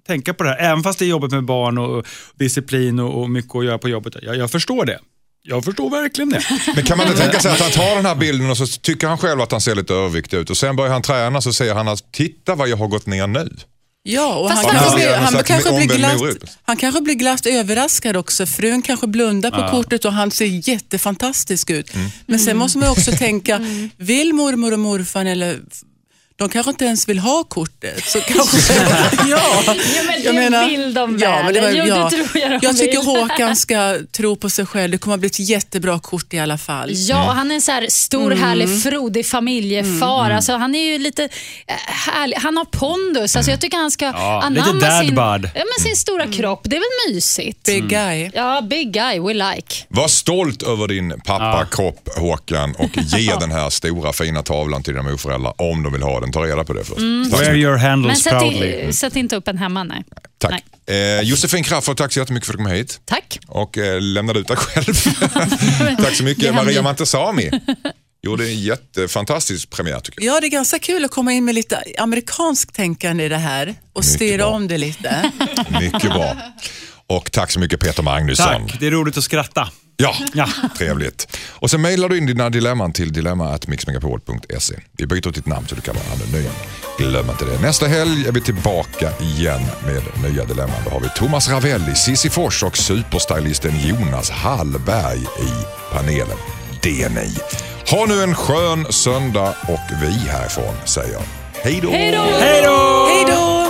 [0.06, 0.58] tänka på det här.
[0.58, 3.88] Även fast det är jobbigt med barn och disciplin och, och mycket att göra på
[3.88, 4.16] jobbet.
[4.22, 4.98] Jag, jag förstår det.
[5.42, 6.42] Jag förstår verkligen det.
[6.74, 9.08] Men kan man inte tänka sig att han tar den här bilden och så tycker
[9.08, 11.74] han själv att han ser lite överviktig ut och sen börjar han träna så säger
[11.74, 13.50] han att titta vad jag har gått ner nu.
[14.02, 16.20] Ja, och han, han- kanske, Ja, blir, han, slags kanske blir glatt,
[16.62, 18.46] han kanske blir glatt överraskad också.
[18.46, 21.94] Frun kanske blundar på kortet och han ser jättefantastisk ut.
[21.94, 22.10] Mm.
[22.26, 23.60] Men sen måste man också tänka,
[23.96, 25.60] vill mormor och morfar eller
[26.40, 28.04] de kanske inte ens vill ha kortet.
[28.04, 28.72] Så kanske,
[29.28, 29.62] ja,
[30.24, 31.44] Ja, men det vill de väl.
[31.44, 32.10] men det var- Jo, det ja.
[32.10, 33.20] tror jag de jag tycker vill.
[33.22, 34.90] Håkan ska tro på sig själv.
[34.92, 36.90] Det kommer att bli ett jättebra kort i alla fall.
[36.92, 40.30] Ja, och han är en så här stor, härlig, frodig familjefar.
[40.30, 42.36] Alltså, han är ju lite eh, härlig.
[42.36, 43.36] Han har pondus.
[43.36, 46.60] Alltså, jag tycker han ska Ja, anamma sin, ja, men sin stora kropp.
[46.64, 47.62] Det är väl mysigt?
[47.66, 48.30] Big guy.
[48.34, 49.74] Ja, big guy we like.
[49.88, 55.10] Var stolt över din pappakropp Håkan och ge den här stora fina tavlan till dina
[55.10, 56.29] morföräldrar om de vill ha den.
[56.32, 57.00] Ta reda på det först.
[57.00, 57.56] Så Wear mycket.
[57.56, 58.66] your Men handles sätt, proudly.
[58.88, 60.04] i, sätt inte upp en hemma, nej.
[60.38, 60.50] tack.
[60.86, 61.18] Nej.
[61.18, 63.00] Eh, Josefin Crafoord, tack så jättemycket för att du kom hit.
[63.04, 63.38] Tack.
[63.48, 64.94] och eh, lämnade ut dig själv.
[65.96, 66.54] Tack så mycket.
[66.54, 66.82] Maria ju.
[66.82, 67.50] Montesami
[68.22, 70.36] gjorde en jättefantastisk premiär tycker jag.
[70.36, 73.68] Ja, det är ganska kul att komma in med lite amerikanskt tänkande i det här
[73.68, 74.46] och Mycket styra bra.
[74.46, 75.30] om det lite.
[75.80, 76.36] Mycket bra.
[77.06, 78.46] Och tack så mycket Peter Magnusson.
[78.46, 79.68] Tack, det är roligt att skratta.
[80.00, 80.48] Ja, Ja.
[80.78, 81.36] trevligt.
[81.50, 84.74] Och sen mejlar du in dina dilemman till dilemma.mixmegapol.se.
[84.92, 86.50] Vi byter ut ditt namn så du kan vara anonym.
[86.98, 87.60] Glöm inte det.
[87.62, 90.76] Nästa helg är vi tillbaka igen med nya dilemman.
[90.84, 95.52] Då har vi Thomas Ravelli, Cissi Fors och superstylisten Jonas Hallberg i
[95.92, 96.38] panelen.
[96.82, 97.34] Det är ni.
[97.90, 101.18] Ha nu en skön söndag och vi härifrån säger
[101.62, 101.90] hej då.
[101.90, 102.22] Hej då!
[102.40, 103.69] Hej då!